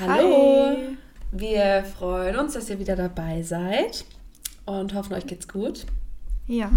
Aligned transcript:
Hallo! 0.00 0.76
Hi. 0.76 0.96
Wir 1.32 1.82
freuen 1.82 2.36
uns, 2.36 2.54
dass 2.54 2.70
ihr 2.70 2.78
wieder 2.78 2.94
dabei 2.94 3.42
seid 3.42 4.04
und 4.64 4.94
hoffen, 4.94 5.12
euch 5.14 5.26
geht's 5.26 5.48
gut. 5.48 5.86
Ja. 6.46 6.70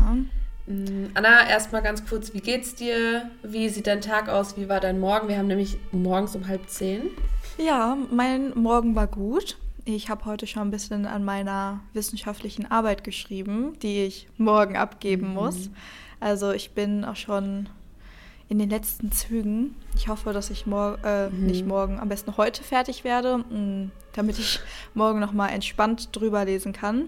Mm, 0.66 1.06
Anna, 1.14 1.48
erstmal 1.48 1.84
ganz 1.84 2.04
kurz, 2.08 2.34
wie 2.34 2.40
geht's 2.40 2.74
dir? 2.74 3.30
Wie 3.44 3.70
sieht 3.70 3.86
dein 3.86 4.02
Tag 4.02 4.28
aus? 4.28 4.58
Wie 4.58 4.68
war 4.68 4.80
dein 4.80 5.00
Morgen? 5.00 5.28
Wir 5.28 5.38
haben 5.38 5.46
nämlich 5.46 5.78
morgens 5.92 6.36
um 6.36 6.48
halb 6.48 6.68
zehn. 6.68 7.12
Ja, 7.60 7.96
mein 8.10 8.58
Morgen 8.58 8.96
war 8.96 9.08
gut. 9.08 9.56
Ich 9.86 10.10
habe 10.10 10.26
heute 10.26 10.48
schon 10.48 10.64
ein 10.64 10.72
bisschen 10.72 11.06
an 11.06 11.24
meiner 11.24 11.82
wissenschaftlichen 11.94 12.72
Arbeit 12.72 13.04
geschrieben, 13.04 13.78
die 13.84 14.04
ich 14.04 14.30
morgen 14.38 14.78
abgeben 14.78 15.28
mhm. 15.28 15.34
muss. 15.36 15.70
Also 16.20 16.52
ich 16.54 16.72
bin 16.72 17.06
auch 17.06 17.16
schon 17.16 17.70
in 18.52 18.60
den 18.60 18.70
letzten 18.70 19.14
Zügen. 19.14 19.78
Ich 19.96 20.10
hoffe, 20.10 20.34
dass 20.34 20.50
ich 20.50 20.66
morgen, 20.66 21.02
äh, 21.06 21.30
mhm. 21.30 21.46
nicht 21.46 21.66
morgen, 21.66 22.02
am 22.02 22.10
besten 22.10 22.36
heute 22.36 22.64
fertig 22.64 23.06
werde, 23.06 23.38
mm, 23.38 23.92
damit 24.12 24.38
ich 24.40 24.60
morgen 24.94 25.22
nochmal 25.22 25.52
entspannt 25.52 26.10
drüber 26.12 26.44
lesen 26.44 26.74
kann. 26.74 27.08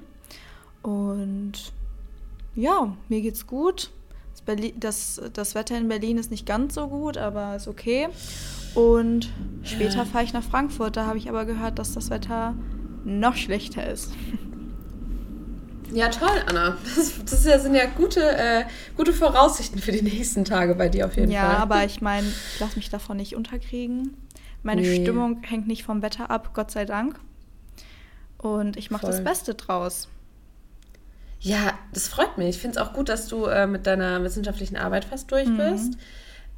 Und 0.84 1.74
ja, 2.56 2.96
mir 3.10 3.20
geht's 3.20 3.46
gut. 3.46 3.92
Das, 4.32 4.42
Berlin, 4.42 4.72
das, 4.80 5.22
das 5.34 5.54
Wetter 5.54 5.78
in 5.78 5.90
Berlin 5.90 6.18
ist 6.18 6.32
nicht 6.32 6.46
ganz 6.46 6.76
so 6.76 6.88
gut, 6.88 7.18
aber 7.18 7.58
ist 7.58 7.68
okay. 7.68 8.08
Und 8.74 9.30
später 9.64 10.06
fahre 10.06 10.24
ich 10.24 10.32
nach 10.32 10.44
Frankfurt. 10.44 10.96
Da 10.96 11.08
habe 11.08 11.18
ich 11.18 11.28
aber 11.28 11.44
gehört, 11.44 11.78
dass 11.78 11.94
das 11.94 12.10
Wetter 12.10 12.56
noch 13.04 13.36
schlechter 13.36 13.86
ist. 13.86 14.14
Ja, 15.94 16.10
toll, 16.10 16.44
Anna. 16.48 16.78
Das, 16.96 17.14
das, 17.24 17.64
sind 17.64 17.76
ja 17.76 17.86
gute, 17.86 18.22
äh, 18.22 18.64
gute 18.98 19.14
Voraussichten 19.14 19.80
für 19.80 19.92
die 19.92 20.02
nächsten 20.02 20.44
Tage 20.44 20.76
bei 20.76 20.90
dir 20.90 21.06
auf 21.06 21.16
jeden 21.16 21.32
ja, 21.32 21.42
Fall. 21.42 21.54
Ja, 21.54 21.58
aber 21.60 21.86
ich 21.86 22.02
meine, 22.02 22.28
ich 22.28 22.60
lasse 22.60 22.76
mich 22.78 22.90
davon 22.90 23.18
nicht 23.18 23.36
unterkriegen. 23.36 24.18
Meine 24.64 24.82
nee. 24.82 25.02
Stimmung 25.02 25.44
hängt 25.44 25.68
nicht 25.68 25.84
vom 25.84 26.02
Wetter 26.02 26.32
ab, 26.32 26.52
Gott 26.54 26.72
sei 26.72 26.86
Dank. 26.86 27.20
Und 28.38 28.76
ich 28.76 28.92
mache 28.92 29.06
das 29.06 29.24
Beste 29.24 29.54
draus. 29.54 30.10
Ja, 31.40 31.74
das 31.94 32.08
freut 32.08 32.38
mich. 32.38 32.50
Ich 32.50 32.58
finde 32.60 32.80
es 32.80 32.86
auch 32.86 32.94
gut, 32.94 33.10
dass 33.10 33.28
du 33.28 33.46
äh, 33.46 33.68
mit 33.68 33.86
deiner 33.86 34.24
wissenschaftlichen 34.24 34.78
Arbeit 34.78 35.06
fast 35.06 35.30
durch 35.32 35.48
mhm. 35.48 35.58
bist. 35.58 35.94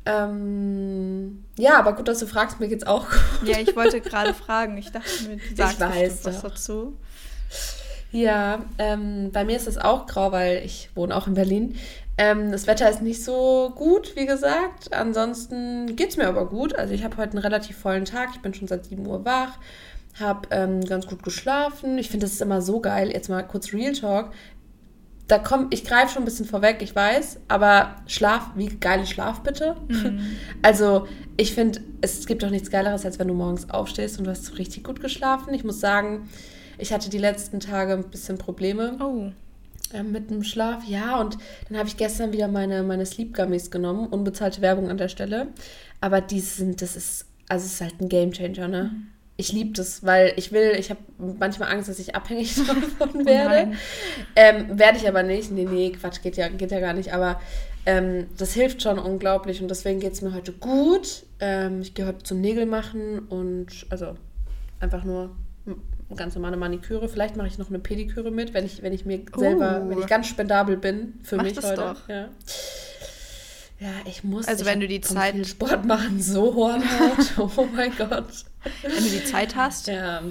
Ähm, 0.06 1.44
ja, 1.58 1.80
aber 1.80 1.94
gut, 1.94 2.08
dass 2.08 2.20
du 2.20 2.28
fragst, 2.28 2.60
mir 2.60 2.68
geht's 2.68 2.86
auch 2.86 3.10
gut. 3.10 3.50
Ja, 3.50 3.60
ich 3.60 3.76
wollte 3.76 4.00
gerade 4.02 4.34
fragen. 4.34 4.78
Ich 4.78 4.92
dachte 4.92 5.10
mir, 5.28 5.38
du 5.38 5.56
sagst 5.56 5.76
ich 5.76 5.80
weiß, 5.80 6.26
was 6.26 6.42
dazu. 6.42 6.98
Ja, 8.16 8.64
ähm, 8.78 9.32
bei 9.34 9.44
mir 9.44 9.58
ist 9.58 9.68
es 9.68 9.78
auch 9.78 10.08
grau, 10.08 10.32
weil 10.32 10.62
ich 10.64 10.90
wohne 10.96 11.14
auch 11.14 11.28
in 11.28 11.34
Berlin. 11.34 11.76
Ähm, 12.18 12.50
das 12.50 12.66
Wetter 12.66 12.90
ist 12.90 13.02
nicht 13.02 13.22
so 13.22 13.74
gut, 13.76 14.16
wie 14.16 14.26
gesagt. 14.26 14.94
Ansonsten 14.94 15.98
geht 15.98 16.12
es 16.12 16.18
mir 16.18 16.26
aber 16.26 16.48
gut. 16.48 16.74
Also 16.78 16.94
ich 16.94 17.04
habe 17.04 17.18
heute 17.18 17.32
einen 17.32 17.40
relativ 17.40 17.76
vollen 17.78 18.06
Tag. 18.06 18.30
Ich 18.34 18.40
bin 18.40 18.54
schon 18.54 18.70
seit 18.70 18.86
7 18.86 19.06
Uhr 19.06 19.26
wach, 19.26 19.58
habe 20.18 20.48
ähm, 20.52 20.80
ganz 20.86 21.08
gut 21.08 21.24
geschlafen. 21.24 21.98
Ich 21.98 22.10
finde, 22.10 22.26
das 22.26 22.32
ist 22.32 22.42
immer 22.42 22.62
so 22.62 22.80
geil. 22.80 23.12
Jetzt 23.12 23.28
mal 23.28 23.44
kurz 23.44 23.74
Real 23.74 23.92
Talk. 23.92 24.32
Da 25.28 25.38
kommt, 25.38 25.74
ich 25.74 25.84
greife 25.84 26.14
schon 26.14 26.22
ein 26.22 26.26
bisschen 26.26 26.46
vorweg, 26.46 26.82
ich 26.82 26.96
weiß, 26.96 27.40
aber 27.50 27.96
Schlaf, 28.06 28.52
wie 28.56 28.68
geil 28.68 29.02
ist 29.02 29.10
Schlaf 29.10 29.42
bitte? 29.42 29.76
Mhm. 29.90 30.22
Also 30.62 31.06
ich 31.36 31.54
finde, 31.54 31.82
es 32.00 32.26
gibt 32.28 32.44
doch 32.44 32.50
nichts 32.50 32.72
Geileres, 32.72 33.04
als 33.04 33.20
wenn 33.20 33.28
du 33.28 33.34
morgens 33.34 33.70
aufstehst 33.70 34.20
und 34.20 34.24
du 34.26 34.32
hast 34.32 34.58
richtig 34.58 34.86
gut 34.86 35.02
geschlafen. 35.02 35.54
Ich 35.54 35.66
muss 35.66 35.82
sagen, 35.82 36.30
ich 36.78 36.94
hatte 36.94 37.10
die 37.10 37.18
letzten 37.18 37.60
Tage 37.60 37.94
ein 37.94 38.10
bisschen 38.10 38.38
Probleme. 38.38 38.98
Oh. 39.02 39.32
Äh, 39.94 40.04
mit 40.04 40.30
dem 40.32 40.44
Schlaf, 40.44 40.84
ja, 40.88 41.20
und 41.20 41.38
dann 41.70 41.78
habe 41.78 41.88
ich 41.88 41.98
gestern 41.98 42.34
wieder 42.34 42.48
meine, 42.48 42.84
meine 42.84 43.06
Sleep 43.06 43.36
Gummies 43.36 43.70
genommen, 43.70 44.08
unbezahlte 44.08 44.62
Werbung 44.62 44.90
an 44.90 44.98
der 44.98 45.10
Stelle. 45.10 45.48
Aber 46.02 46.22
die 46.22 46.40
sind, 46.40 46.82
das 46.82 46.96
ist, 46.96 47.26
also 47.48 47.66
es 47.66 47.74
ist 47.74 47.82
halt 47.82 48.02
ein 48.02 48.10
Game 48.10 48.32
Changer, 48.32 48.68
ne? 48.68 48.92
Mhm. 48.94 49.08
Ich 49.38 49.52
liebe 49.52 49.74
das, 49.74 50.06
weil 50.06 50.32
ich 50.38 50.54
will, 50.54 50.72
ich 50.80 50.90
habe 50.90 51.02
manchmal 51.18 51.70
Angst, 51.70 51.90
dass 51.90 52.00
ich 52.00 52.16
abhängig 52.16 52.56
davon 52.68 53.22
oh 53.22 53.26
werde. 53.26 53.74
Ähm, 54.36 54.80
werde 54.80 54.98
ich 54.98 55.08
aber 55.08 55.24
nicht. 55.24 55.52
Nee, 55.52 55.66
nee, 55.66 55.92
Quatsch, 55.92 56.22
geht 56.22 56.38
ja, 56.38 56.48
geht 56.48 56.72
ja 56.72 56.80
gar 56.80 56.94
nicht. 56.94 57.14
Aber 57.14 57.42
ähm, 57.86 58.28
das 58.38 58.54
hilft 58.54 58.82
schon 58.82 58.98
unglaublich 58.98 59.62
und 59.62 59.70
deswegen 59.70 60.00
geht 60.00 60.14
es 60.14 60.22
mir 60.22 60.34
heute 60.34 60.54
gut. 60.54 61.26
Ähm, 61.42 61.82
ich 61.82 61.94
gehe 61.94 62.06
heute 62.06 62.24
zum 62.24 62.40
Nägel 62.40 62.66
machen 62.66 63.20
und 63.28 63.86
also 63.90 64.16
einfach 64.80 65.04
nur 65.04 65.36
ganz 66.16 66.36
normale 66.36 66.58
Maniküre. 66.58 67.10
Vielleicht 67.10 67.36
mache 67.36 67.48
ich 67.48 67.58
noch 67.58 67.70
eine 67.70 67.80
Pediküre 67.80 68.32
mit, 68.32 68.54
wenn 68.54 68.66
ich, 68.66 68.84
wenn 68.84 68.94
ich 68.94 69.06
mir 69.06 69.22
selber, 69.36 69.82
oh. 69.84 69.90
wenn 69.90 70.00
ich 70.00 70.08
ganz 70.08 70.28
spendabel 70.28 70.78
bin 70.78 71.20
für 71.24 71.38
Mach 71.38 71.44
mich 71.44 71.54
das 71.54 71.66
heute. 71.66 71.76
Doch. 71.76 72.10
Ja. 72.10 72.30
ja, 73.80 73.92
ich 74.06 74.24
muss. 74.24 74.48
Also 74.48 74.64
ich 74.64 74.70
wenn 74.70 74.80
du 74.80 74.88
die 74.88 75.02
Zeit 75.02 75.46
Sport 75.48 75.86
machen 75.86 76.22
so 76.22 76.54
Hornhaut. 76.54 77.38
oh 77.58 77.68
mein 77.76 77.92
Gott. 77.98 78.46
Wenn 78.82 79.04
du 79.04 79.10
die 79.10 79.24
Zeit 79.24 79.56
hast. 79.56 79.88
Ja. 79.88 80.22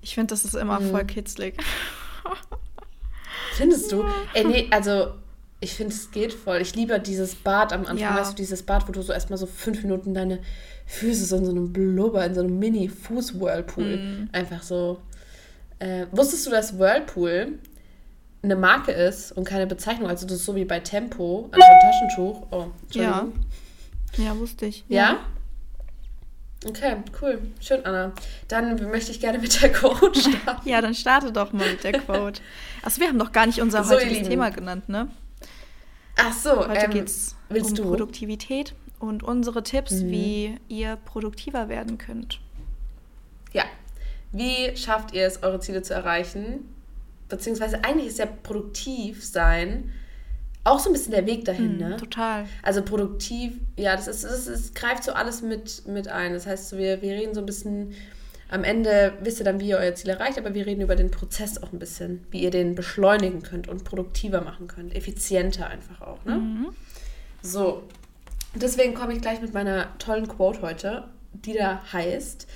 Ich 0.00 0.14
finde, 0.14 0.28
das 0.28 0.44
ist 0.44 0.54
immer 0.54 0.78
mhm. 0.78 0.90
voll 0.90 1.04
kitzlig. 1.04 1.56
Findest 3.54 3.90
du? 3.90 4.04
Ey, 4.34 4.44
nee, 4.44 4.68
also 4.70 5.14
ich 5.60 5.74
finde, 5.74 5.94
es 5.94 6.10
geht 6.10 6.32
voll. 6.32 6.58
Ich 6.58 6.74
liebe 6.74 7.00
dieses 7.00 7.34
Bad 7.34 7.72
am 7.72 7.80
Anfang. 7.80 7.98
Ja. 7.98 8.16
Weißt 8.16 8.32
du, 8.32 8.36
dieses 8.36 8.62
Bad, 8.62 8.86
wo 8.86 8.92
du 8.92 9.02
so 9.02 9.12
erstmal 9.12 9.38
so 9.38 9.46
fünf 9.46 9.82
Minuten 9.82 10.14
deine 10.14 10.40
Füße 10.86 11.24
so 11.24 11.36
in 11.36 11.44
so 11.44 11.50
einem 11.50 11.72
Blubber, 11.72 12.24
in 12.24 12.34
so 12.34 12.40
einem 12.40 12.58
Mini-Fuß-Whirlpool 12.58 13.96
mm. 13.96 14.28
einfach 14.32 14.62
so 14.62 15.00
äh, 15.78 16.06
wusstest 16.10 16.46
du, 16.46 16.50
dass 16.50 16.78
Whirlpool 16.78 17.58
eine 18.42 18.56
Marke 18.56 18.92
ist 18.92 19.32
und 19.32 19.44
keine 19.44 19.66
Bezeichnung? 19.66 20.08
Also 20.08 20.26
das 20.26 20.36
ist 20.36 20.44
so 20.44 20.54
wie 20.54 20.64
bei 20.64 20.80
Tempo, 20.80 21.48
also 21.50 21.66
ein 21.66 21.80
Taschentuch. 21.80 22.46
Oh, 22.50 22.66
Entschuldigung. 22.82 23.32
Ja. 24.16 24.24
ja, 24.24 24.38
wusste 24.38 24.66
ich. 24.66 24.84
Ja? 24.88 24.96
ja? 24.98 25.18
Okay, 26.64 26.96
cool. 27.20 27.40
Schön, 27.60 27.84
Anna. 27.84 28.12
Dann 28.48 28.90
möchte 28.90 29.10
ich 29.10 29.20
gerne 29.20 29.38
mit 29.38 29.60
der 29.62 29.70
Quote 29.72 30.18
starten. 30.40 30.68
ja, 30.68 30.80
dann 30.80 30.94
starte 30.94 31.30
doch 31.30 31.52
mal 31.52 31.70
mit 31.70 31.84
der 31.84 31.92
Quote. 31.92 32.40
Achso, 32.82 33.00
wir 33.00 33.08
haben 33.08 33.18
doch 33.18 33.32
gar 33.32 33.46
nicht 33.46 33.60
unser 33.60 33.84
so, 33.84 33.94
heutiges 33.94 34.28
Thema 34.28 34.50
genannt, 34.50 34.88
ne? 34.88 35.08
Ach 36.16 36.32
so, 36.32 36.66
heute 36.66 36.86
ähm, 36.86 36.90
geht 36.90 37.06
es 37.08 37.36
um 37.50 37.74
du? 37.74 37.82
Produktivität 37.82 38.74
und 38.98 39.22
unsere 39.22 39.62
Tipps, 39.62 39.92
mhm. 39.92 40.10
wie 40.10 40.58
ihr 40.68 40.96
produktiver 40.96 41.68
werden 41.68 41.98
könnt. 41.98 42.40
Ja, 43.52 43.64
wie 44.32 44.76
schafft 44.76 45.14
ihr 45.14 45.26
es, 45.26 45.42
eure 45.42 45.60
Ziele 45.60 45.82
zu 45.82 45.94
erreichen? 45.94 46.68
Beziehungsweise 47.28 47.84
eigentlich 47.84 48.08
ist 48.08 48.18
ja 48.18 48.26
produktiv 48.26 49.24
sein 49.24 49.92
auch 50.66 50.80
so 50.80 50.90
ein 50.90 50.92
bisschen 50.92 51.12
der 51.12 51.26
Weg 51.26 51.44
dahin, 51.44 51.76
mm, 51.76 51.80
ne? 51.80 51.96
Total. 51.96 52.44
Also 52.62 52.82
produktiv, 52.82 53.54
ja, 53.76 53.94
das 53.94 54.08
ist, 54.08 54.24
es, 54.24 54.46
es 54.46 54.74
greift 54.74 55.04
so 55.04 55.12
alles 55.12 55.40
mit, 55.42 55.86
mit 55.86 56.08
ein. 56.08 56.32
Das 56.32 56.46
heißt, 56.46 56.76
wir, 56.76 57.02
wir 57.02 57.12
reden 57.12 57.34
so 57.34 57.40
ein 57.40 57.46
bisschen, 57.46 57.94
am 58.48 58.64
Ende 58.64 59.12
wisst 59.20 59.38
ihr 59.38 59.44
dann, 59.44 59.60
wie 59.60 59.68
ihr 59.68 59.78
euer 59.78 59.94
Ziel 59.94 60.10
erreicht, 60.10 60.38
aber 60.38 60.54
wir 60.54 60.66
reden 60.66 60.80
über 60.80 60.96
den 60.96 61.10
Prozess 61.10 61.62
auch 61.62 61.72
ein 61.72 61.78
bisschen, 61.78 62.26
wie 62.30 62.42
ihr 62.42 62.50
den 62.50 62.74
beschleunigen 62.74 63.42
könnt 63.42 63.68
und 63.68 63.84
produktiver 63.84 64.40
machen 64.40 64.66
könnt, 64.66 64.94
effizienter 64.94 65.68
einfach 65.68 66.00
auch, 66.00 66.24
ne? 66.24 66.34
Mhm. 66.34 66.66
So, 67.42 67.84
deswegen 68.54 68.94
komme 68.94 69.12
ich 69.12 69.20
gleich 69.20 69.40
mit 69.40 69.54
meiner 69.54 69.96
tollen 69.98 70.26
Quote 70.26 70.62
heute, 70.62 71.04
die 71.32 71.52
da 71.52 71.80
heißt, 71.92 72.48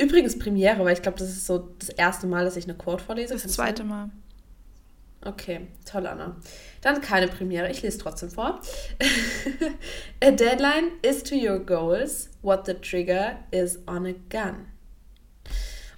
Übrigens 0.00 0.38
Premiere, 0.38 0.82
weil 0.84 0.94
ich 0.94 1.02
glaube, 1.02 1.18
das 1.18 1.28
ist 1.28 1.46
so 1.46 1.70
das 1.78 1.90
erste 1.90 2.26
Mal, 2.26 2.44
dass 2.44 2.56
ich 2.56 2.64
eine 2.64 2.74
Quote 2.74 3.04
vorlese. 3.04 3.34
Das 3.34 3.46
zweite 3.46 3.84
Mal. 3.84 4.10
Okay, 5.22 5.66
toll, 5.84 6.06
Anna. 6.06 6.36
Dann 6.80 7.02
keine 7.02 7.28
Premiere, 7.28 7.70
ich 7.70 7.82
lese 7.82 7.98
trotzdem 7.98 8.30
vor. 8.30 8.62
a 10.24 10.30
deadline 10.30 10.92
is 11.02 11.22
to 11.22 11.34
your 11.34 11.58
goals 11.58 12.30
what 12.40 12.64
the 12.64 12.72
trigger 12.72 13.40
is 13.50 13.78
on 13.86 14.06
a 14.06 14.14
gun. 14.30 14.66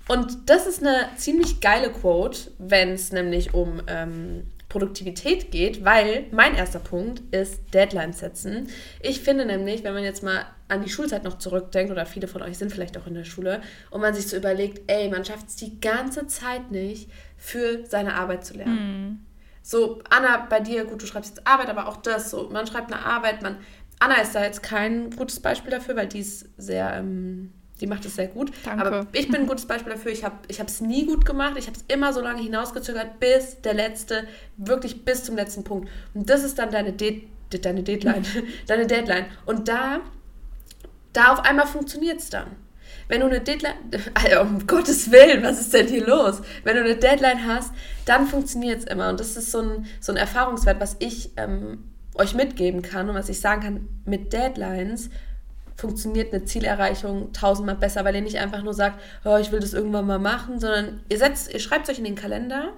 Und 0.08 0.50
das 0.50 0.66
ist 0.66 0.82
eine 0.82 1.10
ziemlich 1.16 1.60
geile 1.60 1.90
Quote, 1.90 2.50
wenn 2.58 2.90
es 2.90 3.12
nämlich 3.12 3.54
um 3.54 3.80
ähm, 3.86 4.48
Produktivität 4.68 5.52
geht, 5.52 5.84
weil 5.84 6.26
mein 6.32 6.56
erster 6.56 6.80
Punkt 6.80 7.22
ist 7.32 7.60
Deadlines 7.72 8.18
setzen. 8.18 8.68
Ich 9.00 9.20
finde 9.20 9.46
nämlich, 9.46 9.84
wenn 9.84 9.94
man 9.94 10.02
jetzt 10.02 10.24
mal 10.24 10.46
an 10.72 10.82
die 10.82 10.90
Schulzeit 10.90 11.24
noch 11.24 11.38
zurückdenkt, 11.38 11.92
oder 11.92 12.06
viele 12.06 12.28
von 12.28 12.42
euch 12.42 12.58
sind 12.58 12.72
vielleicht 12.72 12.96
auch 12.98 13.06
in 13.06 13.14
der 13.14 13.24
Schule, 13.24 13.60
und 13.90 14.00
man 14.00 14.14
sich 14.14 14.26
so 14.26 14.36
überlegt, 14.36 14.90
ey, 14.90 15.08
man 15.08 15.24
schafft 15.24 15.48
es 15.48 15.56
die 15.56 15.80
ganze 15.80 16.26
Zeit 16.26 16.70
nicht, 16.70 17.10
für 17.36 17.84
seine 17.86 18.14
Arbeit 18.14 18.44
zu 18.44 18.54
lernen. 18.54 18.74
Mhm. 18.74 19.26
So, 19.62 20.00
Anna, 20.10 20.46
bei 20.48 20.60
dir, 20.60 20.84
gut, 20.84 21.02
du 21.02 21.06
schreibst 21.06 21.36
jetzt 21.36 21.46
Arbeit, 21.46 21.68
aber 21.68 21.86
auch 21.88 21.98
das, 21.98 22.30
so, 22.30 22.48
man 22.50 22.66
schreibt 22.66 22.92
eine 22.92 23.04
Arbeit, 23.04 23.42
man, 23.42 23.58
Anna 24.00 24.16
ist 24.16 24.34
da 24.34 24.42
jetzt 24.42 24.62
kein 24.62 25.10
gutes 25.10 25.38
Beispiel 25.38 25.70
dafür, 25.70 25.94
weil 25.94 26.08
die 26.08 26.18
ist 26.18 26.48
sehr, 26.56 26.94
ähm, 26.94 27.52
die 27.80 27.86
macht 27.86 28.04
es 28.04 28.16
sehr 28.16 28.28
gut. 28.28 28.52
Danke. 28.64 28.84
Aber 28.84 29.06
ich 29.12 29.28
bin 29.28 29.42
ein 29.42 29.46
gutes 29.46 29.66
Beispiel 29.66 29.92
dafür. 29.92 30.12
Ich 30.12 30.24
habe 30.24 30.36
es 30.48 30.80
nie 30.80 31.06
gut 31.06 31.24
gemacht. 31.24 31.54
Ich 31.56 31.66
habe 31.66 31.76
es 31.76 31.84
immer 31.92 32.12
so 32.12 32.20
lange 32.20 32.40
hinausgezögert, 32.40 33.18
bis 33.18 33.60
der 33.60 33.74
letzte, 33.74 34.26
wirklich 34.56 35.04
bis 35.04 35.24
zum 35.24 35.36
letzten 35.36 35.64
Punkt. 35.64 35.88
Und 36.14 36.30
das 36.30 36.44
ist 36.44 36.58
dann 36.58 36.70
deine, 36.70 36.92
De 36.92 37.22
deine 37.50 37.82
Deadline. 37.82 38.24
deine 38.66 38.86
Deadline. 38.86 39.26
Und 39.46 39.68
da, 39.68 40.00
da 41.12 41.32
auf 41.32 41.40
einmal 41.40 41.66
funktioniert 41.66 42.20
es 42.20 42.30
dann. 42.30 42.48
Wenn 43.08 43.20
du 43.20 43.26
eine 43.26 43.40
Deadline, 43.40 43.74
also 44.14 44.40
um 44.40 44.66
Gottes 44.66 45.10
Willen, 45.10 45.42
was 45.42 45.60
ist 45.60 45.74
denn 45.74 45.86
hier 45.86 46.06
los? 46.06 46.40
Wenn 46.64 46.76
du 46.76 46.82
eine 46.82 46.96
Deadline 46.96 47.46
hast, 47.46 47.72
dann 48.04 48.26
funktioniert 48.26 48.80
es 48.80 48.84
immer. 48.84 49.08
Und 49.08 49.20
das 49.20 49.36
ist 49.36 49.50
so 49.50 49.60
ein, 49.60 49.86
so 50.00 50.12
ein 50.12 50.16
Erfahrungswert, 50.16 50.80
was 50.80 50.96
ich 50.98 51.30
ähm, 51.36 51.84
euch 52.14 52.34
mitgeben 52.34 52.82
kann 52.82 53.08
und 53.08 53.14
was 53.14 53.28
ich 53.28 53.40
sagen 53.40 53.62
kann, 53.62 53.88
mit 54.04 54.32
Deadlines 54.32 55.10
funktioniert 55.76 56.32
eine 56.32 56.44
Zielerreichung 56.44 57.32
tausendmal 57.32 57.76
besser, 57.76 58.04
weil 58.04 58.14
ihr 58.14 58.20
nicht 58.20 58.38
einfach 58.38 58.62
nur 58.62 58.74
sagt, 58.74 59.00
oh, 59.24 59.36
ich 59.36 59.52
will 59.52 59.60
das 59.60 59.72
irgendwann 59.72 60.06
mal 60.06 60.18
machen, 60.18 60.60
sondern 60.60 61.00
ihr 61.08 61.18
setzt, 61.18 61.52
ihr 61.52 61.60
schreibt 61.60 61.88
euch 61.88 61.98
in 61.98 62.04
den 62.04 62.14
Kalender 62.14 62.72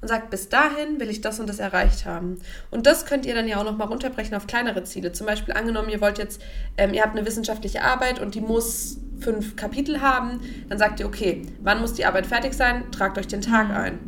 und 0.00 0.08
sagt, 0.08 0.30
bis 0.30 0.48
dahin 0.48 1.00
will 1.00 1.10
ich 1.10 1.20
das 1.20 1.40
und 1.40 1.48
das 1.48 1.58
erreicht 1.58 2.04
haben. 2.04 2.40
Und 2.70 2.86
das 2.86 3.06
könnt 3.06 3.26
ihr 3.26 3.34
dann 3.34 3.48
ja 3.48 3.58
auch 3.58 3.64
nochmal 3.64 3.88
runterbrechen 3.88 4.36
auf 4.36 4.46
kleinere 4.46 4.84
Ziele. 4.84 5.12
Zum 5.12 5.26
Beispiel 5.26 5.54
angenommen, 5.54 5.88
ihr 5.88 6.00
wollt 6.00 6.18
jetzt, 6.18 6.40
ähm, 6.76 6.94
ihr 6.94 7.02
habt 7.02 7.16
eine 7.16 7.26
wissenschaftliche 7.26 7.82
Arbeit 7.82 8.20
und 8.20 8.34
die 8.34 8.40
muss 8.40 8.98
fünf 9.20 9.56
Kapitel 9.56 10.00
haben, 10.00 10.40
dann 10.68 10.78
sagt 10.78 11.00
ihr, 11.00 11.06
okay, 11.06 11.42
wann 11.60 11.80
muss 11.80 11.94
die 11.94 12.04
Arbeit 12.04 12.26
fertig 12.26 12.54
sein? 12.54 12.90
Tragt 12.90 13.18
euch 13.18 13.26
den 13.26 13.40
Tag 13.40 13.68
mhm. 13.68 13.76
ein. 13.76 13.98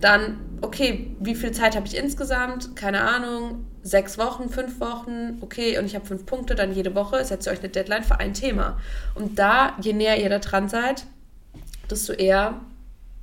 Dann, 0.00 0.38
okay, 0.62 1.14
wie 1.20 1.34
viel 1.34 1.52
Zeit 1.52 1.76
habe 1.76 1.86
ich 1.86 1.96
insgesamt? 1.96 2.74
Keine 2.74 3.02
Ahnung, 3.02 3.66
sechs 3.82 4.18
Wochen, 4.18 4.48
fünf 4.48 4.80
Wochen, 4.80 5.38
okay, 5.40 5.78
und 5.78 5.86
ich 5.86 5.94
habe 5.94 6.06
fünf 6.06 6.26
Punkte, 6.26 6.54
dann 6.54 6.72
jede 6.72 6.94
Woche 6.94 7.24
setzt 7.24 7.46
ihr 7.46 7.52
euch 7.52 7.60
eine 7.60 7.68
Deadline 7.68 8.04
für 8.04 8.18
ein 8.18 8.34
Thema. 8.34 8.78
Und 9.14 9.38
da, 9.38 9.76
je 9.80 9.92
näher 9.92 10.20
ihr 10.20 10.28
da 10.28 10.38
dran 10.38 10.68
seid, 10.68 11.06
desto 11.90 12.12
eher 12.12 12.60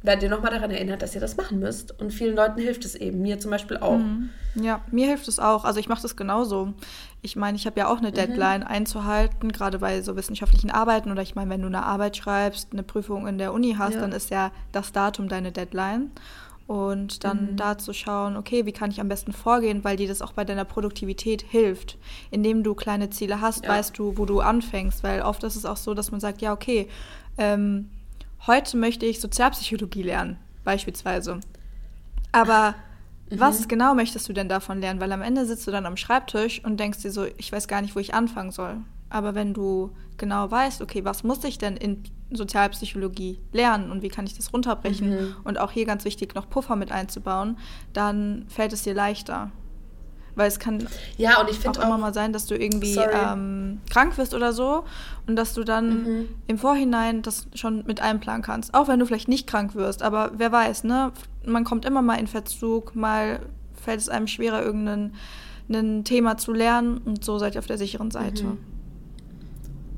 werdet 0.03 0.23
ihr 0.23 0.29
nochmal 0.29 0.51
daran 0.51 0.71
erinnert, 0.71 1.01
dass 1.01 1.15
ihr 1.15 1.21
das 1.21 1.37
machen 1.37 1.59
müsst. 1.59 1.99
Und 1.99 2.13
vielen 2.13 2.35
Leuten 2.35 2.61
hilft 2.61 2.85
es 2.85 2.95
eben, 2.95 3.21
mir 3.21 3.39
zum 3.39 3.51
Beispiel 3.51 3.77
auch. 3.77 3.97
Mhm. 3.97 4.29
Ja, 4.55 4.81
mir 4.91 5.07
hilft 5.07 5.27
es 5.27 5.39
auch. 5.39 5.65
Also 5.65 5.79
ich 5.79 5.89
mache 5.89 6.01
das 6.01 6.15
genauso. 6.15 6.73
Ich 7.21 7.35
meine, 7.35 7.57
ich 7.57 7.65
habe 7.65 7.79
ja 7.79 7.87
auch 7.87 7.97
eine 7.97 8.09
mhm. 8.09 8.15
Deadline 8.15 8.61
mhm. 8.61 8.67
einzuhalten, 8.67 9.51
gerade 9.51 9.79
bei 9.79 10.01
so 10.01 10.15
wissenschaftlichen 10.15 10.71
Arbeiten. 10.71 11.11
Oder 11.11 11.23
ich 11.23 11.35
meine, 11.35 11.49
wenn 11.49 11.61
du 11.61 11.67
eine 11.67 11.83
Arbeit 11.83 12.15
schreibst, 12.15 12.69
eine 12.73 12.83
Prüfung 12.83 13.27
in 13.27 13.37
der 13.37 13.53
Uni 13.53 13.75
hast, 13.77 13.95
ja. 13.95 14.01
dann 14.01 14.11
ist 14.11 14.29
ja 14.29 14.51
das 14.71 14.91
Datum 14.91 15.29
deine 15.29 15.51
Deadline. 15.51 16.11
Und 16.67 17.23
dann 17.23 17.51
mhm. 17.51 17.55
da 17.55 17.77
zu 17.77 17.93
schauen, 17.93 18.35
okay, 18.35 18.65
wie 18.65 18.73
kann 18.73 18.91
ich 18.91 18.99
am 18.99 19.07
besten 19.07 19.31
vorgehen, 19.31 19.83
weil 19.85 19.95
dir 19.95 20.07
das 20.07 20.21
auch 20.21 20.33
bei 20.33 20.43
deiner 20.43 20.65
Produktivität 20.65 21.41
hilft. 21.41 21.97
Indem 22.29 22.61
du 22.61 22.75
kleine 22.75 23.09
Ziele 23.09 23.41
hast, 23.41 23.63
ja. 23.63 23.71
weißt 23.71 23.97
du, 23.97 24.17
wo 24.17 24.25
du 24.25 24.41
anfängst. 24.41 25.01
Weil 25.01 25.21
oft 25.21 25.43
ist 25.43 25.55
es 25.55 25.65
auch 25.65 25.77
so, 25.77 25.93
dass 25.93 26.11
man 26.11 26.19
sagt, 26.19 26.41
ja, 26.41 26.53
okay, 26.53 26.87
ähm, 27.37 27.89
heute 28.45 28.77
möchte 28.77 29.05
ich 29.05 29.19
Sozialpsychologie 29.19 30.03
lernen, 30.03 30.37
beispielsweise. 30.63 31.39
Aber 32.31 32.75
mhm. 33.29 33.39
was 33.39 33.67
genau 33.67 33.95
möchtest 33.95 34.29
du 34.29 34.33
denn 34.33 34.49
davon 34.49 34.79
lernen? 34.79 34.99
Weil 34.99 35.11
am 35.11 35.21
Ende 35.21 35.45
sitzt 35.45 35.65
du 35.67 35.71
dann 35.71 35.85
am 35.85 35.97
Schreibtisch 35.97 36.63
und 36.63 36.79
denkst 36.79 36.99
dir 36.99 37.11
so, 37.11 37.25
ich 37.37 37.51
weiß 37.51 37.67
gar 37.67 37.81
nicht, 37.81 37.95
wo 37.95 37.99
ich 37.99 38.13
anfangen 38.13 38.51
soll. 38.51 38.77
Aber 39.09 39.35
wenn 39.35 39.53
du 39.53 39.91
genau 40.17 40.49
weißt, 40.49 40.81
okay, 40.81 41.05
was 41.05 41.23
muss 41.23 41.43
ich 41.43 41.57
denn 41.57 41.77
in 41.77 42.03
Sozialpsychologie 42.31 43.39
lernen 43.53 43.91
und 43.91 44.01
wie 44.01 44.09
kann 44.09 44.25
ich 44.25 44.35
das 44.35 44.51
runterbrechen 44.51 45.09
mhm. 45.09 45.35
und 45.43 45.59
auch 45.59 45.71
hier 45.71 45.85
ganz 45.85 46.03
wichtig 46.03 46.35
noch 46.35 46.49
Puffer 46.49 46.75
mit 46.75 46.91
einzubauen, 46.91 47.57
dann 47.93 48.45
fällt 48.49 48.73
es 48.73 48.83
dir 48.83 48.93
leichter. 48.93 49.51
Weil 50.37 50.47
es 50.47 50.59
kann 50.59 50.87
ja, 51.17 51.41
und 51.41 51.49
ich 51.49 51.67
auch, 51.67 51.77
auch 51.77 51.83
immer 51.83 51.97
mal 51.97 52.13
sein, 52.13 52.31
dass 52.31 52.45
du 52.45 52.55
irgendwie 52.55 52.95
ähm, 52.95 53.81
krank 53.89 54.17
wirst 54.19 54.35
oder 54.35 54.53
so 54.53 54.85
und 55.25 55.35
dass 55.35 55.55
du 55.55 55.63
dann 55.63 56.03
mhm. 56.03 56.29
im 56.45 56.59
Vorhinein 56.59 57.23
das 57.23 57.47
schon 57.55 57.83
mit 57.87 58.01
einplanen 58.01 58.43
kannst. 58.43 58.73
Auch 58.75 58.87
wenn 58.87 58.99
du 58.99 59.05
vielleicht 59.07 59.27
nicht 59.27 59.47
krank 59.47 59.73
wirst, 59.73 60.03
aber 60.03 60.31
wer 60.37 60.51
weiß, 60.51 60.83
ne? 60.83 61.11
Man 61.43 61.63
kommt 61.63 61.85
immer 61.85 62.03
mal 62.03 62.15
in 62.19 62.27
Verzug, 62.27 62.95
mal 62.95 63.39
fällt 63.81 63.99
es 63.99 64.09
einem 64.09 64.27
schwerer, 64.27 64.61
irgendein 64.61 66.03
Thema 66.03 66.37
zu 66.37 66.53
lernen 66.53 66.99
und 66.99 67.25
so 67.25 67.39
seid 67.39 67.55
ihr 67.55 67.59
auf 67.59 67.67
der 67.67 67.79
sicheren 67.79 68.11
Seite. 68.11 68.43
Mhm. 68.43 68.57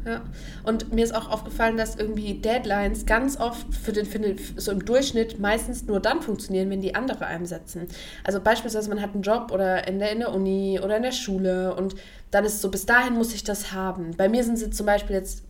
Ja. 0.09 0.21
Und 0.63 0.93
mir 0.93 1.03
ist 1.03 1.13
auch 1.13 1.29
aufgefallen, 1.29 1.77
dass 1.77 1.95
irgendwie 1.95 2.33
Deadlines 2.33 3.05
ganz 3.05 3.39
oft 3.39 3.65
für 3.73 3.91
den, 3.91 4.05
für 4.05 4.19
den, 4.19 4.37
so 4.57 4.71
im 4.71 4.83
Durchschnitt 4.83 5.39
meistens 5.39 5.85
nur 5.85 5.99
dann 5.99 6.21
funktionieren, 6.21 6.69
wenn 6.69 6.81
die 6.81 6.95
andere 6.95 7.25
einem 7.25 7.45
setzen. 7.45 7.87
Also 8.23 8.39
beispielsweise 8.39 8.89
man 8.89 9.01
hat 9.01 9.13
einen 9.13 9.21
Job 9.21 9.51
oder 9.51 9.87
in 9.87 9.99
der, 9.99 10.11
in 10.11 10.19
der 10.19 10.33
Uni 10.33 10.79
oder 10.83 10.97
in 10.97 11.03
der 11.03 11.11
Schule 11.11 11.75
und 11.75 11.95
dann 12.31 12.45
ist 12.45 12.61
so, 12.61 12.69
bis 12.69 12.85
dahin 12.85 13.15
muss 13.15 13.33
ich 13.33 13.43
das 13.43 13.71
haben. 13.73 14.15
Bei 14.15 14.29
mir 14.29 14.43
sind 14.43 14.57
sie 14.57 14.69
zum 14.69 14.85
Beispiel 14.85 15.15
jetzt 15.15 15.43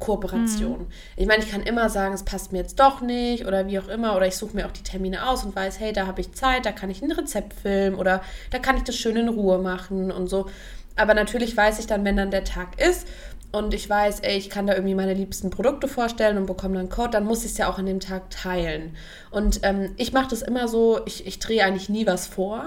Kooperation. 0.00 0.80
Mhm. 0.80 0.86
Ich 1.16 1.26
meine, 1.26 1.44
ich 1.44 1.50
kann 1.50 1.62
immer 1.62 1.88
sagen, 1.88 2.14
es 2.14 2.24
passt 2.24 2.52
mir 2.52 2.58
jetzt 2.58 2.80
doch 2.80 3.00
nicht 3.00 3.46
oder 3.46 3.68
wie 3.68 3.78
auch 3.78 3.88
immer 3.88 4.16
oder 4.16 4.26
ich 4.26 4.36
suche 4.36 4.56
mir 4.56 4.66
auch 4.66 4.72
die 4.72 4.82
Termine 4.82 5.28
aus 5.28 5.44
und 5.44 5.54
weiß, 5.54 5.78
hey, 5.78 5.92
da 5.92 6.06
habe 6.06 6.20
ich 6.20 6.32
Zeit, 6.32 6.66
da 6.66 6.72
kann 6.72 6.90
ich 6.90 7.02
ein 7.02 7.12
Rezept 7.12 7.54
filmen 7.54 7.96
oder 7.96 8.22
da 8.50 8.58
kann 8.58 8.76
ich 8.76 8.82
das 8.82 8.96
schön 8.96 9.16
in 9.16 9.28
Ruhe 9.28 9.58
machen 9.58 10.10
und 10.10 10.28
so. 10.28 10.46
Aber 10.96 11.14
natürlich 11.14 11.56
weiß 11.56 11.78
ich 11.80 11.86
dann, 11.86 12.04
wenn 12.04 12.16
dann 12.16 12.30
der 12.30 12.44
Tag 12.44 12.80
ist 12.80 13.06
und 13.54 13.72
ich 13.72 13.88
weiß, 13.88 14.20
ey, 14.20 14.36
ich 14.36 14.50
kann 14.50 14.66
da 14.66 14.74
irgendwie 14.74 14.96
meine 14.96 15.14
liebsten 15.14 15.50
Produkte 15.50 15.86
vorstellen 15.86 16.36
und 16.38 16.46
bekomme 16.46 16.74
dann 16.74 16.88
Code, 16.88 17.10
dann 17.10 17.24
muss 17.24 17.44
ich 17.44 17.52
es 17.52 17.58
ja 17.58 17.70
auch 17.70 17.78
an 17.78 17.86
dem 17.86 18.00
Tag 18.00 18.28
teilen. 18.30 18.96
Und 19.30 19.60
ähm, 19.62 19.92
ich 19.96 20.12
mache 20.12 20.28
das 20.30 20.42
immer 20.42 20.66
so, 20.66 21.00
ich, 21.06 21.24
ich 21.26 21.38
drehe 21.38 21.64
eigentlich 21.64 21.88
nie 21.88 22.04
was 22.04 22.26
vor, 22.26 22.66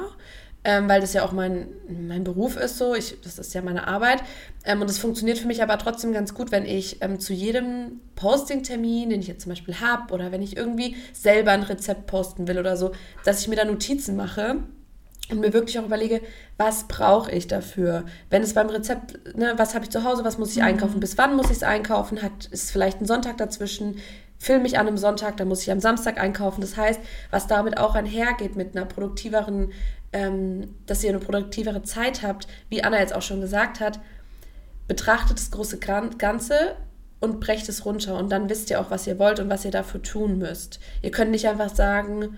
ähm, 0.64 0.88
weil 0.88 1.02
das 1.02 1.12
ja 1.12 1.26
auch 1.26 1.34
mein, 1.34 1.68
mein 1.90 2.24
Beruf 2.24 2.56
ist 2.56 2.78
so, 2.78 2.96
ich, 2.96 3.20
das 3.22 3.38
ist 3.38 3.54
ja 3.54 3.62
meine 3.62 3.86
Arbeit. 3.86 4.24
Ähm, 4.64 4.82
und 4.82 4.90
es 4.90 4.98
funktioniert 4.98 5.38
für 5.38 5.48
mich 5.48 5.62
aber 5.62 5.78
trotzdem 5.78 6.14
ganz 6.14 6.34
gut, 6.34 6.52
wenn 6.52 6.66
ich 6.66 7.02
ähm, 7.02 7.20
zu 7.20 7.34
jedem 7.34 8.00
Posting-Termin, 8.16 9.10
den 9.10 9.20
ich 9.20 9.28
jetzt 9.28 9.44
zum 9.44 9.52
Beispiel 9.52 9.82
habe, 9.82 10.14
oder 10.14 10.32
wenn 10.32 10.42
ich 10.42 10.56
irgendwie 10.56 10.96
selber 11.12 11.52
ein 11.52 11.64
Rezept 11.64 12.08
posten 12.08 12.48
will 12.48 12.60
oder 12.60 12.78
so, 12.78 12.92
dass 13.26 13.42
ich 13.42 13.50
mir 13.50 13.58
da 13.58 13.66
Notizen 13.66 14.16
mache 14.16 14.58
und 15.30 15.40
mir 15.40 15.54
wirklich 15.54 15.78
auch 15.80 15.86
überlege, 15.86 16.22
was 16.58 16.88
brauche 16.88 17.32
ich 17.32 17.48
dafür? 17.48 18.06
Wenn 18.30 18.44
es 18.44 18.54
beim 18.54 18.70
Rezept, 18.70 19.36
ne, 19.36 19.54
was 19.58 19.76
habe 19.76 19.86
ich 19.86 19.92
zu 19.92 20.04
Hause, 20.04 20.24
was 20.24 20.38
muss 20.38 20.52
ich 20.52 20.58
mhm. 20.58 20.64
einkaufen, 20.64 21.00
bis 21.00 21.18
wann 21.18 21.36
muss 21.36 21.48
ich 21.48 21.58
es 21.58 21.64
einkaufen, 21.64 22.22
hat, 22.22 22.46
ist 22.52 22.72
vielleicht 22.72 23.02
ein 23.02 23.06
Sonntag 23.06 23.38
dazwischen, 23.38 23.98
filme 24.40 24.68
ich 24.68 24.78
an 24.78 24.88
einem 24.88 24.98
Sonntag, 24.98 25.38
dann 25.38 25.48
muss 25.48 25.64
ich 25.64 25.72
am 25.72 25.80
Samstag 25.80 26.20
einkaufen. 26.20 26.62
Das 26.62 26.78
heißt, 26.78 27.02
was 27.32 27.48
damit 27.48 27.78
auch 27.78 27.96
einhergeht 27.96 28.56
mit 28.56 28.76
einer 28.76 28.86
produktiveren, 28.86 29.72
ähm, 30.14 30.76
dass 30.86 31.04
ihr 31.04 31.10
eine 31.10 31.20
produktivere 31.20 31.84
Zeit 31.84 32.24
habt, 32.24 32.48
wie 32.70 32.84
Anna 32.84 33.00
jetzt 33.00 33.16
auch 33.16 33.22
schon 33.22 33.42
gesagt 33.42 33.80
hat, 33.80 34.00
betrachtet 34.88 35.38
das 35.38 35.52
große 35.52 35.80
Ganze 35.80 36.76
und 37.20 37.40
brecht 37.40 37.68
es 37.68 37.86
runter 37.86 38.16
und 38.18 38.32
dann 38.32 38.50
wisst 38.50 38.70
ihr 38.70 38.80
auch, 38.80 38.92
was 38.92 39.08
ihr 39.08 39.20
wollt 39.20 39.40
und 39.40 39.50
was 39.50 39.66
ihr 39.66 39.72
dafür 39.72 40.02
tun 40.02 40.38
müsst. 40.38 40.80
Ihr 41.02 41.12
könnt 41.12 41.32
nicht 41.32 41.48
einfach 41.48 41.74
sagen, 41.74 42.38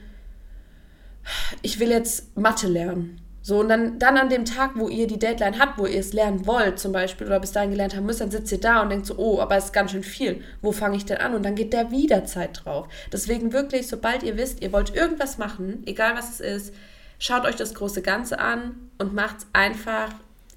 ich 1.61 1.79
will 1.79 1.89
jetzt 1.89 2.35
Mathe 2.37 2.67
lernen. 2.67 3.21
So, 3.41 3.61
und 3.61 3.69
dann, 3.69 3.97
dann 3.99 4.17
an 4.17 4.29
dem 4.29 4.45
Tag, 4.45 4.71
wo 4.75 4.89
ihr 4.89 5.07
die 5.07 5.17
Deadline 5.17 5.59
habt, 5.59 5.79
wo 5.79 5.85
ihr 5.85 5.99
es 5.99 6.13
lernen 6.13 6.45
wollt, 6.45 6.77
zum 6.77 6.91
Beispiel, 6.91 7.25
oder 7.25 7.39
bis 7.39 7.51
dahin 7.51 7.71
gelernt 7.71 7.95
haben 7.95 8.05
müsst, 8.05 8.21
dann 8.21 8.31
sitzt 8.31 8.51
ihr 8.51 8.59
da 8.59 8.81
und 8.81 8.89
denkt 8.89 9.05
so, 9.05 9.15
oh, 9.17 9.39
aber 9.39 9.55
es 9.55 9.65
ist 9.65 9.73
ganz 9.73 9.91
schön 9.91 10.03
viel. 10.03 10.43
Wo 10.61 10.71
fange 10.71 10.97
ich 10.97 11.05
denn 11.05 11.17
an? 11.17 11.33
Und 11.33 11.43
dann 11.43 11.55
geht 11.55 11.73
da 11.73 11.89
wieder 11.89 12.25
Zeit 12.25 12.63
drauf. 12.63 12.87
Deswegen 13.11 13.53
wirklich, 13.53 13.87
sobald 13.87 14.23
ihr 14.23 14.37
wisst, 14.37 14.61
ihr 14.61 14.73
wollt 14.73 14.93
irgendwas 14.93 15.37
machen, 15.37 15.83
egal 15.85 16.15
was 16.15 16.29
es 16.31 16.39
ist, 16.41 16.75
schaut 17.17 17.45
euch 17.45 17.55
das 17.55 17.73
große 17.73 18.01
Ganze 18.01 18.39
an 18.39 18.75
und 18.97 19.13
macht 19.13 19.37
es 19.39 19.47
einfach 19.53 20.09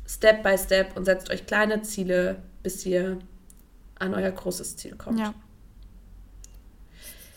Step 0.06 0.42
by 0.42 0.58
Step 0.58 0.96
und 0.96 1.04
setzt 1.04 1.30
euch 1.30 1.46
kleine 1.46 1.82
Ziele, 1.82 2.42
bis 2.62 2.84
ihr 2.84 3.18
an 3.98 4.12
euer 4.14 4.30
großes 4.32 4.76
Ziel 4.76 4.96
kommt. 4.96 5.20
Ja. 5.20 5.32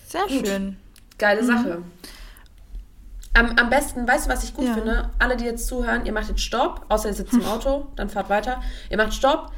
Sehr 0.07 0.23
Gut. 0.27 0.47
schön. 0.47 0.77
Geile 1.17 1.43
mhm. 1.43 1.47
Sache. 1.47 1.83
Am, 3.35 3.51
am 3.57 3.69
besten, 3.69 4.07
weißt 4.07 4.25
du, 4.25 4.29
was 4.31 4.43
ich 4.43 4.53
gut 4.53 4.65
ja. 4.65 4.73
finde? 4.73 5.09
Alle, 5.19 5.35
die 5.35 5.43
jetzt 5.45 5.67
zuhören, 5.67 6.05
ihr 6.05 6.13
macht 6.13 6.29
jetzt 6.29 6.41
Stopp, 6.41 6.85
außer 6.89 7.09
ihr 7.09 7.13
sitzt 7.13 7.33
im 7.33 7.45
Auto, 7.45 7.87
dann 7.95 8.09
fahrt 8.09 8.29
weiter. 8.29 8.61
Ihr 8.89 8.97
macht 8.97 9.13
Stopp 9.13 9.51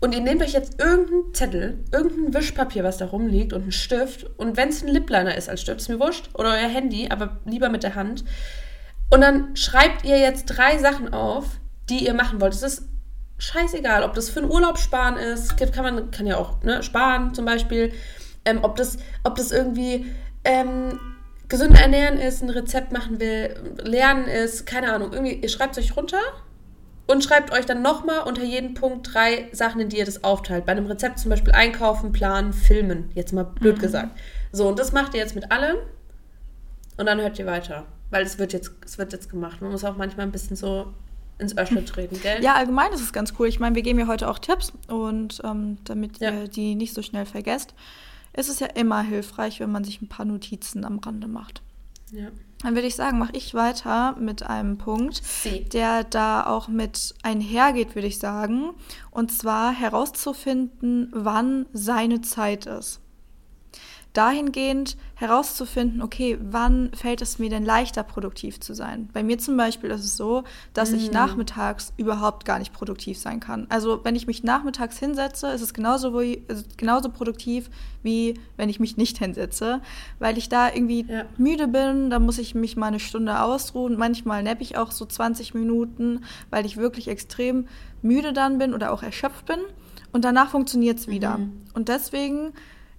und 0.00 0.12
ihr 0.12 0.20
nehmt 0.20 0.42
euch 0.42 0.52
jetzt 0.52 0.80
irgendeinen 0.80 1.32
Zettel, 1.32 1.84
irgendein 1.92 2.34
Wischpapier, 2.34 2.82
was 2.82 2.98
da 2.98 3.06
rumliegt 3.06 3.52
und 3.52 3.62
einen 3.62 3.72
Stift. 3.72 4.26
Und 4.38 4.56
wenn 4.56 4.70
es 4.70 4.82
ein 4.82 4.88
Lipliner 4.88 5.36
ist 5.36 5.48
als 5.48 5.60
Stift, 5.60 5.80
ist 5.80 5.88
mir 5.88 6.00
wurscht, 6.00 6.30
oder 6.34 6.50
euer 6.50 6.68
Handy, 6.68 7.08
aber 7.10 7.38
lieber 7.44 7.68
mit 7.68 7.84
der 7.84 7.94
Hand. 7.94 8.24
Und 9.10 9.20
dann 9.20 9.54
schreibt 9.54 10.04
ihr 10.04 10.18
jetzt 10.18 10.46
drei 10.46 10.78
Sachen 10.78 11.12
auf, 11.14 11.44
die 11.88 12.04
ihr 12.04 12.14
machen 12.14 12.40
wollt. 12.40 12.54
Es 12.54 12.62
ist 12.62 12.88
scheißegal, 13.38 14.02
ob 14.02 14.14
das 14.14 14.30
für 14.30 14.40
einen 14.40 14.50
Urlaub 14.50 14.78
sparen 14.78 15.16
ist, 15.16 15.56
kann 15.56 15.84
man 15.84 16.10
kann 16.10 16.26
ja 16.26 16.36
auch 16.36 16.62
ne, 16.62 16.82
sparen 16.82 17.34
zum 17.34 17.44
Beispiel, 17.44 17.92
ähm, 18.44 18.60
ob, 18.62 18.74
das, 18.74 18.98
ob 19.22 19.36
das 19.36 19.52
irgendwie 19.52 20.06
ähm, 20.44 20.98
gesund 21.52 21.78
ernähren 21.78 22.18
ist, 22.18 22.42
ein 22.42 22.48
Rezept 22.48 22.92
machen 22.92 23.20
will, 23.20 23.54
lernen 23.84 24.24
ist, 24.24 24.64
keine 24.64 24.90
Ahnung, 24.90 25.12
irgendwie, 25.12 25.34
ihr 25.34 25.50
schreibt 25.50 25.76
es 25.76 25.84
euch 25.84 25.94
runter 25.94 26.18
und 27.06 27.22
schreibt 27.22 27.52
euch 27.52 27.66
dann 27.66 27.82
nochmal 27.82 28.20
unter 28.26 28.42
jeden 28.42 28.72
Punkt 28.72 29.12
drei 29.12 29.50
Sachen, 29.52 29.78
in 29.82 29.90
die 29.90 29.98
ihr 29.98 30.06
das 30.06 30.24
aufteilt. 30.24 30.64
Bei 30.64 30.72
einem 30.72 30.86
Rezept 30.86 31.18
zum 31.18 31.28
Beispiel 31.28 31.52
einkaufen, 31.52 32.10
planen, 32.10 32.54
filmen, 32.54 33.10
jetzt 33.12 33.34
mal 33.34 33.44
blöd 33.44 33.76
mhm. 33.76 33.80
gesagt. 33.82 34.18
So, 34.50 34.66
und 34.66 34.78
das 34.78 34.92
macht 34.92 35.12
ihr 35.12 35.20
jetzt 35.20 35.34
mit 35.34 35.52
allem 35.52 35.76
und 36.96 37.04
dann 37.04 37.20
hört 37.20 37.38
ihr 37.38 37.44
weiter. 37.44 37.84
Weil 38.08 38.24
es 38.24 38.38
wird 38.38 38.54
jetzt, 38.54 38.72
es 38.86 38.96
wird 38.96 39.12
jetzt 39.12 39.28
gemacht. 39.28 39.60
Man 39.60 39.72
muss 39.72 39.84
auch 39.84 39.98
manchmal 39.98 40.24
ein 40.24 40.32
bisschen 40.32 40.56
so 40.56 40.94
ins 41.38 41.54
Öschle 41.58 41.84
treten, 41.84 42.18
gell? 42.22 42.42
Ja, 42.42 42.54
allgemein 42.54 42.92
ist 42.92 43.02
es 43.02 43.12
ganz 43.12 43.34
cool. 43.38 43.48
Ich 43.48 43.60
meine, 43.60 43.74
wir 43.74 43.82
geben 43.82 43.98
ja 43.98 44.06
heute 44.06 44.26
auch 44.28 44.38
Tipps 44.38 44.72
und 44.88 45.42
ähm, 45.44 45.76
damit 45.84 46.18
ja. 46.18 46.30
ihr 46.30 46.48
die 46.48 46.74
nicht 46.76 46.94
so 46.94 47.02
schnell 47.02 47.26
vergesst 47.26 47.74
ist 48.32 48.48
es 48.48 48.60
ja 48.60 48.68
immer 48.68 49.02
hilfreich, 49.02 49.60
wenn 49.60 49.72
man 49.72 49.84
sich 49.84 50.00
ein 50.02 50.08
paar 50.08 50.24
Notizen 50.24 50.84
am 50.84 50.98
Rande 50.98 51.28
macht. 51.28 51.62
Ja. 52.10 52.28
Dann 52.62 52.74
würde 52.74 52.86
ich 52.86 52.94
sagen, 52.94 53.18
mache 53.18 53.34
ich 53.34 53.54
weiter 53.54 54.16
mit 54.18 54.44
einem 54.44 54.78
Punkt, 54.78 55.20
Sie. 55.24 55.64
der 55.64 56.04
da 56.04 56.46
auch 56.46 56.68
mit 56.68 57.14
einhergeht, 57.22 57.94
würde 57.94 58.06
ich 58.06 58.18
sagen. 58.18 58.70
Und 59.10 59.32
zwar 59.32 59.72
herauszufinden, 59.72 61.08
wann 61.12 61.66
seine 61.72 62.20
Zeit 62.20 62.66
ist. 62.66 63.00
Dahingehend 64.12 64.96
herauszufinden, 65.14 66.02
okay, 66.02 66.38
wann 66.40 66.90
fällt 66.94 67.22
es 67.22 67.38
mir 67.38 67.48
denn 67.48 67.64
leichter, 67.64 68.02
produktiv 68.02 68.60
zu 68.60 68.74
sein? 68.74 69.08
Bei 69.12 69.22
mir 69.22 69.38
zum 69.38 69.56
Beispiel 69.56 69.90
ist 69.90 70.04
es 70.04 70.16
so, 70.16 70.44
dass 70.74 70.90
mm. 70.90 70.96
ich 70.96 71.12
nachmittags 71.12 71.92
überhaupt 71.96 72.44
gar 72.44 72.58
nicht 72.58 72.72
produktiv 72.72 73.18
sein 73.18 73.40
kann. 73.40 73.66
Also 73.70 74.04
wenn 74.04 74.14
ich 74.14 74.26
mich 74.26 74.44
nachmittags 74.44 74.98
hinsetze, 74.98 75.48
ist 75.48 75.62
es 75.62 75.72
genauso, 75.72 76.18
ist 76.20 76.76
genauso 76.76 77.08
produktiv, 77.08 77.70
wie 78.02 78.34
wenn 78.56 78.68
ich 78.68 78.80
mich 78.80 78.96
nicht 78.96 79.18
hinsetze, 79.18 79.80
weil 80.18 80.36
ich 80.36 80.48
da 80.48 80.72
irgendwie 80.72 81.06
ja. 81.08 81.24
müde 81.38 81.68
bin, 81.68 82.10
da 82.10 82.18
muss 82.18 82.38
ich 82.38 82.54
mich 82.54 82.76
mal 82.76 82.88
eine 82.88 83.00
Stunde 83.00 83.40
ausruhen. 83.40 83.96
Manchmal 83.96 84.42
neppe 84.42 84.62
ich 84.62 84.76
auch 84.76 84.90
so 84.90 85.06
20 85.06 85.54
Minuten, 85.54 86.24
weil 86.50 86.66
ich 86.66 86.76
wirklich 86.76 87.08
extrem 87.08 87.66
müde 88.02 88.32
dann 88.32 88.58
bin 88.58 88.74
oder 88.74 88.92
auch 88.92 89.02
erschöpft 89.02 89.46
bin. 89.46 89.60
Und 90.12 90.24
danach 90.26 90.50
funktioniert 90.50 90.98
es 90.98 91.08
wieder. 91.08 91.38
Mhm. 91.38 91.62
Und 91.72 91.88
deswegen 91.88 92.52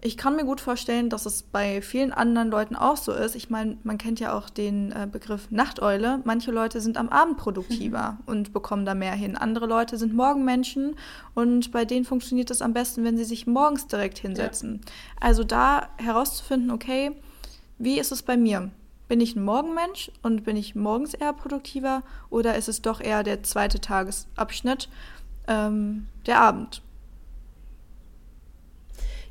ich 0.05 0.17
kann 0.17 0.35
mir 0.35 0.43
gut 0.43 0.59
vorstellen, 0.59 1.09
dass 1.09 1.25
es 1.25 1.43
bei 1.43 1.81
vielen 1.81 2.11
anderen 2.11 2.51
Leuten 2.51 2.75
auch 2.75 2.97
so 2.97 3.13
ist. 3.13 3.35
Ich 3.35 3.49
meine, 3.49 3.77
man 3.83 3.97
kennt 3.97 4.19
ja 4.19 4.37
auch 4.37 4.49
den 4.49 4.91
äh, 4.91 5.07
Begriff 5.09 5.49
Nachteule. 5.49 6.19
Manche 6.25 6.51
Leute 6.51 6.81
sind 6.81 6.97
am 6.97 7.07
Abend 7.07 7.37
produktiver 7.37 8.17
und 8.25 8.51
bekommen 8.51 8.85
da 8.85 8.95
mehr 8.95 9.13
hin. 9.13 9.37
Andere 9.37 9.65
Leute 9.65 9.97
sind 9.97 10.13
Morgenmenschen 10.13 10.97
und 11.35 11.71
bei 11.71 11.85
denen 11.85 12.03
funktioniert 12.03 12.51
es 12.51 12.61
am 12.61 12.73
besten, 12.73 13.05
wenn 13.05 13.15
sie 13.15 13.23
sich 13.23 13.47
morgens 13.47 13.87
direkt 13.87 14.17
hinsetzen. 14.17 14.81
Ja. 14.83 14.91
Also 15.21 15.45
da 15.45 15.87
herauszufinden, 15.97 16.71
okay, 16.71 17.11
wie 17.79 17.97
ist 17.97 18.11
es 18.11 18.23
bei 18.23 18.35
mir? 18.35 18.71
Bin 19.07 19.21
ich 19.21 19.37
ein 19.37 19.43
Morgenmensch 19.43 20.11
und 20.21 20.43
bin 20.43 20.57
ich 20.57 20.75
morgens 20.75 21.13
eher 21.13 21.31
produktiver 21.31 22.03
oder 22.29 22.55
ist 22.55 22.67
es 22.67 22.81
doch 22.81 22.99
eher 22.99 23.23
der 23.23 23.43
zweite 23.43 23.79
Tagesabschnitt, 23.79 24.89
ähm, 25.47 26.07
der 26.25 26.41
Abend? 26.41 26.81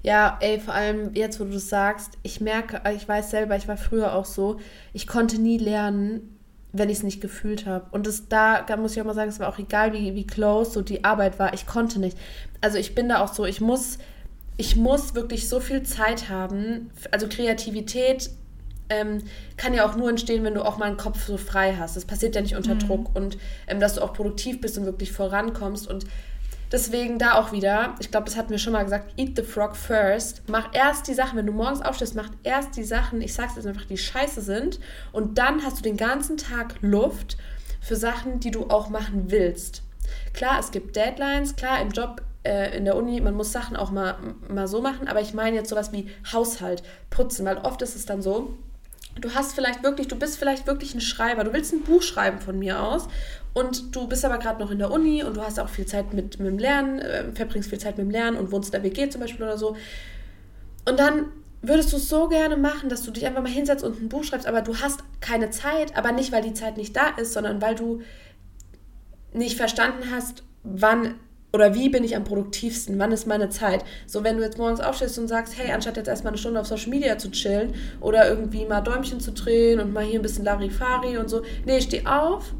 Ja, 0.03 0.37
ey, 0.41 0.59
vor 0.59 0.75
allem 0.75 1.15
jetzt, 1.15 1.39
wo 1.39 1.45
du 1.45 1.53
das 1.53 1.69
sagst, 1.69 2.19
ich 2.23 2.41
merke, 2.41 2.81
ich 2.95 3.07
weiß 3.07 3.31
selber, 3.31 3.57
ich 3.57 3.69
war 3.69 3.77
früher 3.77 4.15
auch 4.15 4.25
so, 4.25 4.59
ich 4.93 5.07
konnte 5.07 5.41
nie 5.41 5.59
lernen, 5.59 6.39
wenn 6.73 6.89
ich 6.89 6.99
es 6.99 7.03
nicht 7.05 7.21
gefühlt 7.21 7.67
habe. 7.67 7.87
Und 7.93 8.07
das, 8.07 8.29
da, 8.29 8.63
da 8.63 8.77
muss 8.77 8.93
ich 8.93 9.01
auch 9.01 9.07
mal 9.07 9.15
sagen, 9.15 9.29
es 9.29 9.39
war 9.39 9.49
auch 9.49 9.59
egal, 9.59 9.93
wie, 9.93 10.15
wie 10.15 10.27
close 10.27 10.73
so 10.73 10.83
die 10.83 11.05
Arbeit 11.05 11.39
war, 11.39 11.55
ich 11.55 11.67
konnte 11.67 12.01
nicht. 12.01 12.19
Also 12.61 12.79
ich 12.79 12.95
bin 12.95 13.09
da 13.09 13.21
auch 13.21 13.33
so, 13.33 13.45
ich 13.45 13.61
muss, 13.61 13.99
ich 14.57 14.75
muss 14.75 15.15
wirklich 15.15 15.49
so 15.49 15.61
viel 15.61 15.85
Zeit 15.85 16.29
haben. 16.29 16.91
Also 17.13 17.29
Kreativität 17.29 18.31
ähm, 18.89 19.23
kann 19.57 19.75
ja 19.75 19.87
auch 19.89 19.97
nur 19.97 20.11
entstehen, 20.11 20.43
wenn 20.45 20.55
du 20.55 20.65
auch 20.65 20.79
mal 20.79 20.87
einen 20.87 20.97
Kopf 20.97 21.25
so 21.25 21.37
frei 21.37 21.77
hast. 21.79 21.95
Das 21.95 22.05
passiert 22.07 22.35
ja 22.35 22.41
nicht 22.41 22.57
unter 22.57 22.75
mhm. 22.75 22.81
Druck 22.81 23.17
und 23.17 23.39
ähm, 23.69 23.79
dass 23.79 23.95
du 23.95 24.03
auch 24.03 24.15
produktiv 24.15 24.61
bist 24.61 24.77
und 24.79 24.85
wirklich 24.85 25.13
vorankommst. 25.13 25.87
Und 25.87 26.07
Deswegen 26.73 27.19
da 27.19 27.35
auch 27.35 27.53
wieder, 27.53 27.95
ich 28.01 28.11
glaube, 28.11 28.25
das 28.25 28.37
hatten 28.37 28.49
wir 28.49 28.59
schon 28.59 28.73
mal 28.73 28.83
gesagt, 28.83 29.13
eat 29.19 29.37
the 29.37 29.43
frog 29.43 29.77
first. 29.77 30.43
Mach 30.49 30.75
erst 30.75 31.07
die 31.07 31.13
Sachen, 31.13 31.37
wenn 31.37 31.47
du 31.47 31.53
morgens 31.53 31.83
aufstehst, 31.83 32.15
mach 32.15 32.31
erst 32.43 32.77
die 32.79 32.83
Sachen, 32.83 33.21
ich 33.21 33.35
sag's 33.35 33.57
jetzt 33.57 33.67
einfach, 33.67 33.85
die 33.85 33.99
scheiße 33.99 34.41
sind. 34.41 34.81
Und 35.13 35.37
dann 35.37 35.63
hast 35.63 35.79
du 35.79 35.83
den 35.83 35.99
ganzen 35.99 36.39
Tag 36.39 36.77
Luft 36.81 37.37
für 37.83 37.97
Sachen, 37.97 38.41
die 38.41 38.51
du 38.51 38.71
auch 38.71 38.89
machen 38.89 39.31
willst. 39.31 39.83
Klar, 40.33 40.59
es 40.59 40.71
gibt 40.71 40.97
Deadlines, 40.97 41.57
klar, 41.57 41.83
im 41.83 41.91
Job 41.91 42.23
äh, 42.43 42.75
in 42.77 42.87
der 42.87 42.97
Uni, 42.97 43.21
man 43.21 43.35
muss 43.35 43.53
Sachen 43.53 43.77
auch 43.77 43.91
mal, 43.91 44.17
mal 44.49 44.67
so 44.67 44.81
machen, 44.81 45.09
aber 45.09 45.21
ich 45.21 45.35
meine 45.35 45.57
jetzt 45.57 45.69
sowas 45.69 45.93
wie 45.93 46.09
Haushalt, 46.33 46.83
Putzen, 47.11 47.45
weil 47.45 47.59
oft 47.59 47.83
ist 47.83 47.97
es 47.97 48.07
dann 48.07 48.23
so, 48.23 48.55
du 49.21 49.35
hast 49.35 49.55
vielleicht 49.55 49.83
wirklich, 49.83 50.09
du 50.09 50.17
bist 50.17 50.39
vielleicht 50.39 50.67
wirklich 50.67 50.95
ein 50.95 51.01
Schreiber, 51.01 51.45
du 51.45 51.53
willst 51.53 51.73
ein 51.73 51.83
Buch 51.83 52.03
schreiben 52.03 52.39
von 52.39 52.59
mir 52.59 52.81
aus 52.81 53.09
und 53.55 53.95
du 53.95 54.07
bist 54.09 54.25
aber 54.25 54.39
gerade 54.39 54.61
noch 54.61 54.71
in 54.71 54.79
der 54.79 54.91
Uni 54.91 55.23
und 55.23 55.37
du 55.37 55.43
hast 55.43 55.61
auch 55.61 55.69
viel 55.69 55.87
Zeit 55.87 56.15
mit, 56.15 56.39
mit 56.39 56.49
dem 56.49 56.59
Lernen, 56.59 56.99
äh, 57.01 57.25
verbringst 57.33 57.69
viel 57.69 57.79
Zeit 57.79 57.99
mit 57.99 58.07
dem 58.07 58.11
Lernen 58.11 58.37
und 58.37 58.51
wohnst 58.51 58.75
in 58.75 58.83
der 58.83 58.91
WG 58.91 59.09
zum 59.11 59.21
Beispiel 59.21 59.45
oder 59.45 59.59
so. 59.59 59.77
Und 60.89 60.99
dann 60.99 61.27
würdest 61.61 61.93
du 61.93 61.97
es 61.97 62.09
so 62.09 62.29
gerne 62.29 62.57
machen, 62.57 62.89
dass 62.89 63.03
du 63.03 63.11
dich 63.11 63.27
einfach 63.27 63.43
mal 63.43 63.53
hinsetzt 63.53 63.85
und 63.85 64.01
ein 64.01 64.09
Buch 64.09 64.25
schreibst, 64.25 64.47
aber 64.47 64.63
du 64.63 64.77
hast 64.79 65.01
keine 65.21 65.51
Zeit, 65.51 65.97
aber 65.97 66.13
nicht, 66.13 66.33
weil 66.33 66.43
die 66.43 66.55
Zeit 66.55 66.77
nicht 66.77 66.97
da 66.97 67.11
ist, 67.11 67.33
sondern 67.35 67.63
weil 67.63 67.75
du 67.75 68.03
nicht 69.33 69.57
verstanden 69.57 70.11
hast, 70.11 70.43
wann 70.65 71.15
oder 71.53 71.75
wie 71.75 71.89
bin 71.89 72.03
ich 72.03 72.17
am 72.17 72.25
produktivsten, 72.25 72.99
wann 72.99 73.13
ist 73.13 73.27
meine 73.27 73.51
Zeit. 73.51 73.85
So, 74.07 74.25
wenn 74.25 74.37
du 74.39 74.43
jetzt 74.43 74.59
morgens 74.59 74.81
aufstehst 74.81 75.19
und 75.19 75.29
sagst, 75.29 75.57
hey, 75.59 75.71
anstatt 75.73 75.97
jetzt 75.97 76.09
erstmal 76.09 76.33
eine 76.33 76.39
Stunde 76.39 76.61
auf 76.61 76.67
Social 76.67 76.89
Media 76.89 77.19
zu 77.19 77.31
chillen 77.31 77.75
oder 78.01 78.29
irgendwie 78.29 78.65
mal 78.65 78.81
Däumchen 78.81 79.21
zu 79.21 79.33
drehen 79.33 79.81
und 79.81 79.93
mal 79.93 80.05
hier 80.05 80.19
ein 80.19 80.23
bisschen 80.23 80.45
Larifari 80.45 81.19
und 81.19 81.29
so, 81.29 81.43
nee, 81.67 81.81
steh 81.81 82.07
auf, 82.07 82.55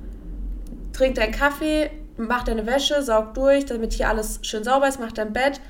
trink 0.93 1.15
deinen 1.15 1.33
Kaffee, 1.33 1.91
mach 2.17 2.45
deine 2.45 2.67
Wäsche, 2.67 3.03
saug 3.03 3.35
durch, 3.35 3.65
damit 3.65 3.95
hier 3.95 4.09
alles 4.09 4.41
schön 4.43 4.65
sauber 4.65 4.89
ist, 4.89 5.01
mach 5.01 5.13
dein 5.13 5.33
Bett 5.33 5.61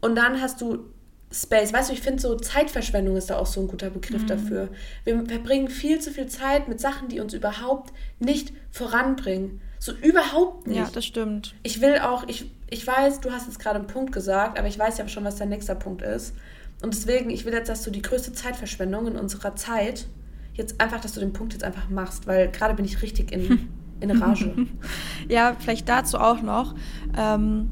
und 0.00 0.14
dann 0.14 0.40
hast 0.40 0.60
du 0.60 0.84
Space. 1.30 1.72
Weißt 1.72 1.90
du, 1.90 1.92
ich 1.92 2.00
finde 2.00 2.22
so 2.22 2.36
Zeitverschwendung 2.36 3.16
ist 3.16 3.28
da 3.28 3.38
auch 3.38 3.46
so 3.46 3.60
ein 3.60 3.68
guter 3.68 3.90
Begriff 3.90 4.22
mhm. 4.22 4.26
dafür. 4.28 4.68
Wir 5.04 5.26
verbringen 5.26 5.68
viel 5.68 6.00
zu 6.00 6.10
viel 6.10 6.26
Zeit 6.26 6.68
mit 6.68 6.80
Sachen, 6.80 7.08
die 7.08 7.20
uns 7.20 7.34
überhaupt 7.34 7.92
nicht 8.18 8.52
voranbringen. 8.70 9.60
So 9.78 9.92
überhaupt 9.92 10.66
nicht. 10.66 10.78
Ja, 10.78 10.88
das 10.92 11.04
stimmt. 11.04 11.54
Ich 11.62 11.80
will 11.80 11.98
auch, 11.98 12.26
ich, 12.28 12.50
ich 12.70 12.86
weiß, 12.86 13.20
du 13.20 13.30
hast 13.32 13.46
jetzt 13.46 13.58
gerade 13.58 13.78
einen 13.78 13.86
Punkt 13.86 14.12
gesagt, 14.12 14.58
aber 14.58 14.68
ich 14.68 14.78
weiß 14.78 14.98
ja 14.98 15.08
schon, 15.08 15.24
was 15.24 15.36
dein 15.36 15.48
nächster 15.48 15.74
Punkt 15.74 16.02
ist. 16.02 16.34
Und 16.82 16.94
deswegen, 16.94 17.30
ich 17.30 17.44
will 17.44 17.52
jetzt, 17.52 17.68
dass 17.68 17.82
du 17.82 17.90
die 17.90 18.02
größte 18.02 18.32
Zeitverschwendung 18.32 19.06
in 19.08 19.16
unserer 19.16 19.56
Zeit 19.56 20.06
jetzt 20.54 20.80
einfach, 20.80 21.00
dass 21.00 21.12
du 21.12 21.20
den 21.20 21.32
Punkt 21.32 21.52
jetzt 21.52 21.64
einfach 21.64 21.88
machst, 21.88 22.26
weil 22.26 22.50
gerade 22.50 22.74
bin 22.74 22.84
ich 22.84 23.02
richtig 23.02 23.32
in 23.32 23.68
in 24.00 24.10
Rage. 24.10 24.66
ja, 25.28 25.56
vielleicht 25.58 25.88
dazu 25.88 26.18
auch 26.18 26.42
noch. 26.42 26.74
Ähm, 27.16 27.70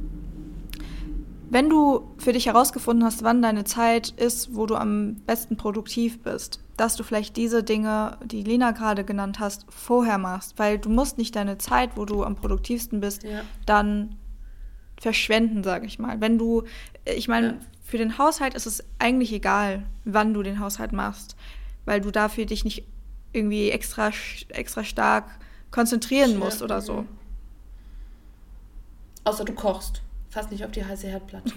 wenn 1.49 1.71
du 1.71 2.09
für 2.19 2.33
dich 2.33 2.47
herausgefunden 2.47 3.05
hast, 3.05 3.23
wann 3.23 3.41
deine 3.41 3.65
Zeit 3.65 4.11
ist, 4.11 4.57
wo 4.57 4.67
du 4.67 4.75
am 4.75 5.17
besten 5.26 5.57
produktiv 5.57 6.21
bist, 6.23 6.61
dass 6.76 6.97
du 6.97 7.05
vielleicht 7.05 7.37
diese 7.37 7.62
Dinge, 7.62 8.19
die 8.25 8.43
Lena 8.43 8.73
gerade 8.73 9.05
genannt 9.05 9.38
hast, 9.38 9.65
vorher 9.69 10.19
machst, 10.19 10.59
weil 10.59 10.79
du 10.79 10.88
musst 10.88 11.19
nicht 11.19 11.37
deine 11.37 11.57
Zeit, 11.59 11.91
wo 11.97 12.05
du 12.05 12.25
am 12.25 12.35
produktivsten 12.35 13.00
bist, 13.00 13.23
ja. 13.23 13.43
dann 13.65 14.17
verschwenden, 15.00 15.62
sage 15.62 15.87
ich 15.87 15.99
mal. 15.99 16.21
Wenn 16.21 16.38
du, 16.38 16.65
ich 17.05 17.29
meine, 17.29 17.47
ja. 17.49 17.55
für 17.85 17.99
den 17.99 18.19
Haushalt 18.19 18.55
ist 18.55 18.67
es 18.67 18.85
eigentlich 18.99 19.33
egal, 19.33 19.85
wann 20.05 20.35
du 20.35 20.43
den 20.43 20.61
Haushalt 20.61 20.93
machst, 20.93 21.37
weil 21.85 22.00
du 22.00 22.11
dafür 22.11 22.47
dich 22.47 22.65
nicht 22.65 22.85
irgendwie 23.33 23.71
extra, 23.71 24.11
extra 24.49 24.85
stark 24.85 25.25
konzentrieren 25.71 26.38
musst 26.38 26.62
oder 26.62 26.81
so. 26.81 27.05
Außer 29.25 29.45
du 29.45 29.53
kochst. 29.53 30.03
Fast 30.31 30.50
nicht 30.50 30.65
auf 30.65 30.71
die 30.71 30.85
heiße 30.85 31.09
Herdplatte. 31.09 31.53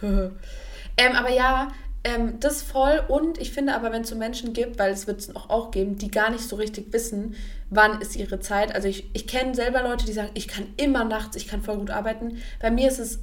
ähm, 0.02 1.12
aber 1.14 1.30
ja, 1.30 1.68
ähm, 2.04 2.40
das 2.40 2.62
voll. 2.62 3.02
Und 3.08 3.38
ich 3.38 3.52
finde 3.52 3.74
aber, 3.74 3.92
wenn 3.92 4.02
es 4.02 4.08
so 4.08 4.16
Menschen 4.16 4.52
gibt, 4.52 4.78
weil 4.78 4.92
es 4.92 5.06
wird 5.06 5.20
es 5.20 5.34
auch, 5.36 5.50
auch 5.50 5.70
geben, 5.70 5.98
die 5.98 6.10
gar 6.10 6.30
nicht 6.30 6.42
so 6.42 6.56
richtig 6.56 6.92
wissen, 6.92 7.34
wann 7.68 8.00
ist 8.00 8.16
ihre 8.16 8.40
Zeit. 8.40 8.74
Also 8.74 8.88
ich, 8.88 9.10
ich 9.12 9.26
kenne 9.26 9.54
selber 9.54 9.82
Leute, 9.82 10.06
die 10.06 10.12
sagen, 10.12 10.30
ich 10.34 10.48
kann 10.48 10.66
immer 10.76 11.04
nachts, 11.04 11.36
ich 11.36 11.46
kann 11.46 11.62
voll 11.62 11.78
gut 11.78 11.90
arbeiten. 11.90 12.38
Bei 12.60 12.70
mir 12.70 12.88
ist 12.88 12.98
es 12.98 13.20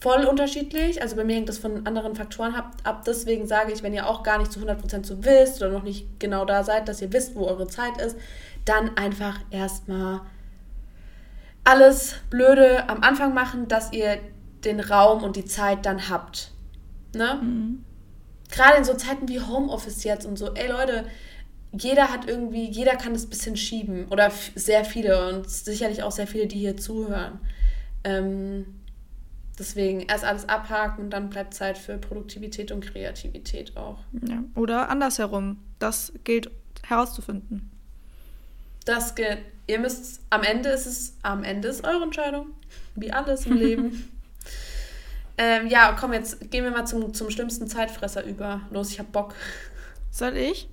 voll 0.00 0.24
unterschiedlich. 0.24 1.02
Also 1.02 1.16
bei 1.16 1.24
mir 1.24 1.36
hängt 1.36 1.48
das 1.48 1.58
von 1.58 1.86
anderen 1.86 2.14
Faktoren 2.14 2.54
ab. 2.54 2.76
ab. 2.84 3.04
Deswegen 3.06 3.46
sage 3.46 3.72
ich, 3.72 3.82
wenn 3.82 3.94
ihr 3.94 4.08
auch 4.08 4.22
gar 4.22 4.38
nicht 4.38 4.52
zu 4.52 4.60
100% 4.60 5.04
so 5.04 5.24
wisst 5.24 5.62
oder 5.62 5.70
noch 5.70 5.82
nicht 5.82 6.20
genau 6.20 6.44
da 6.44 6.64
seid, 6.64 6.88
dass 6.88 7.02
ihr 7.02 7.12
wisst, 7.12 7.34
wo 7.34 7.46
eure 7.46 7.66
Zeit 7.66 8.00
ist, 8.00 8.16
dann 8.64 8.96
einfach 8.96 9.40
erstmal 9.50 10.22
alles 11.64 12.16
Blöde 12.30 12.88
am 12.88 13.02
Anfang 13.02 13.34
machen, 13.34 13.68
dass 13.68 13.92
ihr 13.92 14.18
den 14.64 14.80
Raum 14.80 15.22
und 15.22 15.36
die 15.36 15.44
Zeit 15.44 15.84
dann 15.86 16.08
habt. 16.08 16.53
Ne? 17.14 17.40
Mhm. 17.42 17.84
Gerade 18.50 18.78
in 18.78 18.84
so 18.84 18.94
Zeiten 18.94 19.28
wie 19.28 19.40
Homeoffice 19.40 20.04
jetzt 20.04 20.26
und 20.26 20.38
so, 20.38 20.52
ey 20.54 20.68
Leute, 20.68 21.06
jeder 21.72 22.10
hat 22.10 22.28
irgendwie, 22.28 22.70
jeder 22.70 22.96
kann 22.96 23.14
das 23.14 23.24
ein 23.24 23.30
bisschen 23.30 23.56
schieben. 23.56 24.06
Oder 24.08 24.30
sehr 24.54 24.84
viele 24.84 25.28
und 25.28 25.50
sicherlich 25.50 26.02
auch 26.02 26.12
sehr 26.12 26.26
viele, 26.26 26.46
die 26.46 26.58
hier 26.58 26.76
zuhören. 26.76 27.40
Ähm, 28.04 28.66
Deswegen 29.58 30.00
erst 30.00 30.24
alles 30.24 30.48
abhaken 30.48 31.04
und 31.04 31.10
dann 31.10 31.30
bleibt 31.30 31.54
Zeit 31.54 31.78
für 31.78 31.96
Produktivität 31.96 32.72
und 32.72 32.84
Kreativität 32.84 33.76
auch. 33.76 33.98
Ja. 34.28 34.42
Oder 34.56 34.88
andersherum. 34.88 35.58
Das 35.78 36.12
gilt 36.24 36.50
herauszufinden. 36.82 37.70
Das 38.84 39.14
gilt. 39.14 39.38
Ihr 39.66 39.78
müsst, 39.78 40.20
am 40.30 40.42
Ende 40.42 40.70
ist 40.70 40.86
es, 40.86 41.16
am 41.22 41.44
Ende 41.44 41.68
ist 41.68 41.84
eure 41.84 42.02
Entscheidung. 42.02 42.48
Wie 42.96 43.12
alles 43.12 43.46
im 43.46 43.52
Leben. 43.56 44.10
Ähm, 45.36 45.66
ja, 45.66 45.96
komm, 45.98 46.12
jetzt 46.12 46.50
gehen 46.50 46.64
wir 46.64 46.70
mal 46.70 46.86
zum, 46.86 47.12
zum 47.12 47.30
schlimmsten 47.30 47.66
Zeitfresser 47.66 48.24
über. 48.24 48.60
Los, 48.70 48.90
ich 48.90 48.98
hab 48.98 49.10
Bock. 49.12 49.34
Soll 50.10 50.36
ich? 50.36 50.68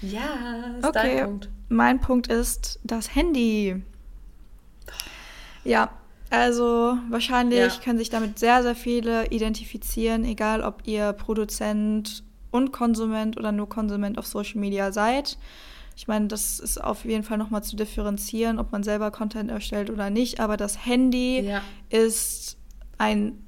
Ja, 0.00 0.76
ist 0.78 0.86
okay. 0.86 1.16
dein 1.16 1.24
Punkt. 1.26 1.48
Mein 1.68 2.00
Punkt 2.00 2.26
ist 2.28 2.80
das 2.84 3.14
Handy. 3.14 3.82
Ja, 5.64 5.90
also 6.30 6.98
wahrscheinlich 7.10 7.76
ja. 7.76 7.82
können 7.82 7.98
sich 7.98 8.10
damit 8.10 8.38
sehr, 8.38 8.62
sehr 8.62 8.74
viele 8.74 9.28
identifizieren, 9.28 10.24
egal 10.24 10.62
ob 10.62 10.82
ihr 10.86 11.12
Produzent 11.12 12.24
und 12.50 12.72
Konsument 12.72 13.36
oder 13.36 13.52
nur 13.52 13.68
Konsument 13.68 14.18
auf 14.18 14.26
Social 14.26 14.60
Media 14.60 14.92
seid. 14.92 15.38
Ich 15.96 16.08
meine, 16.08 16.26
das 16.26 16.58
ist 16.58 16.82
auf 16.82 17.04
jeden 17.04 17.22
Fall 17.22 17.38
nochmal 17.38 17.62
zu 17.62 17.76
differenzieren, 17.76 18.58
ob 18.58 18.72
man 18.72 18.82
selber 18.82 19.10
Content 19.10 19.50
erstellt 19.50 19.90
oder 19.90 20.10
nicht. 20.10 20.40
Aber 20.40 20.56
das 20.56 20.84
Handy 20.86 21.40
ja. 21.40 21.62
ist 21.88 22.56
ein 23.04 23.38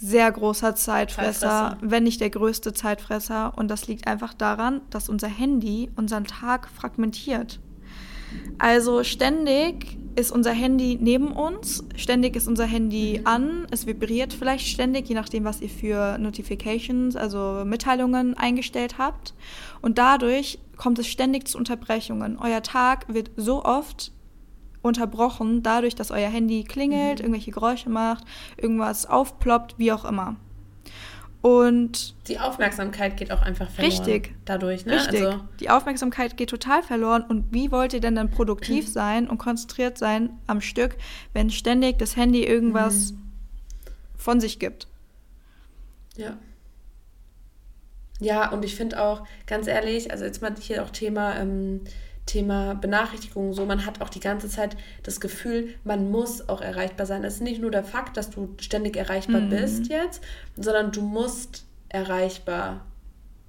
sehr 0.00 0.30
großer 0.30 0.74
Zeitfresser, 0.76 1.48
Zeitfresser, 1.48 1.78
wenn 1.80 2.04
nicht 2.04 2.20
der 2.20 2.30
größte 2.30 2.72
Zeitfresser. 2.72 3.52
Und 3.56 3.68
das 3.68 3.88
liegt 3.88 4.06
einfach 4.06 4.34
daran, 4.34 4.80
dass 4.90 5.08
unser 5.08 5.28
Handy 5.28 5.90
unseren 5.96 6.24
Tag 6.24 6.68
fragmentiert. 6.68 7.60
Also 8.58 9.04
ständig 9.04 9.98
ist 10.14 10.32
unser 10.32 10.52
Handy 10.52 10.98
neben 11.00 11.32
uns, 11.32 11.84
ständig 11.96 12.36
ist 12.36 12.48
unser 12.48 12.66
Handy 12.66 13.20
an, 13.24 13.66
es 13.70 13.86
vibriert 13.86 14.32
vielleicht 14.32 14.66
ständig, 14.66 15.08
je 15.08 15.14
nachdem, 15.14 15.44
was 15.44 15.60
ihr 15.60 15.68
für 15.68 16.18
Notifications, 16.18 17.14
also 17.16 17.62
Mitteilungen 17.64 18.36
eingestellt 18.36 18.98
habt. 18.98 19.32
Und 19.80 19.98
dadurch 19.98 20.58
kommt 20.76 20.98
es 20.98 21.06
ständig 21.06 21.46
zu 21.46 21.56
Unterbrechungen. 21.56 22.36
Euer 22.38 22.62
Tag 22.62 23.06
wird 23.08 23.30
so 23.36 23.64
oft 23.64 24.12
unterbrochen, 24.82 25.62
dadurch, 25.62 25.94
dass 25.94 26.10
euer 26.10 26.28
Handy 26.28 26.64
klingelt, 26.64 27.18
mhm. 27.18 27.26
irgendwelche 27.26 27.50
Geräusche 27.50 27.90
macht, 27.90 28.24
irgendwas 28.56 29.06
aufploppt, 29.06 29.78
wie 29.78 29.92
auch 29.92 30.04
immer. 30.04 30.36
Und 31.40 32.16
die 32.26 32.40
Aufmerksamkeit 32.40 33.16
geht 33.16 33.30
auch 33.30 33.42
einfach 33.42 33.70
verloren. 33.70 33.92
Richtig. 33.92 34.34
Dadurch, 34.44 34.86
ne? 34.86 34.96
Richtig. 34.96 35.24
Also 35.24 35.40
die 35.60 35.70
Aufmerksamkeit 35.70 36.36
geht 36.36 36.50
total 36.50 36.82
verloren. 36.82 37.22
Und 37.22 37.52
wie 37.52 37.70
wollt 37.70 37.92
ihr 37.92 38.00
denn 38.00 38.16
dann 38.16 38.30
produktiv 38.30 38.88
sein 38.88 39.28
und 39.28 39.38
konzentriert 39.38 39.98
sein 39.98 40.30
am 40.48 40.60
Stück, 40.60 40.96
wenn 41.34 41.50
ständig 41.50 41.98
das 41.98 42.16
Handy 42.16 42.44
irgendwas 42.44 43.12
mhm. 43.12 43.18
von 44.16 44.40
sich 44.40 44.58
gibt? 44.58 44.88
Ja. 46.16 46.36
Ja, 48.20 48.50
und 48.50 48.64
ich 48.64 48.74
finde 48.74 49.00
auch, 49.00 49.24
ganz 49.46 49.68
ehrlich, 49.68 50.10
also 50.10 50.24
jetzt 50.24 50.42
mal 50.42 50.52
hier 50.58 50.82
auch 50.82 50.90
Thema 50.90 51.36
ähm, 51.36 51.82
Thema 52.28 52.74
Benachrichtigungen 52.74 53.52
so, 53.52 53.66
man 53.66 53.84
hat 53.86 54.00
auch 54.00 54.10
die 54.10 54.20
ganze 54.20 54.48
Zeit 54.48 54.76
das 55.02 55.20
Gefühl, 55.20 55.74
man 55.82 56.10
muss 56.10 56.48
auch 56.48 56.60
erreichbar 56.60 57.06
sein. 57.06 57.24
Es 57.24 57.34
ist 57.34 57.42
nicht 57.42 57.60
nur 57.60 57.70
der 57.70 57.84
Fakt, 57.84 58.16
dass 58.16 58.30
du 58.30 58.54
ständig 58.60 58.96
erreichbar 58.96 59.40
mhm. 59.40 59.50
bist 59.50 59.88
jetzt, 59.88 60.22
sondern 60.56 60.92
du 60.92 61.02
musst 61.02 61.64
erreichbar 61.88 62.84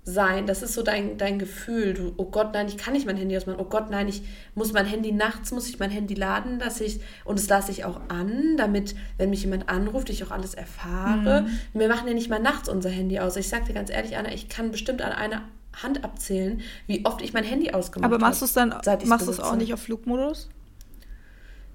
sein. 0.06 0.48
Das 0.48 0.64
ist 0.64 0.74
so 0.74 0.82
dein, 0.82 1.18
dein 1.18 1.40
Gefühl. 1.40 1.94
Du, 1.94 2.14
oh 2.18 2.26
Gott, 2.26 2.54
nein, 2.54 2.68
ich 2.68 2.78
kann 2.78 2.94
nicht 2.94 3.06
mein 3.06 3.18
Handy 3.18 3.36
ausmachen. 3.38 3.60
Oh 3.60 3.66
Gott, 3.66 3.90
nein, 3.90 4.08
ich 4.08 4.24
muss 4.56 4.74
mein 4.74 4.86
Handy 4.86 5.12
nachts, 5.12 5.52
muss 5.52 5.70
ich 5.70 5.78
mein 5.78 5.92
Handy 5.92 6.14
laden, 6.14 6.58
dass 6.58 6.82
ich, 6.82 7.02
und 7.26 7.38
das 7.38 7.50
lasse 7.50 7.72
ich 7.72 7.86
auch 7.86 8.00
an, 8.08 8.56
damit, 8.58 8.96
wenn 9.18 9.30
mich 9.30 9.44
jemand 9.44 9.70
anruft, 9.70 10.10
ich 10.10 10.24
auch 10.24 10.32
alles 10.32 10.54
erfahre. 10.54 11.42
Mhm. 11.42 11.80
Wir 11.80 11.90
machen 11.90 12.08
ja 12.08 12.14
nicht 12.14 12.30
mal 12.30 12.40
nachts 12.40 12.70
unser 12.70 12.90
Handy 12.90 13.20
aus. 13.20 13.36
Ich 13.36 13.50
sage 13.50 13.66
dir 13.66 13.74
ganz 13.74 13.90
ehrlich, 13.90 14.18
Anna, 14.18 14.32
ich 14.32 14.50
kann 14.50 14.72
bestimmt 14.72 15.02
an 15.02 15.12
einer 15.12 15.44
Hand 15.74 16.04
abzählen, 16.04 16.62
wie 16.88 17.06
oft 17.06 17.22
ich 17.22 17.34
mein 17.34 17.44
Handy 17.44 17.72
ausgemacht 17.72 18.06
habe. 18.06 18.16
Aber 18.16 18.26
machst 18.26 18.42
du 18.42 18.46
es 18.46 18.54
dann, 18.54 18.70
machst 19.06 19.28
du 19.28 19.32
es 19.32 19.40
auch 19.40 19.56
nicht 19.56 19.74
auf 19.74 19.82
Flugmodus? 19.82 20.50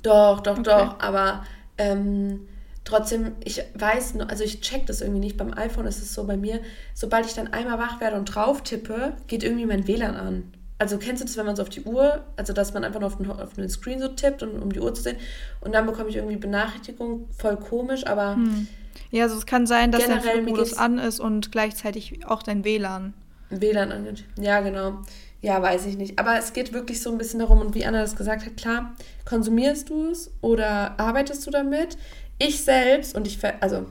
Doch, 0.02 0.40
doch, 0.40 0.58
okay. 0.58 0.62
doch, 0.64 1.00
aber 1.00 1.44
ähm, 1.78 2.46
trotzdem, 2.84 3.32
ich 3.42 3.62
weiß, 3.74 4.20
also 4.28 4.44
ich 4.44 4.60
check 4.60 4.86
das 4.86 5.00
irgendwie 5.00 5.20
nicht. 5.20 5.36
Beim 5.36 5.54
iPhone 5.54 5.86
ist 5.86 6.02
es 6.02 6.12
so 6.12 6.24
bei 6.24 6.36
mir, 6.36 6.60
sobald 6.92 7.26
ich 7.26 7.34
dann 7.34 7.48
einmal 7.52 7.78
wach 7.78 8.00
werde 8.00 8.16
und 8.16 8.26
drauf 8.26 8.62
tippe, 8.62 9.14
geht 9.26 9.42
irgendwie 9.42 9.66
mein 9.66 9.86
WLAN 9.86 10.14
an. 10.14 10.52
Also 10.78 10.98
kennst 10.98 11.22
du 11.22 11.26
das, 11.26 11.36
wenn 11.36 11.46
man 11.46 11.56
so 11.56 11.62
auf 11.62 11.68
die 11.68 11.82
Uhr, 11.82 12.24
also 12.36 12.52
dass 12.52 12.74
man 12.74 12.84
einfach 12.84 13.00
nur 13.00 13.06
auf 13.06 13.16
den, 13.16 13.30
auf 13.30 13.54
den 13.54 13.68
Screen 13.68 14.00
so 14.00 14.08
tippt, 14.08 14.42
und, 14.42 14.60
um 14.60 14.72
die 14.72 14.80
Uhr 14.80 14.92
zu 14.92 15.02
sehen 15.02 15.16
und 15.60 15.72
dann 15.72 15.86
bekomme 15.86 16.10
ich 16.10 16.16
irgendwie 16.16 16.36
Benachrichtigung, 16.36 17.28
voll 17.36 17.56
komisch, 17.56 18.06
aber... 18.06 18.34
Hm. 18.34 18.66
Ja, 19.10 19.24
also 19.24 19.36
es 19.36 19.46
kann 19.46 19.66
sein, 19.66 19.90
dass 19.92 20.06
der 20.06 20.20
Flugmodus 20.20 20.74
an 20.74 20.98
ist 20.98 21.20
und 21.20 21.52
gleichzeitig 21.52 22.26
auch 22.26 22.42
dein 22.42 22.64
WLAN. 22.64 23.14
WLAN 23.50 23.92
angeht. 23.92 24.24
Ja, 24.38 24.60
genau. 24.60 24.98
Ja, 25.40 25.60
weiß 25.60 25.86
ich 25.86 25.96
nicht. 25.96 26.18
Aber 26.18 26.38
es 26.38 26.52
geht 26.52 26.72
wirklich 26.72 27.02
so 27.02 27.10
ein 27.12 27.18
bisschen 27.18 27.40
darum, 27.40 27.60
und 27.60 27.74
wie 27.74 27.84
Anna 27.84 28.00
das 28.00 28.16
gesagt 28.16 28.46
hat, 28.46 28.56
klar, 28.56 28.94
konsumierst 29.24 29.90
du 29.90 30.10
es 30.10 30.32
oder 30.40 30.98
arbeitest 30.98 31.46
du 31.46 31.50
damit? 31.50 31.98
Ich 32.38 32.64
selbst, 32.64 33.14
und 33.14 33.26
ich, 33.26 33.38
also 33.60 33.86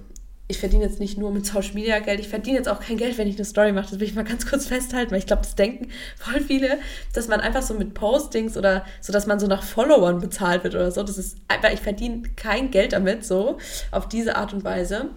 ich 0.48 0.58
verdiene 0.58 0.84
jetzt 0.84 1.00
nicht 1.00 1.18
nur 1.18 1.32
mit 1.32 1.46
Social 1.46 1.74
Media 1.74 2.00
Geld, 2.00 2.20
ich 2.20 2.28
verdiene 2.28 2.58
jetzt 2.58 2.68
auch 2.68 2.80
kein 2.80 2.98
Geld, 2.98 3.18
wenn 3.18 3.28
ich 3.28 3.36
eine 3.36 3.46
Story 3.46 3.72
mache. 3.72 3.92
Das 3.92 4.00
will 4.00 4.08
ich 4.08 4.16
mal 4.16 4.24
ganz 4.24 4.46
kurz 4.46 4.66
festhalten, 4.66 5.12
weil 5.12 5.20
ich 5.20 5.26
glaube, 5.26 5.44
das 5.44 5.56
denken 5.56 5.90
voll 6.18 6.42
viele, 6.42 6.80
dass 7.14 7.28
man 7.28 7.40
einfach 7.40 7.62
so 7.62 7.74
mit 7.74 7.94
Postings 7.94 8.58
oder 8.58 8.86
so, 9.00 9.14
dass 9.14 9.26
man 9.26 9.40
so 9.40 9.48
nach 9.48 9.64
Followern 9.64 10.20
bezahlt 10.20 10.64
wird 10.64 10.76
oder 10.76 10.92
so. 10.92 11.04
Das 11.04 11.18
ist 11.18 11.38
einfach, 11.48 11.72
ich 11.72 11.80
verdiene 11.80 12.24
kein 12.36 12.72
Geld 12.72 12.94
damit, 12.94 13.26
so 13.26 13.58
auf 13.92 14.10
diese 14.10 14.36
Art 14.36 14.54
und 14.54 14.64
Weise. 14.64 15.10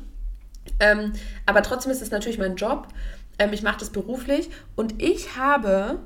Ähm, 0.81 1.13
aber 1.45 1.63
trotzdem 1.63 1.93
ist 1.93 2.03
es 2.03 2.11
natürlich 2.11 2.39
mein 2.39 2.57
Job 2.57 2.89
ähm, 3.39 3.53
ich 3.53 3.63
mache 3.63 3.79
das 3.79 3.91
beruflich 3.91 4.51
und 4.75 5.03
ich 5.03 5.37
habe 5.37 6.01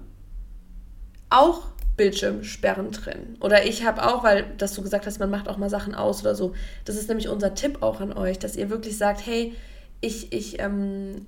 auch 1.31 1.71
Bildschirmsperren 1.97 2.93
drin. 2.93 3.37
Oder 3.41 3.67
ich 3.67 3.85
habe 3.85 4.03
auch, 4.03 4.25
weil, 4.25 4.55
dass 4.57 4.75
du 4.75 4.83
gesagt 4.83 5.07
hast, 5.07 5.21
man 5.21 5.31
macht 5.31 5.49
auch 5.49 5.59
mal 5.59 5.71
Sachen 5.71 5.95
aus 5.95 6.23
oder 6.23 6.35
so. 6.35 6.55
Das 6.85 6.97
ist 6.97 7.09
nämlich 7.09 7.29
unser 7.29 7.55
Tipp 7.55 7.83
auch 7.83 8.01
an 8.01 8.13
euch, 8.13 8.39
dass 8.39 8.57
ihr 8.57 8.71
wirklich 8.71 8.97
sagt, 8.97 9.27
hey, 9.27 9.55
ich, 10.01 10.33
ich 10.33 10.61
ähm, 10.61 11.27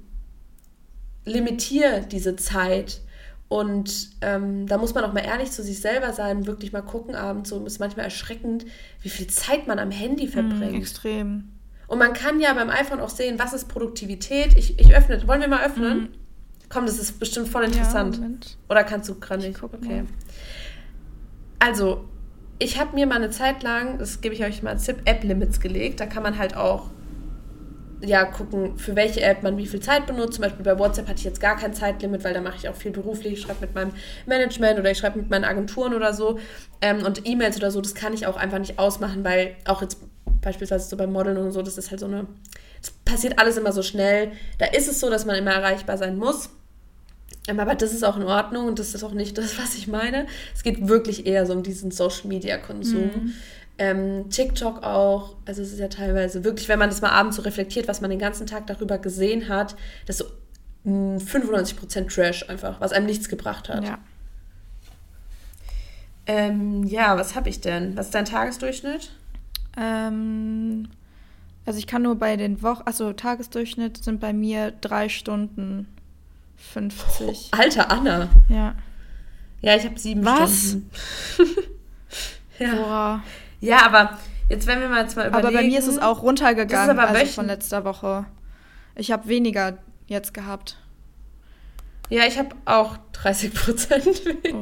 limitiere 1.24 2.07
diese 2.11 2.37
Zeit. 2.37 3.00
Und 3.48 4.12
ähm, 4.22 4.66
da 4.66 4.79
muss 4.79 4.94
man 4.94 5.05
auch 5.05 5.12
mal 5.12 5.24
ehrlich 5.24 5.50
zu 5.50 5.62
sich 5.62 5.79
selber 5.79 6.14
sein, 6.14 6.46
wirklich 6.46 6.72
mal 6.72 6.81
gucken 6.81 7.14
abends. 7.14 7.50
So 7.50 7.62
ist 7.66 7.79
manchmal 7.79 8.07
erschreckend, 8.07 8.64
wie 9.03 9.11
viel 9.11 9.26
Zeit 9.26 9.66
man 9.66 9.79
am 9.79 9.90
Handy 9.90 10.24
hm, 10.24 10.33
verbringt. 10.33 10.72
Mm, 10.72 10.76
extrem. 10.76 11.48
Und 11.92 11.98
man 11.98 12.14
kann 12.14 12.40
ja 12.40 12.55
beim 12.55 12.70
iPhone 12.70 13.00
auch 13.00 13.11
sehen, 13.11 13.38
was 13.38 13.52
ist 13.52 13.68
Produktivität. 13.68 14.57
Ich, 14.57 14.81
ich 14.81 14.96
öffne. 14.96 15.28
Wollen 15.28 15.42
wir 15.42 15.48
mal 15.48 15.62
öffnen? 15.62 15.98
Mhm. 15.98 16.09
Komm, 16.70 16.87
das 16.87 16.98
ist 16.98 17.20
bestimmt 17.20 17.48
voll 17.48 17.64
interessant. 17.64 18.16
Ja, 18.16 18.46
Oder 18.70 18.83
kannst 18.85 19.11
du 19.11 19.20
gerade 19.20 19.42
nicht? 19.46 19.62
Okay. 19.62 19.76
Mal. 19.76 20.07
Also, 21.59 22.09
ich 22.59 22.81
habe 22.81 22.94
mir 22.94 23.07
mal 23.07 23.16
eine 23.16 23.28
Zeit 23.28 23.62
lang, 23.62 23.98
das 23.98 24.22
gebe 24.22 24.35
ich 24.35 24.42
euch 24.42 24.62
mal 24.62 24.70
als 24.70 24.85
Tipp, 24.85 25.02
App-Limits 25.05 25.61
gelegt. 25.61 26.00
Da 26.00 26.07
kann 26.07 26.22
man 26.22 26.38
halt 26.38 26.57
auch 26.57 26.88
ja, 28.00 28.24
gucken, 28.24 28.78
für 28.78 28.96
welche 28.96 29.20
App 29.20 29.42
man 29.42 29.59
wie 29.59 29.66
viel 29.66 29.81
Zeit 29.81 30.07
benutzt. 30.07 30.37
Zum 30.37 30.44
Beispiel 30.44 30.64
bei 30.64 30.78
WhatsApp 30.78 31.09
hatte 31.09 31.18
ich 31.18 31.24
jetzt 31.24 31.42
gar 31.42 31.59
kein 31.59 31.74
Zeitlimit, 31.74 32.24
weil 32.24 32.33
da 32.33 32.40
mache 32.40 32.57
ich 32.57 32.70
auch 32.70 32.74
viel 32.74 32.92
beruflich. 32.92 33.35
Ich 33.35 33.42
schreibe 33.42 33.61
mit 33.61 33.74
meinem 33.74 33.92
Management 34.24 34.78
oder 34.78 34.90
ich 34.90 34.96
schreibe 34.96 35.18
mit 35.18 35.28
meinen 35.28 35.44
Agenturen 35.44 35.92
oder 35.92 36.14
so. 36.14 36.38
Ähm, 36.81 37.05
und 37.05 37.26
E-Mails 37.26 37.59
oder 37.59 37.70
so, 37.70 37.83
das 37.83 37.94
kann 37.94 38.14
ich 38.14 38.26
auch 38.26 38.38
einfach 38.38 38.59
nicht 38.59 38.78
ausmachen, 38.78 39.24
weil 39.24 39.57
auch 39.66 39.83
jetzt 39.83 39.98
beispielsweise 40.42 40.88
so 40.88 40.96
beim 40.96 41.12
Modeln 41.12 41.38
und 41.38 41.52
so, 41.52 41.62
das 41.62 41.78
ist 41.78 41.90
halt 41.90 42.00
so 42.00 42.07
eine, 42.07 42.26
es 42.83 42.90
passiert 42.90 43.38
alles 43.38 43.57
immer 43.57 43.72
so 43.72 43.83
schnell. 43.83 44.33
Da 44.59 44.66
ist 44.66 44.88
es 44.88 45.00
so, 45.00 45.09
dass 45.09 45.24
man 45.24 45.37
immer 45.37 45.52
erreichbar 45.52 45.96
sein 45.96 46.18
muss. 46.18 46.50
Aber 47.48 47.74
das 47.74 47.92
ist 47.92 48.05
auch 48.05 48.16
in 48.16 48.22
Ordnung 48.24 48.66
und 48.68 48.78
das 48.78 48.94
ist 48.94 49.02
auch 49.02 49.12
nicht 49.12 49.38
das, 49.38 49.59
was 49.62 49.74
ich 49.74 49.88
meine. 49.88 50.26
Es 50.55 50.62
geht 50.62 50.88
wirklich 50.88 51.26
eher 51.26 51.46
so 51.46 51.52
um 51.52 51.62
diesen 51.62 51.90
Social 51.90 52.28
Media 52.28 52.59
Konsum. 52.59 53.02
Mhm. 53.02 53.33
Ähm, 53.78 54.31
TikTok 54.31 54.83
auch, 54.83 55.37
also 55.46 55.62
es 55.62 55.72
ist 55.72 55.78
ja 55.78 55.88
teilweise 55.88 56.44
wirklich, 56.44 56.68
wenn 56.68 56.78
man 56.78 56.90
das 56.90 57.00
mal 57.00 57.11
abends 57.11 57.37
so 57.37 57.42
reflektiert, 57.42 57.88
was 57.88 58.00
man 58.00 58.11
den 58.11 58.18
ganzen 58.18 58.46
Tag 58.46 58.66
darüber 58.66 58.98
gesehen 58.98 59.48
hat, 59.48 59.76
das 60.07 60.20
ist 60.20 60.28
so 60.28 60.33
95% 60.87 62.12
Trash 62.12 62.48
einfach, 62.48 62.81
was 62.81 62.92
einem 62.92 63.07
nichts 63.07 63.28
gebracht 63.28 63.68
hat. 63.68 63.85
Ja. 63.85 63.98
Ähm, 66.26 66.85
ja, 66.85 67.16
was 67.16 67.35
habe 67.35 67.48
ich 67.48 67.61
denn? 67.61 67.96
Was 67.96 68.07
ist 68.07 68.14
dein 68.14 68.24
Tagesdurchschnitt? 68.24 69.11
Ähm, 69.76 70.88
also 71.64 71.78
ich 71.78 71.87
kann 71.87 72.02
nur 72.02 72.16
bei 72.16 72.37
den 72.37 72.62
Wochen, 72.62 72.82
also 72.85 73.12
Tagesdurchschnitt 73.12 74.02
sind 74.02 74.20
bei 74.20 74.32
mir 74.32 74.72
drei 74.80 75.08
Stunden 75.08 75.87
50. 76.56 77.26
Oh, 77.26 77.35
Alter 77.56 77.90
Anna. 77.90 78.28
Ja. 78.48 78.74
Ja, 79.61 79.76
ich 79.76 79.85
habe 79.85 79.98
sieben 79.98 80.24
Was? 80.24 80.70
Stunden. 80.70 80.90
ja. 82.58 82.74
Boah. 82.74 83.22
Ja, 83.61 83.87
aber 83.87 84.18
jetzt 84.48 84.66
wenn 84.66 84.80
wir 84.80 84.88
mal 84.88 85.02
jetzt 85.02 85.16
mal 85.16 85.28
überlegen. 85.28 85.48
Aber 85.48 85.56
bei 85.56 85.66
mir 85.66 85.78
ist 85.78 85.87
es 85.87 85.98
auch 85.98 86.22
runtergegangen 86.22 86.96
das 86.96 87.11
ist 87.11 87.16
also 87.16 87.32
von 87.32 87.46
letzter 87.46 87.85
Woche. 87.85 88.26
Ich 88.96 89.12
habe 89.12 89.28
weniger 89.28 89.78
jetzt 90.08 90.35
gehabt. 90.35 90.78
Ja, 92.11 92.26
ich 92.26 92.38
habe 92.38 92.50
auch 92.66 92.98
30 93.12 93.54
Prozent 93.54 94.04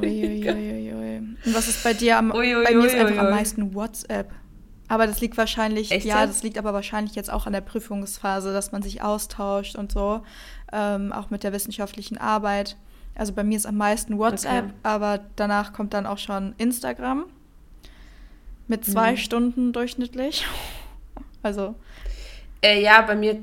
weniger. 0.01 0.53
Uiuiuiui. 0.53 1.17
Und 1.17 1.55
was 1.55 1.67
ist 1.67 1.83
bei 1.83 1.95
dir 1.95 2.19
am, 2.19 2.29
bei 2.29 2.75
mir 2.75 2.85
ist 2.85 2.95
einfach 2.95 3.19
am 3.19 3.31
meisten 3.31 3.75
WhatsApp. 3.75 4.31
Aber 4.91 5.07
das 5.07 5.21
liegt 5.21 5.37
wahrscheinlich, 5.37 5.93
Echt 5.93 6.05
ja, 6.05 6.27
das 6.27 6.43
liegt 6.43 6.59
aber 6.59 6.75
wahrscheinlich 6.75 7.15
jetzt 7.15 7.33
auch 7.33 7.47
an 7.47 7.53
der 7.53 7.61
Prüfungsphase, 7.61 8.53
dass 8.53 8.73
man 8.73 8.83
sich 8.83 9.03
austauscht 9.03 9.77
und 9.77 9.93
so, 9.93 10.23
ähm, 10.73 11.13
auch 11.13 11.31
mit 11.31 11.45
der 11.45 11.53
wissenschaftlichen 11.53 12.19
Arbeit. 12.19 12.77
Also 13.15 13.33
bei 13.33 13.45
mir 13.45 13.57
ist 13.57 13.67
am 13.67 13.77
meisten 13.77 14.19
WhatsApp, 14.19 14.65
okay. 14.65 14.75
aber 14.83 15.21
danach 15.37 15.73
kommt 15.73 15.95
dann 15.95 16.07
auch 16.07 16.19
schon 16.19 16.55
Instagram 16.59 17.27
mit 18.67 18.85
zwei 18.85 19.13
mhm. 19.13 19.17
Stunden 19.17 19.73
durchschnittlich. 19.73 20.45
Also. 21.43 21.75
Äh, 22.61 22.83
ja, 22.83 23.01
bei 23.01 23.17
mir. 23.17 23.43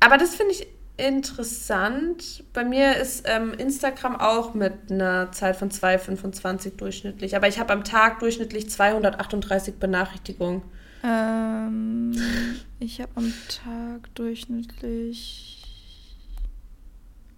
Aber 0.00 0.16
das 0.16 0.36
finde 0.36 0.52
ich 0.52 0.66
interessant. 0.96 2.44
Bei 2.54 2.64
mir 2.64 2.96
ist 2.96 3.26
ähm, 3.28 3.52
Instagram 3.52 4.16
auch 4.16 4.54
mit 4.54 4.90
einer 4.90 5.30
Zeit 5.32 5.56
von 5.56 5.70
2,25 5.70 6.78
durchschnittlich. 6.78 7.36
Aber 7.36 7.46
ich 7.46 7.58
habe 7.58 7.74
am 7.74 7.84
Tag 7.84 8.20
durchschnittlich 8.20 8.70
238 8.70 9.74
Benachrichtigungen. 9.74 10.62
Ähm, 11.02 12.12
ich 12.78 13.00
habe 13.00 13.12
am 13.16 13.32
Tag 13.48 14.14
durchschnittlich 14.14 15.56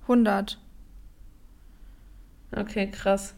100. 0.02 0.58
Okay, 2.56 2.90
krass. 2.90 3.34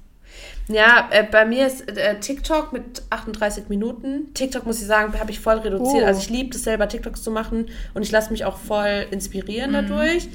Ja, 0.68 1.08
äh, 1.10 1.24
bei 1.24 1.44
mir 1.44 1.66
ist 1.66 1.88
äh, 1.88 2.20
TikTok 2.20 2.72
mit 2.72 3.02
38 3.10 3.68
Minuten. 3.68 4.32
TikTok, 4.34 4.66
muss 4.66 4.80
ich 4.80 4.86
sagen, 4.86 5.18
habe 5.18 5.32
ich 5.32 5.40
voll 5.40 5.56
reduziert. 5.58 6.04
Oh. 6.04 6.06
Also 6.06 6.20
ich 6.20 6.30
liebe 6.30 6.54
es 6.54 6.62
selber, 6.62 6.88
TikToks 6.88 7.22
zu 7.22 7.32
machen 7.32 7.66
und 7.94 8.02
ich 8.02 8.12
lasse 8.12 8.30
mich 8.30 8.44
auch 8.44 8.56
voll 8.56 9.06
inspirieren 9.10 9.70
mhm. 9.70 9.74
dadurch. 9.74 10.28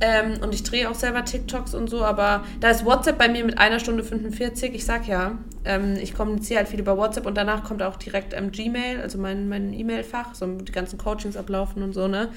Ähm, 0.00 0.38
und 0.42 0.54
ich 0.54 0.64
drehe 0.64 0.90
auch 0.90 0.94
selber 0.94 1.24
TikToks 1.24 1.74
und 1.74 1.88
so, 1.88 2.04
aber 2.04 2.44
da 2.60 2.70
ist 2.70 2.84
WhatsApp 2.84 3.16
bei 3.16 3.28
mir 3.28 3.44
mit 3.44 3.58
einer 3.58 3.78
Stunde 3.78 4.02
45. 4.02 4.74
Ich 4.74 4.84
sag 4.84 5.06
ja, 5.06 5.38
ähm, 5.64 5.96
ich 5.96 6.14
kommuniziere 6.14 6.58
halt 6.58 6.68
viel 6.68 6.80
über 6.80 6.98
WhatsApp 6.98 7.26
und 7.26 7.36
danach 7.36 7.64
kommt 7.64 7.82
auch 7.82 7.96
direkt 7.96 8.34
ähm, 8.34 8.50
Gmail, 8.50 9.00
also 9.00 9.18
mein, 9.18 9.48
mein 9.48 9.72
E-Mail-Fach, 9.72 10.34
so 10.34 10.46
die 10.46 10.72
ganzen 10.72 10.98
Coachings 10.98 11.36
ablaufen 11.36 11.82
und 11.82 11.92
so, 11.92 12.08
ne? 12.08 12.30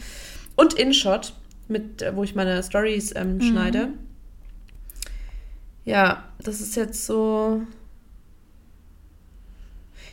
Und 0.56 0.76
InShot, 0.76 1.34
mit, 1.68 2.02
äh, 2.02 2.16
wo 2.16 2.24
ich 2.24 2.36
meine 2.36 2.62
Stories 2.62 3.14
ähm, 3.16 3.36
mhm. 3.36 3.42
schneide. 3.42 3.90
Ja, 5.84 6.26
das 6.40 6.62
ist 6.62 6.76
jetzt 6.76 7.06
so. 7.06 7.62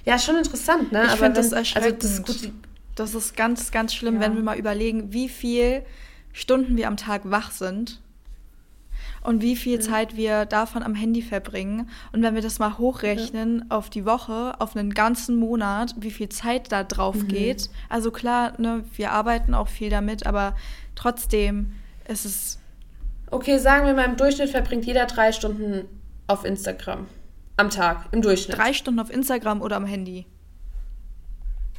Ja, 0.07 0.19
schon 0.19 0.37
interessant, 0.37 0.93
ne? 0.93 1.05
Ich 1.07 1.13
finde 1.13 1.35
das 1.35 1.53
erschreckend. 1.53 2.05
Also 2.05 2.21
das, 2.23 2.33
ist 2.33 2.43
gut, 2.43 2.53
das 2.95 3.15
ist 3.15 3.37
ganz, 3.37 3.71
ganz 3.71 3.95
schlimm, 3.95 4.17
ja. 4.17 4.21
wenn 4.23 4.37
wir 4.37 4.43
mal 4.43 4.59
überlegen, 4.59 5.13
wie 5.13 5.29
viel 5.29 5.83
Stunden 6.35 6.77
wir 6.77 6.89
am 6.89 6.99
Tag 6.99 7.23
wach 7.25 7.51
sind 7.51 8.03
und 9.23 9.41
wie 9.41 9.57
viel 9.57 9.79
mhm. 9.79 9.83
Zeit 9.83 10.17
wir 10.17 10.45
davon 10.45 10.83
am 10.83 10.95
Handy 10.95 11.23
verbringen. 11.23 11.89
Und 12.13 12.23
wenn 12.23 12.35
wir 12.35 12.43
das 12.43 12.59
mal 12.59 12.77
hochrechnen 12.77 13.67
ja. 13.71 13.77
auf 13.77 13.89
die 13.89 14.05
Woche, 14.05 14.61
auf 14.61 14.77
einen 14.77 14.93
ganzen 14.93 15.37
Monat, 15.37 15.95
wie 15.97 16.11
viel 16.11 16.29
Zeit 16.29 16.71
da 16.71 16.85
drauf 16.85 17.17
mhm. 17.17 17.29
geht. 17.29 17.71
Also 17.89 18.11
klar, 18.11 18.61
ne, 18.61 18.85
wir 18.97 19.13
arbeiten 19.13 19.55
auch 19.55 19.69
viel 19.69 19.89
damit, 19.89 20.27
aber 20.27 20.55
trotzdem 20.95 21.73
ist 22.07 22.27
es 22.27 22.59
Okay, 23.31 23.59
sagen 23.59 23.87
wir 23.87 23.95
mal, 23.95 24.05
im 24.05 24.17
Durchschnitt 24.17 24.51
verbringt 24.51 24.85
jeder 24.85 25.07
drei 25.07 25.33
Stunden 25.33 25.89
auf 26.29 26.45
Instagram. 26.45 27.09
Am 27.57 27.71
Tag, 27.71 28.07
im 28.13 28.23
Durchschnitt. 28.23 28.57
Drei 28.57 28.73
Stunden 28.73 29.01
auf 29.01 29.11
Instagram 29.11 29.61
oder 29.61 29.75
am 29.75 29.87
Handy? 29.87 30.27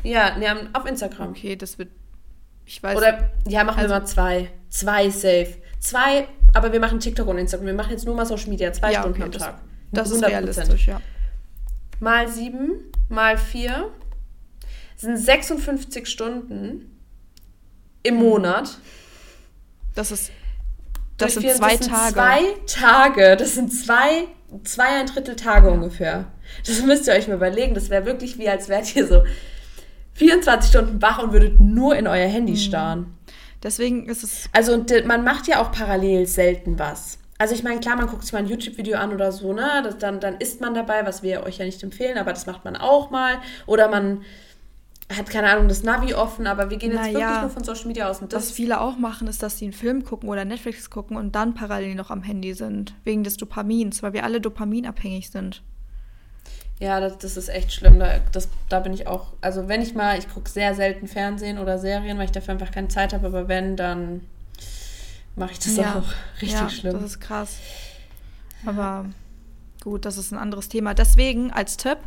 Ja, 0.04 0.38
nee, 0.38 0.48
auf 0.74 0.86
Instagram. 0.86 1.30
Okay, 1.30 1.56
das 1.56 1.78
wird. 1.78 1.89
Ich 2.65 2.82
weiß. 2.82 2.97
Oder, 2.97 3.32
ja, 3.47 3.63
machen 3.63 3.80
also, 3.80 3.93
wir 3.93 3.99
mal 3.99 4.06
zwei. 4.06 4.49
Zwei 4.69 5.10
safe. 5.10 5.56
Zwei, 5.80 6.28
aber 6.54 6.71
wir 6.73 6.80
machen 6.80 6.99
TikTok 6.99 7.28
und 7.28 7.38
Instagram. 7.38 7.67
Wir 7.67 7.73
machen 7.73 7.91
jetzt 7.91 8.06
nur 8.06 8.15
mal 8.15 8.25
Social 8.25 8.49
Media, 8.49 8.73
zwei 8.73 8.91
ja, 8.91 9.01
Stunden 9.01 9.17
okay, 9.17 9.23
am 9.23 9.32
das, 9.32 9.41
Tag. 9.41 9.56
Das 9.91 10.12
100%. 10.12 10.15
ist 10.15 10.23
realistisch, 10.25 10.88
ja. 10.88 11.01
Mal 11.99 12.28
sieben, 12.28 12.91
mal 13.08 13.38
vier 13.38 13.91
sind 14.97 15.17
56 15.17 16.08
Stunden 16.08 16.99
im 18.04 18.15
Monat. 18.15 18.78
Das 19.93 20.12
ist 20.12 20.32
das 21.17 21.36
sind 21.36 21.49
zwei 21.49 21.78
das 21.78 21.86
sind 21.86 21.93
Tage. 21.93 22.13
Zwei 22.13 22.41
Tage. 22.67 23.38
Das 23.38 23.54
sind 23.56 23.71
zwei, 23.71 24.28
zwei 24.63 24.99
ein 24.99 25.06
Drittel 25.06 25.36
Tage 25.36 25.67
ja. 25.67 25.73
ungefähr. 25.73 26.25
Das 26.65 26.82
müsst 26.82 27.08
ihr 27.08 27.13
euch 27.13 27.28
mal 27.28 27.36
überlegen. 27.36 27.73
Das 27.73 27.89
wäre 27.89 28.06
wirklich 28.06 28.38
wie, 28.38 28.49
als 28.49 28.67
wärt 28.69 28.95
ihr 28.95 29.08
so 29.08 29.23
24 30.15 30.69
Stunden 30.69 31.01
wach 31.01 31.21
und 31.21 31.32
würdet 31.32 31.60
nur 31.60 31.95
in 31.95 32.08
euer 32.08 32.28
Handy 32.28 32.54
mhm. 32.54 32.58
starren. 32.58 33.17
Deswegen 33.63 34.08
ist 34.08 34.23
es. 34.23 34.49
Also, 34.51 34.84
man 35.06 35.23
macht 35.23 35.47
ja 35.47 35.62
auch 35.62 35.71
parallel 35.71 36.28
selten 36.28 36.78
was. 36.78 37.19
Also 37.38 37.54
ich 37.54 37.63
meine, 37.63 37.82
klar, 37.82 37.97
man 37.97 38.08
guckt 38.08 38.23
sich 38.23 38.32
mal 38.32 38.39
ein 38.39 38.47
YouTube-Video 38.47 38.97
an 38.97 39.12
oder 39.12 39.32
so, 39.32 39.51
ne? 39.51 39.82
Das, 39.84 39.97
dann, 39.97 40.21
dann 40.21 40.38
isst 40.38 40.62
man 40.62 40.73
dabei, 40.73 41.06
was 41.06 41.21
wir 41.21 41.43
euch 41.43 41.58
ja 41.58 41.65
nicht 41.65 41.84
empfehlen, 41.84 42.17
aber 42.17 42.32
das 42.32 42.45
macht 42.45 42.63
man 42.63 42.78
auch 42.78 43.12
mal. 43.12 43.39
Oder 43.65 43.89
man 43.89 44.21
hat 45.13 45.30
keine 45.30 45.49
Ahnung, 45.49 45.67
das 45.67 45.84
Navi 45.84 46.13
offen, 46.13 46.47
aber 46.47 46.69
wir 46.69 46.78
gehen 46.78 46.91
jetzt 46.91 47.01
naja, 47.01 47.19
wirklich 47.19 47.41
nur 47.41 47.49
von 47.49 47.63
Social 47.63 47.88
Media 47.88 48.10
aus. 48.10 48.21
Und 48.21 48.34
was 48.34 48.51
viele 48.51 48.80
auch 48.80 48.97
machen, 48.97 49.28
ist, 49.28 49.43
dass 49.43 49.60
sie 49.60 49.65
einen 49.65 49.73
Film 49.73 50.06
gucken 50.06 50.30
oder 50.30 50.45
Netflix 50.45 50.89
gucken 50.89 51.17
und 51.17 51.36
dann 51.36 51.54
parallel 51.54 51.95
noch 51.95 52.10
am 52.10 52.23
Handy 52.23 52.54
sind, 52.54 52.95
wegen 53.04 53.23
des 53.23 53.36
Dopamins, 53.36 54.01
weil 54.01 54.13
wir 54.13 54.23
alle 54.23 54.39
dopaminabhängig 54.39 55.30
sind. 55.30 55.62
Ja, 56.80 57.00
das, 57.00 57.18
das 57.18 57.38
ist 57.38 57.50
echt 57.50 57.72
schlimm. 57.72 58.00
Da, 58.00 58.20
das, 58.32 58.50
da 58.70 58.80
bin 58.80 58.94
ich 58.94 59.08
auch, 59.08 59.28
also 59.42 59.68
wenn 59.68 59.82
ich 59.82 59.96
mal, 59.96 60.20
ich 60.20 60.30
gucke 60.30 60.50
sehr 60.50 60.76
selten 60.76 61.08
Fernsehen 61.08 61.58
oder 61.58 61.80
Serien, 61.80 62.18
weil 62.18 62.26
ich 62.26 62.32
dafür 62.32 62.54
einfach 62.54 62.72
keine 62.72 62.90
Zeit 62.90 63.14
habe, 63.14 63.28
aber 63.28 63.48
wenn, 63.48 63.78
dann 63.78 64.22
mache 65.36 65.54
ich 65.54 65.60
das 65.60 65.78
ja, 65.78 66.00
auch 66.00 66.14
richtig 66.42 66.60
ja, 66.60 66.70
schlimm. 66.70 66.94
Das 66.94 67.04
ist 67.04 67.20
krass. 67.22 67.58
Aber 68.66 69.06
gut, 69.82 70.06
das 70.06 70.18
ist 70.18 70.32
ein 70.32 70.38
anderes 70.38 70.68
Thema. 70.68 70.94
Deswegen 70.94 71.52
als 71.52 71.78
Tipp, 71.78 72.00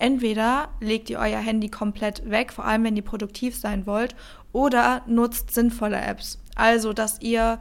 Entweder 0.00 0.70
legt 0.80 1.10
ihr 1.10 1.18
euer 1.18 1.38
Handy 1.38 1.68
komplett 1.68 2.28
weg, 2.28 2.54
vor 2.54 2.64
allem 2.64 2.84
wenn 2.84 2.96
ihr 2.96 3.04
produktiv 3.04 3.54
sein 3.54 3.84
wollt, 3.84 4.16
oder 4.50 5.02
nutzt 5.06 5.52
sinnvolle 5.52 6.00
Apps. 6.00 6.38
Also, 6.56 6.94
dass 6.94 7.20
ihr, 7.20 7.58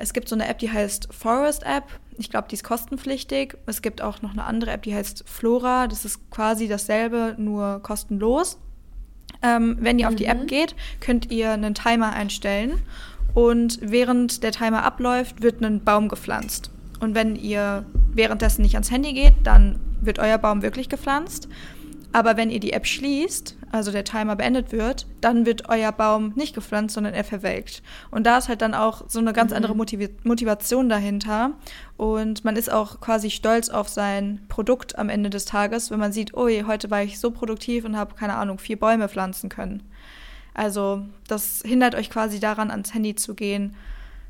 es 0.00 0.12
gibt 0.12 0.28
so 0.28 0.34
eine 0.34 0.48
App, 0.48 0.58
die 0.58 0.70
heißt 0.70 1.08
Forest 1.12 1.64
App. 1.64 1.84
Ich 2.18 2.30
glaube, 2.30 2.48
die 2.48 2.54
ist 2.54 2.64
kostenpflichtig. 2.64 3.56
Es 3.66 3.82
gibt 3.82 4.02
auch 4.02 4.22
noch 4.22 4.32
eine 4.32 4.44
andere 4.44 4.72
App, 4.72 4.82
die 4.82 4.94
heißt 4.94 5.24
Flora. 5.26 5.86
Das 5.86 6.04
ist 6.04 6.30
quasi 6.30 6.68
dasselbe, 6.68 7.34
nur 7.38 7.80
kostenlos. 7.82 8.58
Ähm, 9.42 9.78
wenn 9.80 9.98
ihr 9.98 10.06
mhm. 10.06 10.12
auf 10.12 10.16
die 10.16 10.26
App 10.26 10.42
mhm. 10.42 10.46
geht, 10.46 10.74
könnt 11.00 11.30
ihr 11.30 11.52
einen 11.52 11.74
Timer 11.74 12.12
einstellen 12.12 12.82
und 13.34 13.78
während 13.80 14.42
der 14.42 14.52
Timer 14.52 14.82
abläuft, 14.82 15.42
wird 15.42 15.62
ein 15.62 15.84
Baum 15.84 16.08
gepflanzt. 16.08 16.70
Und 16.98 17.14
wenn 17.14 17.36
ihr 17.36 17.86
währenddessen 18.12 18.62
nicht 18.62 18.74
ans 18.74 18.90
Handy 18.90 19.12
geht, 19.12 19.34
dann 19.44 19.78
wird 20.00 20.18
euer 20.18 20.38
Baum 20.38 20.62
wirklich 20.62 20.88
gepflanzt. 20.88 21.48
Aber 22.12 22.36
wenn 22.36 22.50
ihr 22.50 22.60
die 22.60 22.72
App 22.72 22.86
schließt, 22.86 23.56
also 23.72 23.92
der 23.92 24.04
Timer 24.04 24.34
beendet 24.36 24.72
wird, 24.72 25.06
dann 25.20 25.46
wird 25.46 25.68
euer 25.68 25.92
Baum 25.92 26.32
nicht 26.34 26.54
gepflanzt, 26.54 26.94
sondern 26.94 27.14
er 27.14 27.24
verwelkt. 27.24 27.82
Und 28.10 28.24
da 28.26 28.38
ist 28.38 28.48
halt 28.48 28.62
dann 28.62 28.74
auch 28.74 29.04
so 29.08 29.20
eine 29.20 29.32
ganz 29.32 29.50
mhm. 29.50 29.58
andere 29.58 29.76
Motiv 29.76 30.10
Motivation 30.24 30.88
dahinter. 30.88 31.52
Und 31.96 32.44
man 32.44 32.56
ist 32.56 32.70
auch 32.70 33.00
quasi 33.00 33.30
stolz 33.30 33.68
auf 33.68 33.88
sein 33.88 34.40
Produkt 34.48 34.98
am 34.98 35.08
Ende 35.08 35.30
des 35.30 35.44
Tages, 35.44 35.90
wenn 35.90 36.00
man 36.00 36.12
sieht, 36.12 36.34
oh, 36.34 36.48
heute 36.48 36.90
war 36.90 37.02
ich 37.02 37.20
so 37.20 37.30
produktiv 37.30 37.84
und 37.84 37.96
habe, 37.96 38.14
keine 38.14 38.34
Ahnung, 38.34 38.58
vier 38.58 38.78
Bäume 38.78 39.08
pflanzen 39.08 39.48
können. 39.48 39.82
Also 40.54 41.02
das 41.28 41.62
hindert 41.64 41.94
euch 41.94 42.10
quasi 42.10 42.40
daran, 42.40 42.70
ans 42.70 42.92
Handy 42.92 43.14
zu 43.14 43.34
gehen, 43.34 43.76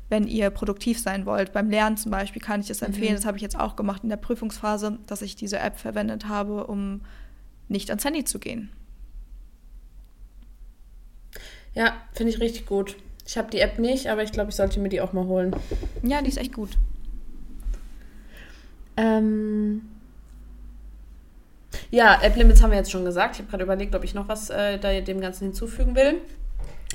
wenn 0.09 0.27
ihr 0.27 0.51
produktiv 0.51 0.99
sein 0.99 1.25
wollt. 1.25 1.51
Beim 1.51 1.69
Lernen 1.69 1.97
zum 1.97 2.11
Beispiel 2.11 2.41
kann 2.41 2.61
ich 2.61 2.67
das 2.67 2.83
empfehlen. 2.83 3.13
Mhm. 3.13 3.15
Das 3.15 3.25
habe 3.25 3.37
ich 3.37 3.43
jetzt 3.43 3.59
auch 3.59 3.75
gemacht 3.75 4.03
in 4.03 4.09
der 4.09 4.17
Prüfungsphase, 4.17 4.99
dass 5.07 5.23
ich 5.23 5.35
diese 5.35 5.57
App 5.57 5.79
verwendet 5.79 6.27
habe, 6.27 6.67
um 6.67 7.01
nicht 7.69 7.89
ans 7.89 8.05
Handy 8.05 8.23
zu 8.23 8.37
gehen. 8.37 8.69
Ja, 11.73 11.93
finde 12.13 12.33
ich 12.33 12.39
richtig 12.39 12.65
gut. 12.65 12.95
Ich 13.25 13.37
habe 13.37 13.49
die 13.49 13.59
App 13.59 13.79
nicht, 13.79 14.07
aber 14.07 14.23
ich 14.23 14.31
glaube, 14.31 14.49
ich 14.49 14.55
sollte 14.55 14.79
mir 14.79 14.89
die 14.89 15.01
auch 15.01 15.13
mal 15.13 15.25
holen. 15.25 15.55
Ja, 16.03 16.21
die 16.21 16.29
ist 16.29 16.37
echt 16.37 16.53
gut. 16.53 16.71
Ähm 18.97 19.81
ja, 21.89 22.21
App-Limits 22.21 22.61
haben 22.61 22.71
wir 22.71 22.77
jetzt 22.77 22.91
schon 22.91 23.05
gesagt. 23.05 23.35
Ich 23.35 23.39
habe 23.39 23.49
gerade 23.49 23.63
überlegt, 23.63 23.95
ob 23.95 24.03
ich 24.03 24.13
noch 24.13 24.27
was 24.27 24.49
äh, 24.49 24.77
da 24.79 24.99
dem 24.99 25.21
Ganzen 25.21 25.45
hinzufügen 25.45 25.95
will. 25.95 26.15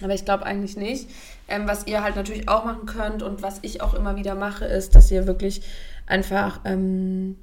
Aber 0.03 0.13
ich 0.13 0.25
glaube 0.25 0.45
eigentlich 0.45 0.77
nicht. 0.77 1.09
Ähm, 1.49 1.67
was 1.67 1.87
ihr 1.87 2.03
halt 2.03 2.17
natürlich 2.17 2.49
auch 2.49 2.65
machen 2.65 2.87
könnt 2.87 3.23
und 3.23 3.43
was 3.43 3.61
ich 3.63 3.81
auch 3.81 3.95
immer 3.95 4.17
wieder 4.17 4.35
mache, 4.35 4.67
ist, 4.67 4.95
dass 4.95 5.11
ihr 5.11 5.27
wirklich 5.27 5.63
einfach 6.07 6.61
ähm, 6.65 7.37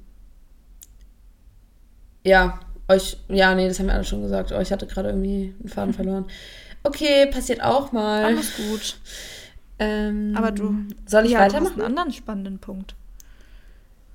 ja, 2.22 2.60
euch, 2.88 3.18
ja, 3.28 3.54
nee, 3.54 3.68
das 3.68 3.78
haben 3.78 3.86
wir 3.86 3.94
alle 3.94 4.04
schon 4.04 4.22
gesagt. 4.22 4.52
Oh, 4.52 4.60
ich 4.60 4.72
hatte 4.72 4.86
gerade 4.86 5.08
irgendwie 5.10 5.54
einen 5.60 5.68
Faden 5.68 5.94
verloren. 5.94 6.26
Okay, 6.84 7.26
passiert 7.26 7.62
auch 7.62 7.92
mal. 7.92 8.24
Alles 8.24 8.56
gut. 8.56 8.98
Ähm, 9.78 10.34
Aber 10.36 10.52
du, 10.52 10.76
soll 11.06 11.24
ich 11.24 11.32
ja, 11.32 11.40
weitermachen? 11.40 11.64
Du 11.64 11.70
hast 11.70 11.86
einen 11.86 11.98
anderen 11.98 12.12
spannenden 12.12 12.58
Punkt. 12.58 12.94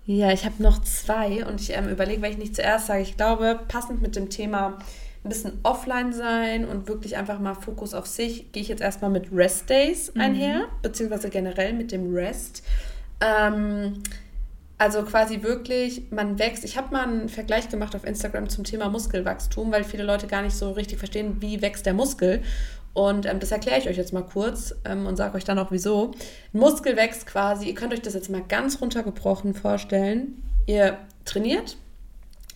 Ja, 0.05 0.31
ich 0.31 0.45
habe 0.45 0.61
noch 0.63 0.81
zwei 0.81 1.45
und 1.45 1.59
ich 1.61 1.75
ähm, 1.75 1.89
überlege, 1.89 2.21
welche 2.21 2.37
ich 2.37 2.39
nicht 2.39 2.55
zuerst 2.55 2.87
sage. 2.87 3.01
Ich 3.01 3.17
glaube, 3.17 3.59
passend 3.67 4.01
mit 4.01 4.15
dem 4.15 4.29
Thema 4.29 4.77
ein 5.23 5.29
bisschen 5.29 5.59
offline 5.63 6.13
sein 6.13 6.65
und 6.65 6.87
wirklich 6.87 7.17
einfach 7.17 7.39
mal 7.39 7.53
Fokus 7.53 7.93
auf 7.93 8.07
sich, 8.07 8.51
gehe 8.51 8.63
ich 8.63 8.69
jetzt 8.69 8.81
erstmal 8.81 9.11
mit 9.11 9.27
Rest 9.33 9.69
Days 9.69 10.13
mhm. 10.13 10.21
einher, 10.21 10.67
beziehungsweise 10.81 11.29
generell 11.29 11.73
mit 11.73 11.91
dem 11.91 12.13
Rest. 12.13 12.63
Ähm, 13.19 14.01
also 14.79 15.03
quasi 15.03 15.43
wirklich, 15.43 16.09
man 16.09 16.39
wächst. 16.39 16.63
Ich 16.63 16.77
habe 16.77 16.93
mal 16.93 17.03
einen 17.03 17.29
Vergleich 17.29 17.67
gemacht 17.67 17.95
auf 17.95 18.05
Instagram 18.05 18.47
zum 18.47 18.63
Thema 18.63 18.89
Muskelwachstum, 18.89 19.71
weil 19.73 19.83
viele 19.83 20.03
Leute 20.03 20.25
gar 20.25 20.41
nicht 20.41 20.55
so 20.55 20.71
richtig 20.71 20.97
verstehen, 20.97 21.41
wie 21.41 21.61
wächst 21.61 21.85
der 21.85 21.93
Muskel. 21.93 22.41
Und 22.93 23.25
ähm, 23.25 23.41
das 23.41 23.51
erkläre 23.51 23.77
ich 23.77 23.89
euch 23.89 23.97
jetzt 23.97 24.13
mal 24.13 24.23
kurz 24.23 24.73
ähm, 24.85 25.05
und 25.05 25.17
sage 25.17 25.35
euch 25.35 25.43
dann 25.43 25.59
auch 25.59 25.71
wieso. 25.71 26.11
Ein 26.53 26.59
Muskel 26.59 26.95
wächst 26.95 27.27
quasi, 27.27 27.67
ihr 27.67 27.75
könnt 27.75 27.93
euch 27.93 28.01
das 28.01 28.13
jetzt 28.13 28.29
mal 28.29 28.41
ganz 28.47 28.81
runtergebrochen 28.81 29.53
vorstellen. 29.53 30.41
Ihr 30.65 30.97
trainiert, 31.25 31.77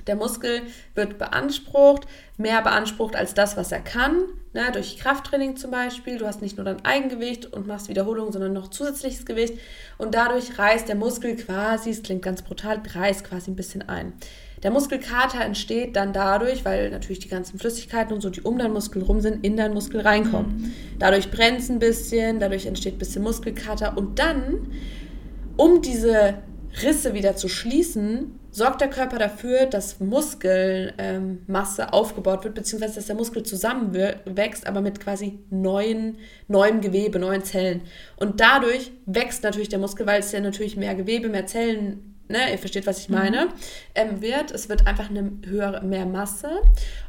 der 0.07 0.15
Muskel 0.15 0.61
wird 0.95 1.17
beansprucht, 1.17 2.07
mehr 2.37 2.61
beansprucht 2.61 3.15
als 3.15 3.33
das, 3.33 3.57
was 3.57 3.71
er 3.71 3.81
kann. 3.81 4.23
Ne, 4.53 4.71
durch 4.71 4.97
Krafttraining 4.97 5.55
zum 5.55 5.71
Beispiel. 5.71 6.19
Du 6.19 6.27
hast 6.27 6.41
nicht 6.41 6.57
nur 6.57 6.65
dein 6.65 6.85
Eigengewicht 6.85 7.51
und 7.51 7.65
machst 7.65 7.89
Wiederholungen, 7.89 8.31
sondern 8.31 8.53
noch 8.53 8.69
zusätzliches 8.69 9.25
Gewicht. 9.25 9.55
Und 9.97 10.13
dadurch 10.13 10.59
reißt 10.59 10.87
der 10.87 10.95
Muskel 10.95 11.35
quasi, 11.35 11.89
es 11.89 12.03
klingt 12.03 12.21
ganz 12.21 12.43
brutal, 12.43 12.79
reißt 12.93 13.23
quasi 13.23 13.49
ein 13.49 13.55
bisschen 13.55 13.89
ein. 13.89 14.13
Der 14.61 14.71
Muskelkater 14.71 15.43
entsteht 15.43 15.95
dann 15.95 16.13
dadurch, 16.13 16.63
weil 16.63 16.89
natürlich 16.89 17.19
die 17.19 17.27
ganzen 17.27 17.59
Flüssigkeiten 17.59 18.13
und 18.13 18.21
so, 18.21 18.29
die 18.29 18.41
um 18.41 18.57
deinen 18.57 18.73
Muskel 18.73 19.03
rum 19.03 19.19
sind, 19.19 19.43
in 19.43 19.57
deinen 19.57 19.73
Muskel 19.73 19.99
reinkommen. 19.99 20.55
Mhm. 20.55 20.73
Dadurch 20.99 21.31
brennt 21.31 21.59
es 21.59 21.69
ein 21.69 21.79
bisschen, 21.79 22.39
dadurch 22.39 22.65
entsteht 22.65 22.95
ein 22.95 22.99
bisschen 22.99 23.23
Muskelkater. 23.23 23.97
Und 23.97 24.19
dann, 24.19 24.67
um 25.57 25.81
diese 25.81 26.35
Risse 26.81 27.13
wieder 27.13 27.35
zu 27.35 27.49
schließen, 27.49 28.39
sorgt 28.53 28.81
der 28.81 28.89
Körper 28.89 29.17
dafür, 29.17 29.65
dass 29.65 29.99
Muskelmasse 29.99 31.81
ähm, 31.81 31.89
aufgebaut 31.89 32.43
wird, 32.43 32.53
beziehungsweise 32.53 32.95
dass 32.95 33.07
der 33.07 33.15
Muskel 33.15 33.43
zusammenwächst, 33.43 34.67
aber 34.67 34.81
mit 34.81 34.99
quasi 34.99 35.39
neuen, 35.49 36.19
neuem 36.47 36.79
Gewebe, 36.79 37.17
neuen 37.17 37.43
Zellen. 37.43 37.81
Und 38.15 38.39
dadurch 38.39 38.91
wächst 39.07 39.43
natürlich 39.43 39.69
der 39.69 39.79
Muskel, 39.79 40.05
weil 40.05 40.19
es 40.19 40.31
ja 40.31 40.39
natürlich 40.39 40.77
mehr 40.77 40.93
Gewebe, 40.93 41.29
mehr 41.29 41.47
Zellen, 41.47 42.15
ne, 42.29 42.51
ihr 42.51 42.59
versteht, 42.59 42.85
was 42.85 42.99
ich 42.99 43.09
mhm. 43.09 43.15
meine, 43.15 43.49
ähm, 43.95 44.21
wird. 44.21 44.51
Es 44.51 44.69
wird 44.69 44.85
einfach 44.85 45.09
eine 45.09 45.31
höhere, 45.45 45.83
mehr 45.83 46.05
Masse. 46.05 46.61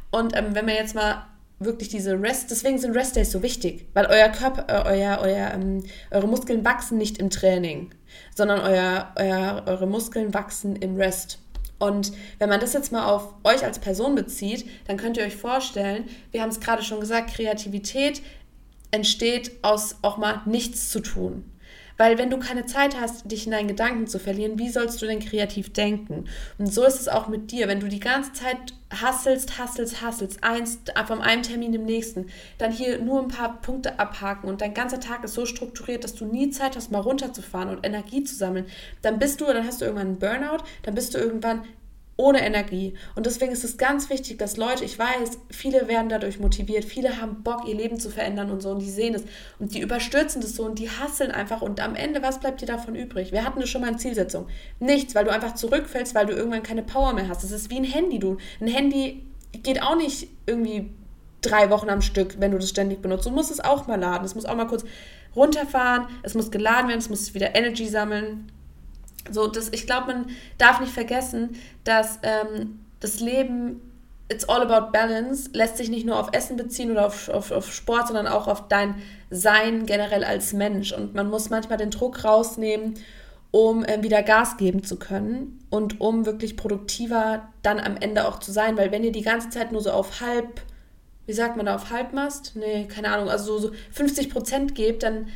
Und 0.09 0.35
ähm, 0.35 0.55
wenn 0.55 0.65
man 0.65 0.75
jetzt 0.75 0.95
mal 0.95 1.27
wirklich 1.59 1.89
diese 1.89 2.19
Rest, 2.19 2.49
deswegen 2.49 2.79
sind 2.79 2.95
Rest 2.95 3.15
Days 3.15 3.31
so 3.31 3.43
wichtig, 3.43 3.85
weil 3.93 4.07
euer 4.07 4.29
Körper, 4.29 4.65
äh, 4.67 4.95
euer, 4.95 5.19
euer, 5.21 5.51
ähm, 5.53 5.83
eure 6.09 6.27
Muskeln 6.27 6.65
wachsen 6.65 6.97
nicht 6.97 7.19
im 7.19 7.29
Training, 7.29 7.91
sondern 8.35 8.59
euer, 8.59 9.11
euer, 9.15 9.63
eure 9.65 9.87
Muskeln 9.87 10.33
wachsen 10.33 10.75
im 10.75 10.95
Rest. 10.95 11.39
Und 11.77 12.13
wenn 12.39 12.49
man 12.49 12.59
das 12.59 12.73
jetzt 12.73 12.91
mal 12.91 13.05
auf 13.05 13.33
euch 13.43 13.63
als 13.63 13.79
Person 13.79 14.15
bezieht, 14.15 14.65
dann 14.87 14.97
könnt 14.97 15.17
ihr 15.17 15.25
euch 15.25 15.35
vorstellen, 15.35 16.05
wir 16.31 16.41
haben 16.41 16.49
es 16.49 16.59
gerade 16.59 16.83
schon 16.83 16.99
gesagt, 16.99 17.33
Kreativität 17.33 18.21
entsteht 18.91 19.51
aus 19.61 19.97
auch 20.01 20.17
mal 20.17 20.41
nichts 20.45 20.89
zu 20.89 21.01
tun. 21.01 21.43
Weil 21.97 22.17
wenn 22.17 22.29
du 22.29 22.37
keine 22.37 22.65
Zeit 22.65 22.99
hast, 22.99 23.31
dich 23.31 23.45
in 23.45 23.51
deinen 23.51 23.67
Gedanken 23.67 24.07
zu 24.07 24.19
verlieren, 24.19 24.59
wie 24.59 24.69
sollst 24.69 25.01
du 25.01 25.05
denn 25.05 25.19
kreativ 25.19 25.71
denken? 25.71 26.25
Und 26.57 26.73
so 26.73 26.83
ist 26.83 26.99
es 26.99 27.07
auch 27.07 27.27
mit 27.27 27.51
dir. 27.51 27.67
Wenn 27.67 27.79
du 27.79 27.87
die 27.87 27.99
ganze 27.99 28.33
Zeit 28.33 28.73
hasselst, 29.01 29.57
hasselst, 29.57 30.01
hasselst, 30.01 30.43
eins 30.43 30.79
vom 31.07 31.21
einem 31.21 31.43
Termin 31.43 31.73
im 31.73 31.85
nächsten, 31.85 32.27
dann 32.57 32.71
hier 32.71 32.99
nur 32.99 33.21
ein 33.21 33.27
paar 33.27 33.61
Punkte 33.61 33.99
abhaken 33.99 34.49
und 34.49 34.61
dein 34.61 34.73
ganzer 34.73 34.99
Tag 34.99 35.23
ist 35.23 35.33
so 35.33 35.45
strukturiert, 35.45 36.03
dass 36.03 36.15
du 36.15 36.25
nie 36.25 36.49
Zeit 36.49 36.75
hast, 36.75 36.91
mal 36.91 36.99
runterzufahren 36.99 37.69
und 37.69 37.85
Energie 37.85 38.23
zu 38.23 38.35
sammeln, 38.35 38.65
dann 39.01 39.19
bist 39.19 39.41
du, 39.41 39.45
dann 39.45 39.65
hast 39.65 39.81
du 39.81 39.85
irgendwann 39.85 40.07
einen 40.07 40.19
Burnout, 40.19 40.63
dann 40.83 40.95
bist 40.95 41.13
du 41.13 41.17
irgendwann 41.17 41.63
ohne 42.17 42.45
Energie. 42.45 42.93
Und 43.15 43.25
deswegen 43.25 43.51
ist 43.51 43.63
es 43.63 43.77
ganz 43.77 44.09
wichtig, 44.09 44.37
dass 44.37 44.57
Leute, 44.57 44.85
ich 44.85 44.97
weiß, 44.97 45.37
viele 45.49 45.87
werden 45.87 46.09
dadurch 46.09 46.39
motiviert, 46.39 46.85
viele 46.85 47.21
haben 47.21 47.43
Bock, 47.43 47.67
ihr 47.67 47.75
Leben 47.75 47.99
zu 47.99 48.09
verändern 48.09 48.51
und 48.51 48.61
so, 48.61 48.69
und 48.71 48.79
die 48.79 48.89
sehen 48.89 49.13
das 49.13 49.23
und 49.59 49.73
die 49.73 49.81
überstürzen 49.81 50.41
das 50.41 50.55
so 50.55 50.63
und 50.63 50.79
die 50.79 50.89
hasseln 50.89 51.31
einfach 51.31 51.61
und 51.61 51.81
am 51.81 51.95
Ende, 51.95 52.21
was 52.21 52.39
bleibt 52.39 52.61
dir 52.61 52.67
davon 52.67 52.95
übrig? 52.95 53.31
Wir 53.31 53.43
hatten 53.43 53.59
das 53.59 53.69
schon 53.69 53.81
mal 53.81 53.87
eine 53.87 53.97
Zielsetzung. 53.97 54.47
Nichts, 54.79 55.13
weil 55.13 55.25
du 55.25 55.31
einfach 55.31 55.55
zurückfällst, 55.55 56.15
weil 56.15 56.25
du 56.25 56.33
irgendwann 56.33 56.63
keine 56.63 56.83
Power 56.83 57.13
mehr 57.13 57.27
hast. 57.27 57.43
Das 57.43 57.51
ist 57.51 57.69
wie 57.69 57.77
ein 57.77 57.83
Handy, 57.83 58.19
du. 58.19 58.37
Ein 58.61 58.67
Handy 58.67 59.25
geht 59.63 59.81
auch 59.81 59.97
nicht 59.97 60.29
irgendwie 60.45 60.91
drei 61.41 61.69
Wochen 61.69 61.89
am 61.89 62.01
Stück, 62.01 62.39
wenn 62.39 62.51
du 62.51 62.57
das 62.57 62.69
ständig 62.69 63.01
benutzt. 63.01 63.25
Du 63.25 63.31
musst 63.31 63.51
es 63.51 63.59
auch 63.59 63.87
mal 63.87 63.99
laden. 63.99 64.25
Es 64.25 64.35
muss 64.35 64.45
auch 64.45 64.55
mal 64.55 64.67
kurz 64.67 64.85
runterfahren, 65.35 66.07
es 66.23 66.33
muss 66.33 66.49
geladen 66.49 66.87
werden, 66.87 66.99
es 66.99 67.09
muss 67.09 67.33
wieder 67.33 67.55
Energy 67.55 67.87
sammeln. 67.87 68.51
So, 69.31 69.47
das, 69.47 69.69
ich 69.69 69.85
glaube, 69.85 70.07
man 70.07 70.25
darf 70.57 70.79
nicht 70.79 70.93
vergessen, 70.93 71.55
dass 71.83 72.19
ähm, 72.23 72.79
das 72.99 73.19
Leben, 73.19 73.81
it's 74.29 74.47
all 74.47 74.61
about 74.61 74.91
balance, 74.91 75.49
lässt 75.53 75.77
sich 75.77 75.89
nicht 75.89 76.05
nur 76.05 76.19
auf 76.19 76.29
Essen 76.31 76.57
beziehen 76.57 76.91
oder 76.91 77.07
auf, 77.07 77.29
auf, 77.29 77.51
auf 77.51 77.73
Sport, 77.73 78.07
sondern 78.07 78.27
auch 78.27 78.47
auf 78.47 78.67
dein 78.67 78.95
Sein 79.29 79.85
generell 79.85 80.23
als 80.23 80.53
Mensch. 80.53 80.91
Und 80.91 81.15
man 81.15 81.29
muss 81.29 81.49
manchmal 81.49 81.77
den 81.77 81.91
Druck 81.91 82.23
rausnehmen, 82.23 82.95
um 83.51 83.83
äh, 83.83 84.03
wieder 84.03 84.21
Gas 84.21 84.57
geben 84.57 84.83
zu 84.83 84.97
können 84.97 85.59
und 85.69 86.01
um 86.01 86.25
wirklich 86.25 86.57
produktiver 86.57 87.47
dann 87.61 87.79
am 87.79 87.95
Ende 87.97 88.27
auch 88.27 88.39
zu 88.39 88.51
sein. 88.51 88.77
Weil 88.77 88.91
wenn 88.91 89.03
ihr 89.03 89.11
die 89.11 89.21
ganze 89.21 89.49
Zeit 89.49 89.71
nur 89.71 89.81
so 89.81 89.91
auf 89.91 90.21
halb, 90.21 90.61
wie 91.25 91.33
sagt 91.33 91.55
man 91.55 91.65
da, 91.65 91.75
auf 91.75 91.89
Halbmast? 91.89 92.53
Nee, 92.55 92.85
keine 92.85 93.09
Ahnung, 93.09 93.29
also 93.29 93.57
so, 93.57 93.69
so 93.69 93.73
50 93.91 94.29
Prozent 94.29 94.75
gebt, 94.75 95.03
dann 95.03 95.27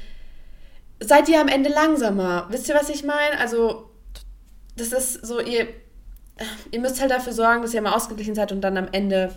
seid 1.00 1.30
ihr 1.30 1.40
am 1.42 1.48
Ende 1.48 1.70
langsamer. 1.70 2.48
Wisst 2.50 2.70
ihr, 2.70 2.76
was 2.76 2.90
ich 2.90 3.04
meine? 3.04 3.40
Also, 3.40 3.90
das 4.76 4.92
ist 4.92 5.26
so, 5.26 5.40
ihr, 5.40 5.68
ihr 6.72 6.80
müsst 6.80 7.02
halt 7.02 7.12
dafür 7.12 7.34
sorgen, 7.34 7.62
dass 7.62 7.74
ihr 7.74 7.82
mal 7.82 7.94
ausgeglichen 7.94 8.36
seid 8.36 8.52
und 8.52 8.62
dann 8.62 8.78
am 8.78 8.88
Ende 8.92 9.34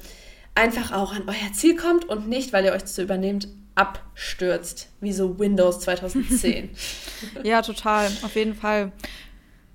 einfach 0.54 0.92
auch 0.92 1.12
an 1.12 1.24
euer 1.26 1.52
Ziel 1.52 1.76
kommt 1.76 2.08
und 2.08 2.28
nicht, 2.28 2.52
weil 2.52 2.64
ihr 2.64 2.72
euch 2.72 2.84
zu 2.84 3.02
übernehmt, 3.02 3.48
abstürzt. 3.74 4.88
Wie 5.00 5.12
so 5.12 5.38
Windows 5.38 5.80
2010. 5.80 6.70
ja, 7.42 7.62
total. 7.62 8.10
Auf 8.22 8.34
jeden 8.36 8.54
Fall. 8.54 8.92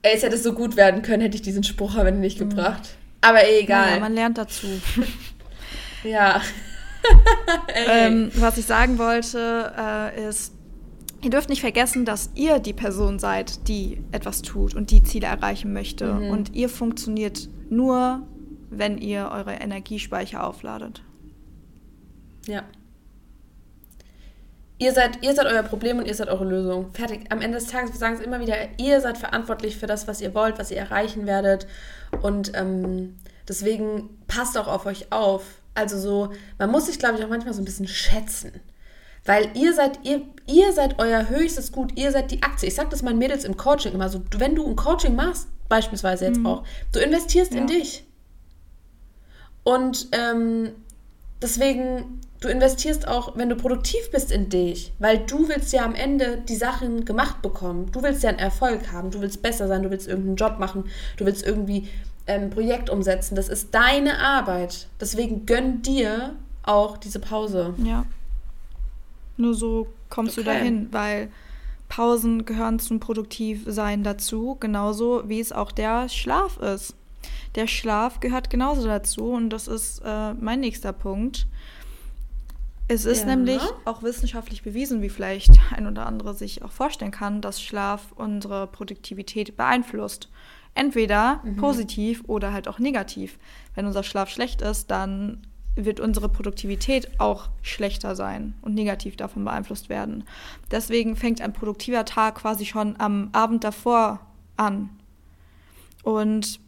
Ey, 0.01 0.15
es 0.15 0.23
hätte 0.23 0.37
so 0.37 0.53
gut 0.53 0.75
werden 0.75 1.01
können, 1.01 1.21
hätte 1.21 1.35
ich 1.35 1.41
diesen 1.41 1.63
Spruch 1.63 1.95
aber 1.95 2.11
nicht 2.11 2.39
mhm. 2.39 2.49
gebracht. 2.49 2.89
Aber 3.21 3.43
ey, 3.43 3.61
egal. 3.61 3.95
Ja, 3.95 3.99
man 3.99 4.13
lernt 4.13 4.37
dazu. 4.37 4.67
ja. 6.03 6.41
ähm, 7.73 8.31
was 8.35 8.57
ich 8.57 8.65
sagen 8.65 8.97
wollte, 8.97 9.73
äh, 9.77 10.29
ist, 10.29 10.53
Ihr 11.21 11.29
dürft 11.31 11.49
nicht 11.49 11.61
vergessen, 11.61 12.05
dass 12.05 12.29
ihr 12.35 12.59
die 12.59 12.73
Person 12.73 13.17
seid, 13.17 13.67
die 13.67 14.03
etwas 14.11 14.41
tut 14.43 14.75
und 14.75 14.91
die 14.91 15.03
Ziele 15.03 15.27
erreichen 15.27 15.73
möchte. 15.73 16.13
Mhm. 16.13 16.29
Und 16.29 16.55
ihr 16.55 16.69
funktioniert 16.69 17.49
nur, 17.69 18.27
wenn 18.69 18.97
ihr 18.97 19.29
eure 19.31 19.53
Energiespeicher 19.53 20.45
aufladet. 20.45 21.01
Ja. 22.45 22.63
Ihr 24.79 24.93
seid, 24.93 25.23
ihr 25.23 25.33
seid 25.33 25.47
euer 25.47 25.63
Problem 25.63 25.97
und 25.97 26.07
ihr 26.07 26.13
seid 26.13 26.29
eure 26.29 26.45
Lösung. 26.45 26.91
Fertig. 26.91 27.31
Am 27.31 27.41
Ende 27.41 27.57
des 27.57 27.67
Tages, 27.67 27.91
wir 27.91 27.97
sagen 27.97 28.15
es 28.15 28.21
immer 28.21 28.39
wieder, 28.39 28.55
ihr 28.77 29.01
seid 29.01 29.17
verantwortlich 29.17 29.77
für 29.77 29.87
das, 29.87 30.07
was 30.07 30.21
ihr 30.21 30.35
wollt, 30.35 30.59
was 30.59 30.69
ihr 30.69 30.77
erreichen 30.77 31.25
werdet. 31.25 31.65
Und 32.21 32.51
ähm, 32.55 33.15
deswegen 33.47 34.09
passt 34.27 34.55
auch 34.55 34.67
auf 34.67 34.85
euch 34.85 35.11
auf. 35.11 35.61
Also 35.73 35.97
so, 35.97 36.31
man 36.59 36.69
muss 36.69 36.85
sich, 36.85 36.99
glaube 36.99 37.17
ich, 37.17 37.25
auch 37.25 37.29
manchmal 37.29 37.55
so 37.55 37.61
ein 37.61 37.65
bisschen 37.65 37.87
schätzen. 37.87 38.51
Weil 39.27 39.49
ihr 39.55 39.73
seid, 39.73 39.99
ihr, 40.03 40.21
ihr 40.47 40.71
seid 40.71 40.99
euer 40.99 41.29
höchstes 41.29 41.71
Gut, 41.73 41.91
ihr 41.95 42.11
seid 42.11 42.31
die 42.31 42.41
Aktie. 42.41 42.69
Ich 42.69 42.75
sage 42.75 42.89
das 42.89 43.03
meinen 43.03 43.19
Mädels 43.19 43.43
im 43.43 43.57
Coaching 43.57 43.93
immer 43.93 44.09
so, 44.09 44.23
wenn 44.37 44.55
du 44.55 44.65
ein 44.65 44.77
Coaching 44.77 45.15
machst, 45.15 45.49
beispielsweise 45.67 46.25
jetzt 46.25 46.39
mhm. 46.39 46.47
auch, 46.47 46.63
du 46.93 46.99
investierst 46.99 47.53
ja. 47.53 47.59
in 47.59 47.67
dich. 47.67 48.05
Und 49.65 50.07
ähm, 50.13 50.69
deswegen, 51.41 52.21
du 52.39 52.47
investierst 52.47 53.05
auch, 53.05 53.35
wenn 53.35 53.49
du 53.49 53.57
produktiv 53.57 54.09
bist 54.11 54.31
in 54.31 54.47
dich, 54.47 54.93
weil 54.97 55.17
du 55.19 55.49
willst 55.49 55.73
ja 55.73 55.83
am 55.83 55.93
Ende 55.93 56.41
die 56.47 56.55
Sachen 56.55 57.03
gemacht 57.03 57.41
bekommen. 57.41 57.91
Du 57.91 58.01
willst 58.03 58.23
ja 58.23 58.29
einen 58.29 58.39
Erfolg 58.39 58.93
haben, 58.93 59.11
du 59.11 59.19
willst 59.19 59.41
besser 59.41 59.67
sein, 59.67 59.83
du 59.83 59.91
willst 59.91 60.07
irgendeinen 60.07 60.37
Job 60.37 60.57
machen, 60.57 60.85
du 61.17 61.25
willst 61.25 61.45
irgendwie 61.45 61.89
ein 62.27 62.43
ähm, 62.43 62.49
Projekt 62.49 62.89
umsetzen. 62.89 63.35
Das 63.35 63.49
ist 63.49 63.75
deine 63.75 64.19
Arbeit. 64.19 64.87
Deswegen 65.01 65.45
gönn 65.45 65.81
dir 65.81 66.35
auch 66.63 66.95
diese 66.95 67.19
Pause. 67.19 67.73
Ja. 67.83 68.05
Nur 69.37 69.53
so 69.53 69.87
kommst 70.09 70.37
okay. 70.37 70.45
du 70.45 70.51
dahin, 70.51 70.87
weil 70.91 71.31
Pausen 71.89 72.45
gehören 72.45 72.79
zum 72.79 72.99
Produktivsein 72.99 74.03
dazu, 74.03 74.57
genauso 74.59 75.23
wie 75.27 75.39
es 75.39 75.51
auch 75.51 75.71
der 75.71 76.09
Schlaf 76.09 76.57
ist. 76.57 76.95
Der 77.55 77.67
Schlaf 77.67 78.19
gehört 78.19 78.49
genauso 78.49 78.87
dazu 78.87 79.31
und 79.31 79.49
das 79.49 79.67
ist 79.67 80.01
äh, 80.05 80.33
mein 80.33 80.59
nächster 80.59 80.93
Punkt. 80.93 81.47
Es 82.89 83.05
ist 83.05 83.21
ja. 83.21 83.35
nämlich 83.35 83.61
auch 83.83 84.01
wissenschaftlich 84.01 84.63
bewiesen, 84.63 85.01
wie 85.01 85.09
vielleicht 85.09 85.51
ein 85.71 85.87
oder 85.87 86.05
andere 86.05 86.33
sich 86.33 86.63
auch 86.63 86.71
vorstellen 86.71 87.11
kann, 87.11 87.41
dass 87.41 87.61
Schlaf 87.61 88.13
unsere 88.15 88.67
Produktivität 88.67 89.57
beeinflusst. 89.57 90.29
Entweder 90.73 91.41
mhm. 91.43 91.57
positiv 91.57 92.23
oder 92.27 92.53
halt 92.53 92.67
auch 92.67 92.79
negativ. 92.79 93.39
Wenn 93.75 93.87
unser 93.87 94.03
Schlaf 94.03 94.29
schlecht 94.29 94.61
ist, 94.61 94.91
dann 94.91 95.41
wird 95.85 95.99
unsere 95.99 96.29
Produktivität 96.29 97.19
auch 97.19 97.49
schlechter 97.61 98.15
sein 98.15 98.55
und 98.61 98.73
negativ 98.73 99.15
davon 99.15 99.45
beeinflusst 99.45 99.89
werden. 99.89 100.23
Deswegen 100.71 101.15
fängt 101.15 101.41
ein 101.41 101.53
produktiver 101.53 102.05
Tag 102.05 102.35
quasi 102.35 102.65
schon 102.65 102.95
am 102.99 103.29
Abend 103.31 103.63
davor 103.63 104.19
an. 104.57 104.89
Und 106.03 106.59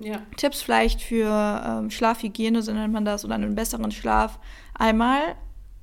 ja. 0.00 0.22
Tipps 0.36 0.62
vielleicht 0.62 1.02
für 1.02 1.62
ähm, 1.66 1.90
Schlafhygiene, 1.90 2.62
so 2.62 2.72
nennt 2.72 2.92
man 2.92 3.04
das, 3.04 3.24
oder 3.24 3.34
einen 3.34 3.54
besseren 3.54 3.90
Schlaf. 3.90 4.38
Einmal 4.74 5.34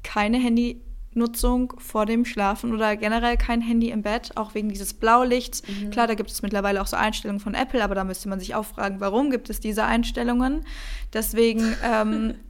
keine 0.03 0.37
Handynutzung 0.37 1.73
vor 1.77 2.05
dem 2.05 2.23
Schlafen 2.23 2.73
oder 2.73 2.95
generell 2.95 3.35
kein 3.35 3.61
Handy 3.61 3.89
im 3.89 4.03
Bett, 4.03 4.31
auch 4.35 4.53
wegen 4.53 4.69
dieses 4.69 4.93
Blaulichts. 4.93 5.63
Mhm. 5.67 5.89
Klar, 5.89 6.07
da 6.07 6.13
gibt 6.13 6.31
es 6.31 6.41
mittlerweile 6.41 6.81
auch 6.81 6.87
so 6.87 6.95
Einstellungen 6.95 7.41
von 7.41 7.55
Apple, 7.55 7.83
aber 7.83 7.95
da 7.95 8.03
müsste 8.03 8.29
man 8.29 8.39
sich 8.39 8.55
auch 8.55 8.65
fragen, 8.65 8.99
warum 8.99 9.31
gibt 9.31 9.49
es 9.49 9.59
diese 9.59 9.83
Einstellungen. 9.83 10.65
Deswegen 11.13 11.75
ähm, 11.83 12.35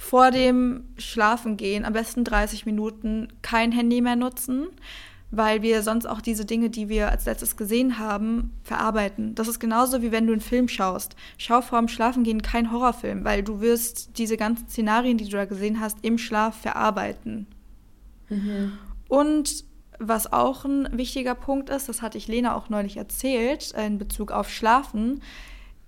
vor 0.00 0.30
dem 0.30 0.84
Schlafengehen 0.96 1.84
am 1.84 1.92
besten 1.92 2.24
30 2.24 2.64
Minuten 2.64 3.28
kein 3.42 3.70
Handy 3.70 4.00
mehr 4.00 4.16
nutzen, 4.16 4.68
weil 5.30 5.60
wir 5.60 5.82
sonst 5.82 6.06
auch 6.06 6.22
diese 6.22 6.46
Dinge, 6.46 6.70
die 6.70 6.88
wir 6.88 7.10
als 7.10 7.26
letztes 7.26 7.54
gesehen 7.54 7.98
haben, 7.98 8.50
verarbeiten. 8.64 9.34
Das 9.34 9.46
ist 9.46 9.60
genauso 9.60 10.00
wie 10.00 10.10
wenn 10.10 10.26
du 10.26 10.32
einen 10.32 10.40
Film 10.40 10.68
schaust. 10.68 11.16
Schau 11.36 11.60
vor 11.60 11.78
dem 11.78 11.88
Schlafengehen 11.88 12.40
keinen 12.40 12.72
Horrorfilm, 12.72 13.26
weil 13.26 13.42
du 13.42 13.60
wirst 13.60 14.16
diese 14.16 14.38
ganzen 14.38 14.70
Szenarien, 14.70 15.18
die 15.18 15.26
du 15.26 15.32
da 15.32 15.44
gesehen 15.44 15.80
hast, 15.80 15.98
im 16.00 16.16
Schlaf 16.16 16.58
verarbeiten. 16.58 17.46
Mhm. 18.30 18.72
Und 19.06 19.66
was 19.98 20.32
auch 20.32 20.64
ein 20.64 20.88
wichtiger 20.96 21.34
Punkt 21.34 21.68
ist, 21.68 21.90
das 21.90 22.00
hatte 22.00 22.16
ich 22.16 22.26
Lena 22.26 22.56
auch 22.56 22.70
neulich 22.70 22.96
erzählt, 22.96 23.72
in 23.72 23.98
Bezug 23.98 24.32
auf 24.32 24.48
Schlafen, 24.48 25.20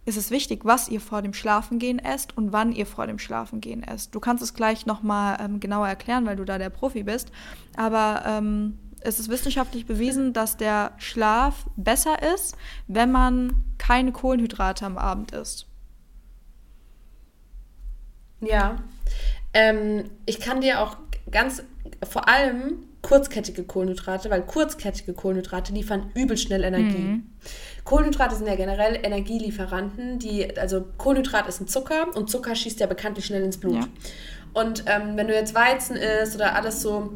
ist 0.04 0.16
es 0.16 0.30
wichtig, 0.30 0.64
was 0.64 0.88
ihr 0.88 1.00
vor 1.00 1.22
dem 1.22 1.32
Schlafengehen 1.32 1.98
esst 1.98 2.36
und 2.36 2.52
wann 2.52 2.72
ihr 2.72 2.86
vor 2.86 3.06
dem 3.06 3.18
Schlafengehen 3.18 3.82
esst. 3.84 4.14
Du 4.14 4.20
kannst 4.20 4.42
es 4.42 4.54
gleich 4.54 4.84
nochmal 4.84 5.38
ähm, 5.40 5.60
genauer 5.60 5.86
erklären, 5.86 6.26
weil 6.26 6.36
du 6.36 6.44
da 6.44 6.58
der 6.58 6.70
Profi 6.70 7.04
bist. 7.04 7.30
Aber 7.76 8.22
ähm, 8.26 8.78
es 9.00 9.20
ist 9.20 9.28
wissenschaftlich 9.28 9.86
bewiesen, 9.86 10.32
dass 10.32 10.56
der 10.56 10.92
Schlaf 10.98 11.66
besser 11.76 12.16
ist, 12.34 12.56
wenn 12.88 13.12
man 13.12 13.62
keine 13.78 14.12
Kohlenhydrate 14.12 14.86
am 14.86 14.98
Abend 14.98 15.32
isst. 15.32 15.66
Ja. 18.40 18.76
Ähm, 19.54 20.10
ich 20.26 20.40
kann 20.40 20.60
dir 20.60 20.80
auch 20.80 20.96
ganz, 21.30 21.62
vor 22.08 22.28
allem 22.28 22.78
kurzkettige 23.02 23.64
Kohlenhydrate, 23.64 24.30
weil 24.30 24.42
kurzkettige 24.42 25.12
Kohlenhydrate 25.12 25.72
liefern 25.72 26.10
übel 26.14 26.36
schnell 26.36 26.62
Energie. 26.62 26.98
Mhm. 26.98 27.26
Kohlenhydrate 27.84 28.36
sind 28.36 28.46
ja 28.46 28.54
generell 28.54 28.98
Energielieferanten, 29.02 30.20
die, 30.20 30.56
also 30.56 30.86
Kohlenhydrat 30.98 31.48
ist 31.48 31.60
ein 31.60 31.66
Zucker 31.66 32.06
und 32.14 32.30
Zucker 32.30 32.54
schießt 32.54 32.78
ja 32.78 32.86
bekanntlich 32.86 33.26
schnell 33.26 33.42
ins 33.42 33.58
Blut. 33.58 33.74
Ja. 33.74 33.88
Und 34.54 34.84
ähm, 34.86 35.16
wenn 35.16 35.26
du 35.26 35.34
jetzt 35.34 35.54
Weizen 35.54 35.96
isst 35.96 36.36
oder 36.36 36.54
alles 36.54 36.80
so, 36.80 37.12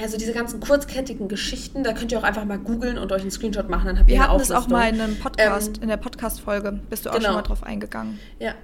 also 0.00 0.16
diese 0.16 0.32
ganzen 0.32 0.60
kurzkettigen 0.60 1.28
Geschichten, 1.28 1.84
da 1.84 1.92
könnt 1.92 2.12
ihr 2.12 2.18
auch 2.18 2.22
einfach 2.22 2.46
mal 2.46 2.58
googeln 2.58 2.96
und 2.96 3.12
euch 3.12 3.20
einen 3.20 3.30
Screenshot 3.30 3.68
machen, 3.68 3.88
dann 3.88 3.98
habt 3.98 4.08
ihr 4.08 4.16
Wir 4.16 4.26
hatten 4.26 4.38
das 4.38 4.50
auch 4.50 4.68
mal 4.68 4.88
in 4.88 5.00
einem 5.00 5.18
Podcast, 5.18 5.76
ähm, 5.76 5.82
in 5.82 5.88
der 5.88 5.98
Podcast-Folge, 5.98 6.80
bist 6.88 7.04
du 7.04 7.10
auch 7.10 7.14
genau. 7.14 7.26
schon 7.26 7.34
mal 7.34 7.42
drauf 7.42 7.62
eingegangen. 7.62 8.18
Ja. 8.38 8.54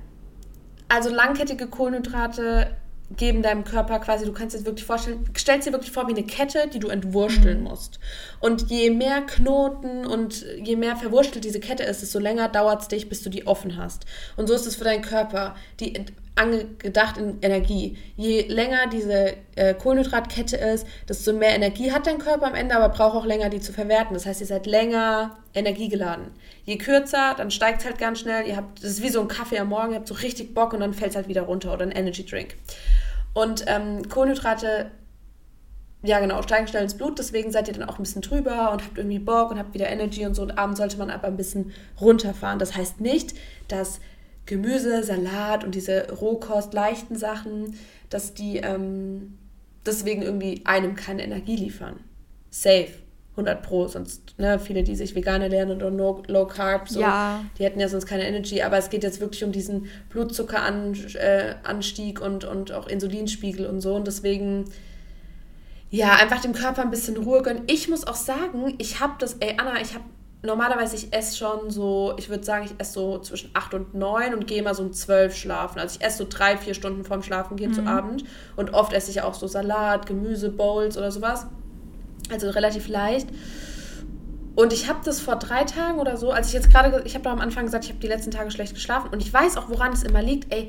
Also 0.88 1.10
langkettige 1.10 1.66
Kohlenhydrate 1.66 2.76
geben 3.10 3.42
deinem 3.42 3.64
Körper 3.64 4.00
quasi, 4.00 4.24
du 4.24 4.32
kannst 4.32 4.58
dir 4.58 4.64
wirklich 4.64 4.84
vorstellen, 4.84 5.28
stellst 5.36 5.68
dir 5.68 5.72
wirklich 5.72 5.92
vor 5.92 6.08
wie 6.08 6.12
eine 6.12 6.24
Kette, 6.24 6.68
die 6.72 6.80
du 6.80 6.88
entwursteln 6.88 7.58
mhm. 7.58 7.64
musst. 7.64 8.00
Und 8.40 8.68
je 8.70 8.90
mehr 8.90 9.22
Knoten 9.22 10.06
und 10.06 10.44
je 10.62 10.76
mehr 10.76 10.96
verwurstelt 10.96 11.44
diese 11.44 11.60
Kette 11.60 11.84
ist, 11.84 12.02
desto 12.02 12.18
länger 12.18 12.48
dauert 12.48 12.82
es 12.82 12.88
dich, 12.88 13.08
bis 13.08 13.22
du 13.22 13.30
die 13.30 13.46
offen 13.46 13.76
hast. 13.76 14.06
Und 14.36 14.48
so 14.48 14.54
ist 14.54 14.66
es 14.66 14.76
für 14.76 14.84
deinen 14.84 15.02
Körper. 15.02 15.54
Die 15.78 16.04
angedacht 16.36 17.16
in 17.16 17.38
Energie. 17.40 17.96
Je 18.16 18.42
länger 18.42 18.88
diese 18.92 19.34
äh, 19.56 19.74
Kohlenhydratkette 19.74 20.56
ist, 20.56 20.86
desto 21.08 21.32
mehr 21.32 21.54
Energie 21.54 21.92
hat 21.92 22.06
dein 22.06 22.18
Körper 22.18 22.46
am 22.46 22.54
Ende, 22.54 22.76
aber 22.76 22.94
braucht 22.94 23.16
auch 23.16 23.24
länger, 23.24 23.48
die 23.48 23.60
zu 23.60 23.72
verwerten. 23.72 24.14
Das 24.14 24.26
heißt, 24.26 24.42
ihr 24.42 24.46
seid 24.46 24.66
länger 24.66 25.38
energiegeladen. 25.54 26.26
Je 26.64 26.76
kürzer, 26.76 27.34
dann 27.36 27.50
steigt 27.50 27.80
es 27.80 27.86
halt 27.86 27.98
ganz 27.98 28.20
schnell. 28.20 28.46
Ihr 28.46 28.56
habt, 28.56 28.84
das 28.84 28.90
ist 28.92 29.02
wie 29.02 29.08
so 29.08 29.20
ein 29.22 29.28
Kaffee 29.28 29.58
am 29.58 29.70
Morgen, 29.70 29.92
ihr 29.92 29.98
habt 29.98 30.08
so 30.08 30.14
richtig 30.14 30.54
Bock 30.54 30.74
und 30.74 30.80
dann 30.80 30.92
fällt 30.92 31.10
es 31.10 31.16
halt 31.16 31.28
wieder 31.28 31.42
runter 31.42 31.72
oder 31.72 31.84
ein 31.84 31.92
Energy 31.92 32.24
Drink. 32.24 32.54
Und 33.32 33.64
ähm, 33.66 34.06
Kohlenhydrate, 34.06 34.90
ja 36.02 36.20
genau, 36.20 36.42
steigen 36.42 36.68
schnell 36.68 36.82
ins 36.82 36.98
Blut, 36.98 37.18
deswegen 37.18 37.50
seid 37.50 37.68
ihr 37.68 37.74
dann 37.74 37.88
auch 37.88 37.98
ein 37.98 38.02
bisschen 38.02 38.22
drüber 38.22 38.72
und 38.72 38.84
habt 38.84 38.98
irgendwie 38.98 39.18
Bock 39.18 39.50
und 39.50 39.58
habt 39.58 39.72
wieder 39.72 39.88
Energy 39.88 40.26
und 40.26 40.34
so. 40.34 40.42
Und 40.42 40.58
abends 40.58 40.78
sollte 40.78 40.98
man 40.98 41.08
aber 41.08 41.28
ein 41.28 41.36
bisschen 41.38 41.72
runterfahren. 41.98 42.58
Das 42.58 42.76
heißt 42.76 43.00
nicht, 43.00 43.34
dass 43.68 44.00
Gemüse, 44.46 45.02
Salat 45.02 45.64
und 45.64 45.74
diese 45.74 46.12
Rohkost, 46.12 46.72
leichten 46.72 47.16
Sachen, 47.16 47.76
dass 48.10 48.34
die 48.34 48.58
ähm, 48.58 49.36
deswegen 49.84 50.22
irgendwie 50.22 50.62
einem 50.64 50.94
keine 50.94 51.24
Energie 51.24 51.56
liefern. 51.56 51.98
Safe. 52.50 52.92
100 53.36 53.62
Pro, 53.62 53.86
sonst, 53.86 54.34
ne, 54.38 54.58
viele, 54.58 54.82
die 54.82 54.96
sich 54.96 55.14
vegan 55.14 55.42
ernähren 55.42 55.70
oder 55.70 55.90
no, 55.90 56.22
Low 56.26 56.46
Carb, 56.46 56.88
so, 56.88 57.02
ja. 57.02 57.44
die 57.58 57.64
hätten 57.64 57.78
ja 57.78 57.86
sonst 57.86 58.06
keine 58.06 58.26
Energy, 58.26 58.62
aber 58.62 58.78
es 58.78 58.88
geht 58.88 59.02
jetzt 59.02 59.20
wirklich 59.20 59.44
um 59.44 59.52
diesen 59.52 59.88
Blutzuckeranstieg 60.08 62.18
äh, 62.18 62.24
und, 62.24 62.46
und 62.46 62.72
auch 62.72 62.86
Insulinspiegel 62.86 63.66
und 63.66 63.82
so 63.82 63.94
und 63.94 64.06
deswegen, 64.06 64.64
ja, 65.90 66.14
einfach 66.14 66.40
dem 66.40 66.54
Körper 66.54 66.80
ein 66.80 66.90
bisschen 66.90 67.18
Ruhe 67.18 67.42
gönnen. 67.42 67.64
Ich 67.66 67.88
muss 67.88 68.06
auch 68.06 68.14
sagen, 68.14 68.72
ich 68.78 69.00
habe 69.00 69.16
das, 69.18 69.34
ey 69.40 69.56
Anna, 69.58 69.82
ich 69.82 69.92
habe 69.92 70.04
normalerweise, 70.46 70.96
ich 70.96 71.12
esse 71.12 71.36
schon 71.36 71.70
so, 71.70 72.14
ich 72.16 72.28
würde 72.28 72.44
sagen, 72.44 72.64
ich 72.64 72.74
esse 72.78 72.92
so 72.92 73.18
zwischen 73.18 73.50
8 73.52 73.74
und 73.74 73.94
9 73.94 74.34
und 74.34 74.46
gehe 74.46 74.62
mal 74.62 74.74
so 74.74 74.82
um 74.82 74.92
12 74.92 75.36
schlafen. 75.36 75.78
Also 75.78 75.98
ich 75.98 76.06
esse 76.06 76.18
so 76.18 76.26
drei, 76.28 76.56
vier 76.56 76.74
Stunden 76.74 77.04
vorm 77.04 77.22
Schlafen 77.22 77.56
gehen 77.56 77.70
mhm. 77.70 77.74
zu 77.74 77.86
Abend. 77.86 78.24
Und 78.56 78.72
oft 78.72 78.92
esse 78.92 79.10
ich 79.10 79.22
auch 79.22 79.34
so 79.34 79.46
Salat, 79.46 80.06
Gemüse, 80.06 80.50
Bowls 80.50 80.96
oder 80.96 81.10
sowas. 81.10 81.46
Also 82.30 82.48
relativ 82.50 82.88
leicht. 82.88 83.28
Und 84.54 84.72
ich 84.72 84.88
habe 84.88 85.00
das 85.04 85.20
vor 85.20 85.36
drei 85.36 85.64
Tagen 85.64 85.98
oder 85.98 86.16
so, 86.16 86.30
als 86.30 86.48
ich 86.48 86.54
jetzt 86.54 86.70
gerade, 86.70 87.02
ich 87.04 87.14
habe 87.14 87.24
doch 87.24 87.32
am 87.32 87.40
Anfang 87.40 87.66
gesagt, 87.66 87.84
ich 87.84 87.90
habe 87.90 88.00
die 88.00 88.06
letzten 88.06 88.30
Tage 88.30 88.50
schlecht 88.50 88.74
geschlafen. 88.74 89.10
Und 89.12 89.22
ich 89.22 89.32
weiß 89.32 89.58
auch, 89.58 89.68
woran 89.68 89.92
es 89.92 90.02
immer 90.02 90.22
liegt. 90.22 90.52
Ey, 90.52 90.68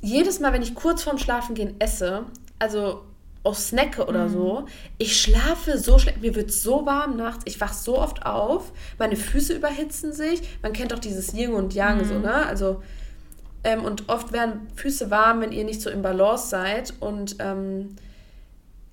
jedes 0.00 0.40
Mal, 0.40 0.52
wenn 0.52 0.62
ich 0.62 0.74
kurz 0.74 1.04
vorm 1.04 1.18
Schlafen 1.18 1.54
gehen 1.54 1.76
esse, 1.78 2.24
also 2.58 3.02
auch 3.42 3.54
snacke 3.54 4.06
oder 4.06 4.28
mhm. 4.28 4.32
so. 4.32 4.66
Ich 4.98 5.20
schlafe 5.20 5.78
so 5.78 5.98
schlecht, 5.98 6.20
mir 6.20 6.34
wird 6.34 6.52
so 6.52 6.84
warm 6.84 7.16
nachts, 7.16 7.44
ich 7.46 7.60
wach 7.60 7.72
so 7.72 7.98
oft 7.98 8.26
auf, 8.26 8.72
meine 8.98 9.16
Füße 9.16 9.54
überhitzen 9.54 10.12
sich. 10.12 10.42
Man 10.62 10.72
kennt 10.72 10.92
doch 10.92 10.98
dieses 10.98 11.32
Yin 11.32 11.54
und 11.54 11.74
Yang 11.74 11.98
mhm. 11.98 12.04
so, 12.04 12.18
ne? 12.18 12.46
Also, 12.46 12.82
ähm, 13.64 13.84
und 13.84 14.08
oft 14.08 14.32
werden 14.32 14.68
Füße 14.74 15.10
warm, 15.10 15.40
wenn 15.40 15.52
ihr 15.52 15.64
nicht 15.64 15.82
so 15.82 15.90
im 15.90 16.02
Balance 16.02 16.48
seid. 16.48 16.94
Und 17.00 17.36
ähm, 17.40 17.96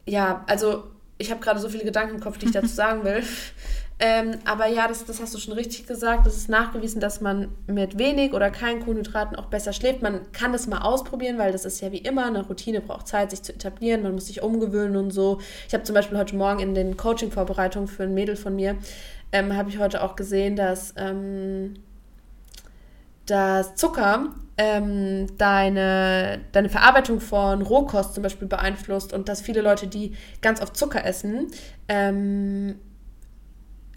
ja, 0.06 0.44
also 0.48 0.84
ich 1.18 1.32
habe 1.32 1.42
gerade 1.42 1.60
so 1.60 1.70
viele 1.70 1.84
Gedanken 1.84 2.16
im 2.16 2.22
Kopf, 2.22 2.38
die 2.38 2.48
ich 2.48 2.52
dazu 2.52 2.68
sagen 2.74 3.04
will. 3.04 3.24
Ähm, 4.00 4.38
aber 4.46 4.68
ja, 4.68 4.88
das, 4.88 5.06
das 5.06 5.20
hast 5.20 5.34
du 5.34 5.40
schon 5.40 5.56
richtig 5.56 5.88
gesagt. 5.88 6.28
Es 6.28 6.38
ist 6.38 6.50
nachgewiesen, 6.50 7.02
dass 7.02 7.20
man 7.20 7.48
mit 7.66 7.98
wenig 7.98 8.34
oder 8.34 8.52
keinen 8.52 8.82
Kohlenhydraten 8.82 9.36
auch 9.36 9.46
besser 9.46 9.74
schläft. 9.74 10.04
Man 10.04 10.32
kann 10.34 10.52
das 10.52 10.68
mal 10.68 10.82
ausprobieren, 10.82 11.40
weil 11.40 11.52
das 11.52 11.66
ist 11.66 11.82
ja 11.82 11.92
wie 11.92 11.98
immer, 11.98 12.26
eine 12.26 12.46
Routine 12.46 12.82
braucht 12.82 13.08
Zeit, 13.08 13.32
sich 13.32 13.42
zu 13.42 13.54
etablieren. 13.54 14.04
Man 14.04 14.14
muss 14.14 14.28
sich 14.28 14.44
umgewöhnen 14.44 14.98
und 14.98 15.12
so. 15.12 15.40
Ich 15.68 15.74
habe 15.74 15.84
zum 15.84 15.96
Beispiel 15.96 16.18
heute 16.18 16.36
Morgen 16.36 16.60
in 16.60 16.76
den 16.76 16.96
Coaching-Vorbereitungen 16.96 17.88
für 17.88 18.04
ein 18.04 18.14
Mädel 18.14 18.36
von 18.36 18.56
mir, 18.56 18.78
ähm, 19.32 19.56
habe 19.56 19.70
ich 19.70 19.80
heute 19.80 20.04
auch 20.04 20.16
gesehen, 20.16 20.56
dass, 20.56 20.94
ähm, 20.96 21.74
dass 23.26 23.76
Zucker 23.76 24.28
ähm, 24.58 25.26
deine, 25.38 26.40
deine 26.52 26.70
Verarbeitung 26.70 27.20
von 27.20 27.64
Rohkost 27.64 28.14
zum 28.14 28.22
Beispiel 28.22 28.48
beeinflusst 28.48 29.12
und 29.12 29.28
dass 29.28 29.42
viele 29.42 29.62
Leute, 29.62 29.88
die 29.88 30.14
ganz 30.42 30.62
oft 30.62 30.78
Zucker 30.78 31.04
essen, 31.04 31.48
ähm, 31.88 32.76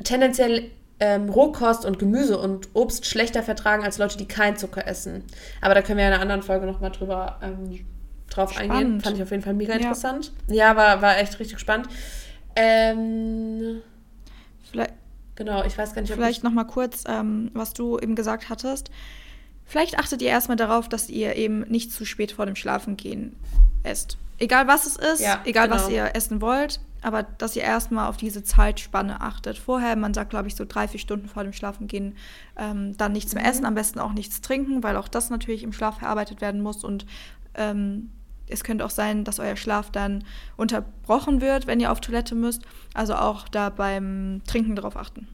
tendenziell 0.05 0.71
ähm, 1.01 1.31
Rohkost 1.31 1.85
und 1.85 1.99
Gemüse 1.99 2.39
und 2.39 2.69
Obst 2.75 3.07
schlechter 3.07 3.43
vertragen 3.43 3.85
als 3.85 3.99
Leute, 3.99 4.19
die 4.19 4.29
kein 4.29 4.57
Zucker 4.57 4.87
essen. 4.87 5.25
Aber 5.61 5.75
da 5.75 5.83
können 5.83 5.99
wir 5.99 6.07
in 6.07 6.13
einer 6.13 6.23
anderen 6.23 6.43
Folge 6.43 6.67
nochmal 6.67 6.91
drüber 6.91 7.39
ähm, 7.43 7.85
drauf 8.29 8.53
spannend. 8.53 8.73
eingehen. 8.73 9.01
Fand 9.01 9.17
ich 9.17 9.23
auf 9.23 9.31
jeden 9.31 9.43
Fall 9.43 9.55
mega 9.55 9.73
ja. 9.73 9.81
interessant. 9.81 10.33
Ja, 10.49 10.77
war, 10.77 11.01
war 11.01 11.19
echt 11.19 11.39
richtig 11.41 11.59
spannend. 11.59 11.89
Ähm, 12.55 13.81
vielleicht, 14.71 14.93
genau, 15.37 15.65
ich 15.65 15.77
weiß 15.77 15.95
gar 15.95 16.03
nicht, 16.03 16.11
ob 16.11 16.19
Vielleicht 16.19 16.45
nochmal 16.45 16.67
kurz, 16.67 17.05
ähm, 17.09 17.51
was 17.55 17.73
du 17.73 17.99
eben 17.99 18.15
gesagt 18.15 18.51
hattest. 18.51 18.91
Vielleicht 19.65 19.99
achtet 19.99 20.21
ihr 20.21 20.29
erstmal 20.29 20.57
darauf, 20.57 20.89
dass 20.89 21.09
ihr 21.09 21.37
eben 21.37 21.61
nicht 21.61 21.93
zu 21.93 22.05
spät 22.05 22.33
vor 22.33 22.45
dem 22.45 22.57
Schlafengehen 22.57 23.37
esst. 23.85 24.19
Egal 24.39 24.67
was 24.67 24.87
es 24.87 24.97
ist, 24.97 25.21
ja, 25.21 25.41
egal 25.45 25.69
genau. 25.69 25.81
was 25.81 25.89
ihr 25.89 26.11
essen 26.15 26.41
wollt, 26.41 26.81
aber 27.03 27.23
dass 27.23 27.57
ihr 27.57 27.63
erstmal 27.63 28.09
auf 28.09 28.17
diese 28.17 28.43
Zeitspanne 28.43 29.21
achtet. 29.21 29.59
Vorher, 29.59 29.97
man 29.97 30.15
sagt, 30.15 30.31
glaube 30.31 30.49
ich, 30.49 30.57
so 30.57 30.65
drei, 30.67 30.89
vier 30.89 31.01
Stunden 31.01 31.29
vor 31.29 31.45
dem 31.45 31.53
Schlafengehen, 31.53 32.17
ähm, 32.57 32.97
dann 32.97 33.13
nichts 33.13 33.35
mehr 33.35 33.45
mhm. 33.45 33.51
essen, 33.51 33.65
am 33.67 33.75
besten 33.75 33.99
auch 33.99 34.13
nichts 34.13 34.41
trinken, 34.41 34.83
weil 34.83 34.97
auch 34.97 35.09
das 35.09 35.31
natürlich 35.31 35.63
im 35.63 35.73
Schlaf 35.73 35.99
verarbeitet 35.99 36.41
werden 36.41 36.61
muss 36.63 36.85
und 36.85 37.07
ähm, 37.55 38.11
es 38.51 38.65
könnte 38.65 38.85
auch 38.85 38.91
sein, 38.91 39.25
dass 39.25 39.39
euer 39.39 39.57
Schlaf 39.57 39.91
dann 39.91 40.25
unterbrochen 40.57 41.41
wird, 41.41 41.67
wenn 41.67 41.81
ihr 41.81 41.93
auf 41.93 42.01
Toilette 42.01 42.35
müsst. 42.35 42.63
Also 42.95 43.15
auch 43.15 43.49
da 43.49 43.71
beim 43.71 44.43
Trinken 44.47 44.75
darauf 44.75 44.97
achten. 44.97 45.29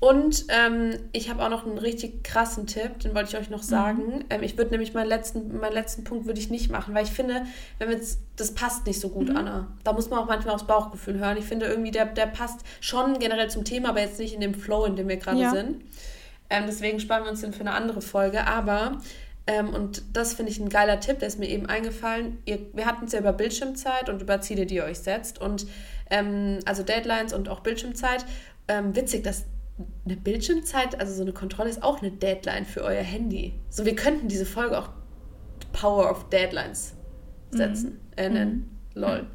Und 0.00 0.44
ähm, 0.48 0.96
ich 1.12 1.28
habe 1.28 1.44
auch 1.44 1.48
noch 1.48 1.66
einen 1.66 1.78
richtig 1.78 2.22
krassen 2.22 2.68
Tipp, 2.68 3.00
den 3.00 3.16
wollte 3.16 3.30
ich 3.30 3.36
euch 3.36 3.50
noch 3.50 3.64
sagen. 3.64 4.06
Mhm. 4.06 4.24
Ähm, 4.30 4.42
ich 4.44 4.56
würde 4.56 4.70
nämlich 4.70 4.94
meinen 4.94 5.08
letzten, 5.08 5.58
meinen 5.58 5.72
letzten 5.72 6.04
Punkt 6.04 6.26
würde 6.26 6.38
ich 6.38 6.50
nicht 6.50 6.70
machen, 6.70 6.94
weil 6.94 7.04
ich 7.04 7.10
finde, 7.10 7.42
wenn 7.78 7.90
jetzt, 7.90 8.20
das 8.36 8.54
passt 8.54 8.86
nicht 8.86 9.00
so 9.00 9.08
gut, 9.08 9.28
mhm. 9.28 9.36
Anna. 9.36 9.66
Da 9.82 9.92
muss 9.92 10.08
man 10.08 10.20
auch 10.20 10.26
manchmal 10.26 10.54
aufs 10.54 10.68
Bauchgefühl 10.68 11.18
hören. 11.18 11.36
Ich 11.36 11.46
finde 11.46 11.66
irgendwie, 11.66 11.90
der, 11.90 12.06
der 12.06 12.26
passt 12.26 12.60
schon 12.80 13.18
generell 13.18 13.50
zum 13.50 13.64
Thema, 13.64 13.88
aber 13.88 14.00
jetzt 14.00 14.20
nicht 14.20 14.34
in 14.34 14.40
dem 14.40 14.54
Flow, 14.54 14.84
in 14.84 14.94
dem 14.94 15.08
wir 15.08 15.16
gerade 15.16 15.40
ja. 15.40 15.50
sind. 15.50 15.82
Ähm, 16.48 16.64
deswegen 16.68 17.00
sparen 17.00 17.24
wir 17.24 17.30
uns 17.32 17.40
den 17.40 17.52
für 17.52 17.60
eine 17.60 17.72
andere 17.72 18.00
Folge. 18.00 18.46
Aber, 18.46 18.98
ähm, 19.48 19.74
und 19.74 20.02
das 20.12 20.32
finde 20.32 20.52
ich 20.52 20.60
ein 20.60 20.68
geiler 20.68 21.00
Tipp, 21.00 21.18
der 21.18 21.26
ist 21.26 21.40
mir 21.40 21.48
eben 21.48 21.66
eingefallen. 21.66 22.38
Ihr, 22.44 22.60
wir 22.72 22.86
hatten 22.86 23.06
es 23.06 23.12
ja 23.12 23.18
über 23.18 23.32
Bildschirmzeit 23.32 24.08
und 24.08 24.22
über 24.22 24.40
Ziele, 24.40 24.64
die 24.64 24.76
ihr 24.76 24.84
euch 24.84 25.00
setzt. 25.00 25.40
Und 25.40 25.66
ähm, 26.08 26.60
also 26.66 26.84
Deadlines 26.84 27.32
und 27.32 27.48
auch 27.48 27.60
Bildschirmzeit. 27.60 28.24
Ähm, 28.68 28.94
witzig, 28.94 29.24
dass 29.24 29.44
eine 30.04 30.16
Bildschirmzeit, 30.16 31.00
also 31.00 31.12
so 31.14 31.22
eine 31.22 31.32
Kontrolle 31.32 31.70
ist 31.70 31.82
auch 31.82 32.00
eine 32.00 32.10
Deadline 32.10 32.64
für 32.64 32.82
euer 32.82 33.02
Handy. 33.02 33.54
So, 33.70 33.84
wir 33.84 33.94
könnten 33.94 34.28
diese 34.28 34.46
Folge 34.46 34.78
auch 34.78 34.90
Power 35.72 36.10
of 36.10 36.28
Deadlines 36.30 36.94
setzen, 37.50 37.92
mhm. 37.92 37.98
äh, 38.16 38.28
nennen. 38.28 38.78
Mhm. 38.94 39.00
Lol. 39.00 39.26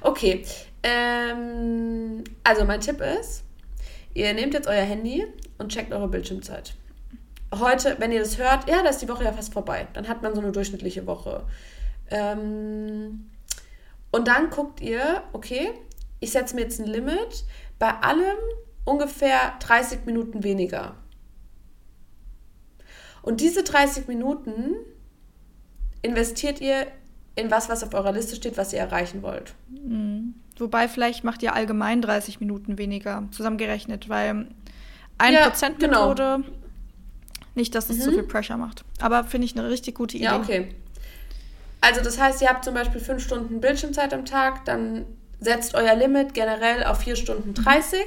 Okay. 0.00 0.44
Ähm, 0.82 2.24
also 2.42 2.64
mein 2.64 2.80
Tipp 2.80 3.00
ist, 3.00 3.44
ihr 4.14 4.32
nehmt 4.32 4.54
jetzt 4.54 4.66
euer 4.66 4.82
Handy 4.82 5.26
und 5.58 5.70
checkt 5.70 5.92
eure 5.92 6.08
Bildschirmzeit. 6.08 6.74
Heute, 7.58 7.96
wenn 7.98 8.12
ihr 8.12 8.20
das 8.20 8.38
hört, 8.38 8.68
ja, 8.68 8.82
da 8.82 8.88
ist 8.90 9.02
die 9.02 9.08
Woche 9.08 9.24
ja 9.24 9.32
fast 9.32 9.52
vorbei. 9.52 9.88
Dann 9.92 10.08
hat 10.08 10.22
man 10.22 10.34
so 10.34 10.40
eine 10.40 10.52
durchschnittliche 10.52 11.06
Woche. 11.06 11.44
Ähm, 12.10 13.30
und 14.10 14.28
dann 14.28 14.50
guckt 14.50 14.80
ihr, 14.80 15.22
okay, 15.32 15.70
ich 16.20 16.32
setze 16.32 16.54
mir 16.54 16.62
jetzt 16.62 16.80
ein 16.80 16.86
Limit 16.86 17.44
bei 17.78 17.90
allem, 17.90 18.36
ungefähr 18.84 19.54
30 19.60 20.06
Minuten 20.06 20.42
weniger. 20.42 20.94
Und 23.22 23.40
diese 23.40 23.62
30 23.62 24.08
Minuten 24.08 24.74
investiert 26.02 26.60
ihr 26.60 26.86
in 27.36 27.50
was, 27.50 27.68
was 27.68 27.82
auf 27.84 27.94
eurer 27.94 28.12
Liste 28.12 28.34
steht, 28.36 28.56
was 28.56 28.72
ihr 28.72 28.78
erreichen 28.80 29.22
wollt. 29.22 29.54
Mhm. 29.68 30.34
Wobei 30.58 30.88
vielleicht 30.88 31.24
macht 31.24 31.42
ihr 31.42 31.54
allgemein 31.54 32.02
30 32.02 32.40
Minuten 32.40 32.76
weniger 32.78 33.24
zusammengerechnet, 33.30 34.08
weil 34.08 34.46
1% 35.18 35.82
Ja, 35.82 35.88
Methode, 35.88 36.38
genau. 36.42 36.50
nicht, 37.54 37.74
dass 37.74 37.88
es 37.90 37.98
Mhm. 37.98 38.02
zu 38.02 38.12
viel 38.12 38.22
Pressure 38.24 38.56
macht. 38.56 38.84
Aber 39.00 39.24
finde 39.24 39.46
ich 39.46 39.56
eine 39.58 39.68
richtig 39.68 39.94
gute 39.94 40.16
Idee. 40.16 40.24
Ja, 40.26 40.38
okay. 40.38 40.74
Also 41.82 42.02
das 42.02 42.18
heißt, 42.18 42.42
ihr 42.42 42.48
habt 42.48 42.64
zum 42.64 42.74
Beispiel 42.74 43.00
fünf 43.00 43.22
Stunden 43.22 43.60
Bildschirmzeit 43.60 44.12
am 44.12 44.24
Tag, 44.26 44.64
dann 44.66 45.06
setzt 45.38 45.74
euer 45.74 45.94
Limit 45.94 46.34
generell 46.34 46.84
auf 46.84 46.98
vier 47.00 47.16
Stunden 47.16 47.54
30. 47.54 48.00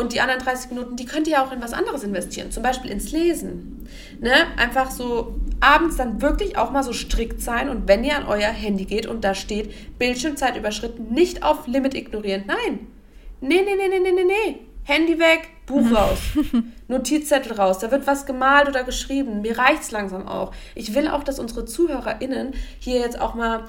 Und 0.00 0.14
die 0.14 0.20
anderen 0.20 0.40
30 0.40 0.70
Minuten, 0.70 0.96
die 0.96 1.04
könnt 1.04 1.28
ihr 1.28 1.42
auch 1.42 1.52
in 1.52 1.60
was 1.60 1.74
anderes 1.74 2.02
investieren. 2.02 2.50
Zum 2.50 2.62
Beispiel 2.62 2.90
ins 2.90 3.12
Lesen. 3.12 3.86
Ne? 4.18 4.32
Einfach 4.56 4.90
so 4.90 5.34
abends 5.60 5.96
dann 5.96 6.22
wirklich 6.22 6.56
auch 6.56 6.70
mal 6.70 6.82
so 6.82 6.94
strikt 6.94 7.42
sein. 7.42 7.68
Und 7.68 7.86
wenn 7.86 8.02
ihr 8.02 8.16
an 8.16 8.26
euer 8.26 8.48
Handy 8.48 8.86
geht 8.86 9.06
und 9.06 9.22
da 9.22 9.34
steht 9.34 9.98
Bildschirmzeit 9.98 10.56
überschritten, 10.56 11.12
nicht 11.12 11.42
auf 11.42 11.66
Limit 11.66 11.94
ignorieren. 11.94 12.44
Nein. 12.46 12.86
Nee, 13.42 13.60
nee, 13.62 13.76
nee, 13.76 13.88
nee, 13.88 14.00
nee, 14.00 14.12
nee, 14.12 14.24
nee. 14.24 14.60
Handy 14.84 15.18
weg, 15.18 15.48
Buch 15.66 15.94
raus. 15.94 16.18
Notizzettel 16.88 17.52
raus. 17.52 17.78
Da 17.78 17.90
wird 17.90 18.06
was 18.06 18.24
gemalt 18.24 18.68
oder 18.68 18.84
geschrieben. 18.84 19.42
Mir 19.42 19.58
reicht's 19.58 19.90
langsam 19.90 20.26
auch. 20.26 20.52
Ich 20.74 20.94
will 20.94 21.08
auch, 21.08 21.22
dass 21.22 21.38
unsere 21.38 21.66
ZuhörerInnen 21.66 22.54
hier 22.78 23.00
jetzt 23.00 23.20
auch 23.20 23.34
mal. 23.34 23.64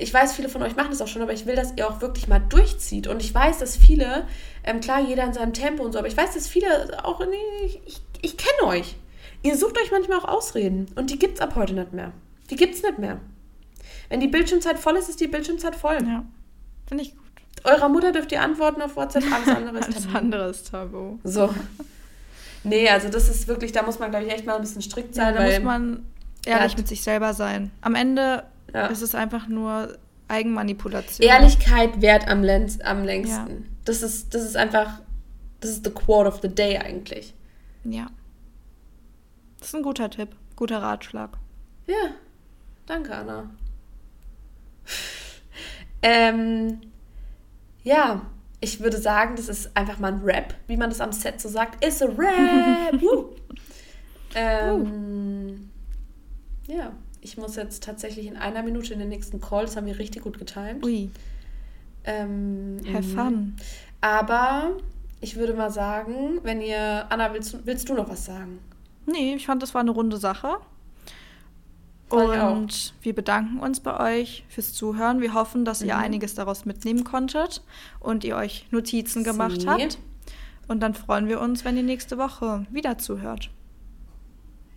Ich 0.00 0.12
weiß, 0.12 0.34
viele 0.34 0.48
von 0.48 0.62
euch 0.62 0.76
machen 0.76 0.90
das 0.90 1.00
auch 1.00 1.08
schon, 1.08 1.22
aber 1.22 1.32
ich 1.32 1.46
will, 1.46 1.56
dass 1.56 1.72
ihr 1.76 1.88
auch 1.88 2.00
wirklich 2.00 2.28
mal 2.28 2.40
durchzieht. 2.40 3.06
Und 3.06 3.22
ich 3.22 3.34
weiß, 3.34 3.58
dass 3.58 3.76
viele, 3.76 4.26
ähm, 4.64 4.80
klar, 4.80 5.00
jeder 5.00 5.24
in 5.24 5.32
seinem 5.32 5.52
Tempo 5.52 5.82
und 5.84 5.92
so, 5.92 5.98
aber 5.98 6.08
ich 6.08 6.16
weiß, 6.16 6.34
dass 6.34 6.46
viele 6.48 7.04
auch, 7.04 7.20
nee, 7.20 7.36
ich, 7.66 7.80
ich, 7.86 8.00
ich 8.22 8.36
kenne 8.36 8.68
euch. 8.68 8.96
Ihr 9.42 9.56
sucht 9.56 9.78
euch 9.80 9.90
manchmal 9.90 10.18
auch 10.18 10.24
Ausreden. 10.24 10.86
Und 10.96 11.10
die 11.10 11.18
gibt's 11.18 11.40
ab 11.40 11.54
heute 11.54 11.72
nicht 11.74 11.92
mehr. 11.92 12.12
Die 12.50 12.56
gibt's 12.56 12.82
nicht 12.82 12.98
mehr. 12.98 13.20
Wenn 14.08 14.20
die 14.20 14.28
Bildschirmzeit 14.28 14.78
voll 14.78 14.96
ist, 14.96 15.08
ist 15.08 15.20
die 15.20 15.28
Bildschirmzeit 15.28 15.76
voll. 15.76 15.98
Ja, 16.04 16.24
finde 16.86 17.04
ich 17.04 17.12
gut. 17.16 17.24
Eurer 17.64 17.88
Mutter 17.88 18.12
dürft 18.12 18.30
ihr 18.32 18.40
antworten 18.42 18.80
auf 18.82 18.96
WhatsApp, 18.96 19.24
alles 19.32 19.48
andere 19.48 19.78
ist 19.78 20.04
tabu. 20.04 20.16
andere 20.18 20.48
ist 20.50 20.70
Tabu. 20.70 21.18
So. 21.24 21.52
Nee, 22.64 22.88
also 22.88 23.08
das 23.08 23.28
ist 23.28 23.48
wirklich, 23.48 23.72
da 23.72 23.82
muss 23.82 23.98
man, 23.98 24.10
glaube 24.10 24.26
ich, 24.26 24.32
echt 24.32 24.46
mal 24.46 24.56
ein 24.56 24.60
bisschen 24.60 24.82
strikt 24.82 25.16
Ja, 25.16 25.24
sein. 25.24 25.34
da 25.34 25.40
weil, 25.40 25.54
muss 25.60 25.64
man 25.64 26.02
ehrlich 26.46 26.72
Ja. 26.72 26.78
mit 26.78 26.88
sich 26.88 27.02
selber 27.02 27.34
sein. 27.34 27.70
Am 27.80 27.94
Ende 27.94 28.44
Ja. 28.72 28.86
ist 28.86 29.02
es 29.02 29.14
einfach 29.14 29.48
nur 29.48 29.98
Eigenmanipulation. 30.28 31.26
Ehrlichkeit 31.26 32.00
wert 32.02 32.28
am, 32.28 32.42
längst, 32.42 32.84
am 32.84 33.04
längsten. 33.04 33.68
Das, 33.84 34.02
ist, 34.02 34.34
das 34.34 34.42
ist 34.42 34.56
einfach, 34.56 35.00
das 35.60 35.70
ist 35.70 35.84
the 35.84 35.90
quote 35.90 36.28
of 36.28 36.40
the 36.42 36.48
day 36.48 36.76
eigentlich. 36.76 37.34
Ja. 37.84 38.08
Das 39.58 39.68
ist 39.68 39.74
ein 39.74 39.82
guter 39.82 40.10
Tipp, 40.10 40.36
guter 40.54 40.82
Ratschlag. 40.82 41.38
Ja, 41.86 42.12
danke, 42.86 43.14
Anna. 43.14 43.50
ähm, 46.02 46.80
ja, 47.82 48.22
ich 48.60 48.80
würde 48.80 48.98
sagen, 48.98 49.36
das 49.36 49.48
ist 49.48 49.74
einfach 49.76 49.98
mal 49.98 50.12
ein 50.12 50.20
Rap, 50.22 50.54
wie 50.66 50.76
man 50.76 50.90
das 50.90 51.00
am 51.00 51.12
Set 51.12 51.40
so 51.40 51.48
sagt. 51.48 51.82
Ist 51.84 52.02
a 52.02 52.06
Rap! 52.06 53.00
Ähm, 54.34 55.70
ja, 56.66 56.92
ich 57.20 57.36
muss 57.36 57.56
jetzt 57.56 57.82
tatsächlich 57.82 58.26
in 58.26 58.36
einer 58.36 58.62
Minute 58.62 58.92
in 58.92 58.98
den 59.00 59.08
nächsten 59.08 59.40
Call, 59.40 59.64
das 59.66 59.76
haben 59.76 59.86
wir 59.86 59.98
richtig 59.98 60.22
gut 60.22 60.38
getimt. 60.38 60.84
Ui, 60.84 61.10
Ähm, 62.04 62.78
have 62.92 63.02
fun. 63.02 63.56
Aber 64.00 64.70
ich 65.20 65.36
würde 65.36 65.52
mal 65.54 65.70
sagen, 65.70 66.40
wenn 66.42 66.60
ihr. 66.60 67.06
Anna, 67.10 67.32
willst, 67.34 67.52
du- 67.54 67.58
willst 67.64 67.88
du 67.88 67.94
noch 67.94 68.08
was 68.08 68.24
sagen? 68.24 68.60
Nee, 69.06 69.34
ich 69.34 69.46
fand, 69.46 69.62
das 69.62 69.74
war 69.74 69.80
eine 69.80 69.90
runde 69.90 70.16
Sache. 70.16 70.56
Und 72.08 72.94
wir 73.02 73.14
bedanken 73.14 73.58
uns 73.60 73.80
bei 73.80 74.18
euch 74.20 74.44
fürs 74.48 74.72
Zuhören. 74.72 75.20
Wir 75.20 75.34
hoffen, 75.34 75.66
dass 75.66 75.82
ihr 75.82 75.94
Mhm. 75.94 76.00
einiges 76.02 76.34
daraus 76.34 76.64
mitnehmen 76.64 77.04
konntet 77.04 77.62
und 78.00 78.24
ihr 78.24 78.36
euch 78.36 78.66
Notizen 78.70 79.24
gemacht 79.24 79.60
Sie. 79.60 79.68
habt. 79.68 79.98
Und 80.68 80.80
dann 80.80 80.94
freuen 80.94 81.28
wir 81.28 81.40
uns, 81.40 81.64
wenn 81.66 81.76
ihr 81.76 81.82
nächste 81.82 82.16
Woche 82.16 82.66
wieder 82.70 82.96
zuhört. 82.96 83.50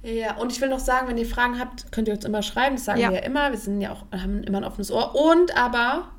Ja, 0.03 0.37
und 0.37 0.51
ich 0.51 0.59
will 0.61 0.69
noch 0.69 0.79
sagen, 0.79 1.07
wenn 1.07 1.17
ihr 1.17 1.27
Fragen 1.27 1.59
habt, 1.59 1.91
könnt 1.91 2.07
ihr 2.07 2.13
uns 2.15 2.25
immer 2.25 2.41
schreiben. 2.41 2.75
Das 2.75 2.85
sagen 2.85 2.99
Ja. 2.99 3.09
wir 3.11 3.17
ja 3.19 3.23
immer. 3.23 3.51
Wir 3.51 3.57
sind 3.59 3.81
ja 3.81 3.91
auch, 3.91 4.05
haben 4.11 4.43
immer 4.43 4.57
ein 4.59 4.63
offenes 4.63 4.91
Ohr. 4.91 5.13
Und 5.15 5.55
aber, 5.55 6.09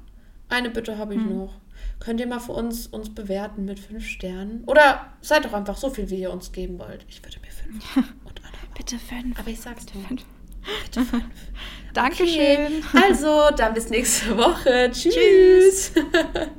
eine 0.49 0.70
Bitte 0.70 0.99
habe 0.99 1.14
ich 1.14 1.20
Hm. 1.20 1.37
noch. 1.39 1.55
Könnt 1.99 2.20
ihr 2.20 2.26
mal 2.26 2.41
für 2.41 2.53
uns 2.53 2.87
uns 2.89 3.14
bewerten 3.14 3.64
mit 3.64 3.78
fünf 3.80 4.05
Sternen? 4.07 4.64
Oder 4.66 5.07
seid 5.20 5.45
doch 5.45 5.53
einfach 5.53 5.76
so 5.76 5.91
viel, 5.91 6.11
wie 6.11 6.20
ihr 6.20 6.33
uns 6.33 6.53
geben 6.53 6.78
wollt. 6.78 7.05
Ich 7.09 7.22
würde 7.24 7.39
mir 7.41 7.51
fünf. 7.51 7.97
Und 8.24 8.41
Anna. 8.45 8.59
Bitte 8.76 8.99
fünf. 8.99 9.39
Aber 9.39 9.49
ich 9.51 9.61
sag's 9.61 9.87
dir. 9.87 10.01
Fünf. 10.01 10.22
Bitte 10.85 11.05
fünf. 11.05 11.24
Dankeschön. 11.93 12.83
Also, 12.95 13.51
dann 13.57 13.74
bis 13.74 13.91
nächste 13.91 14.37
Woche. 14.37 14.91
Tschüss. 14.93 15.93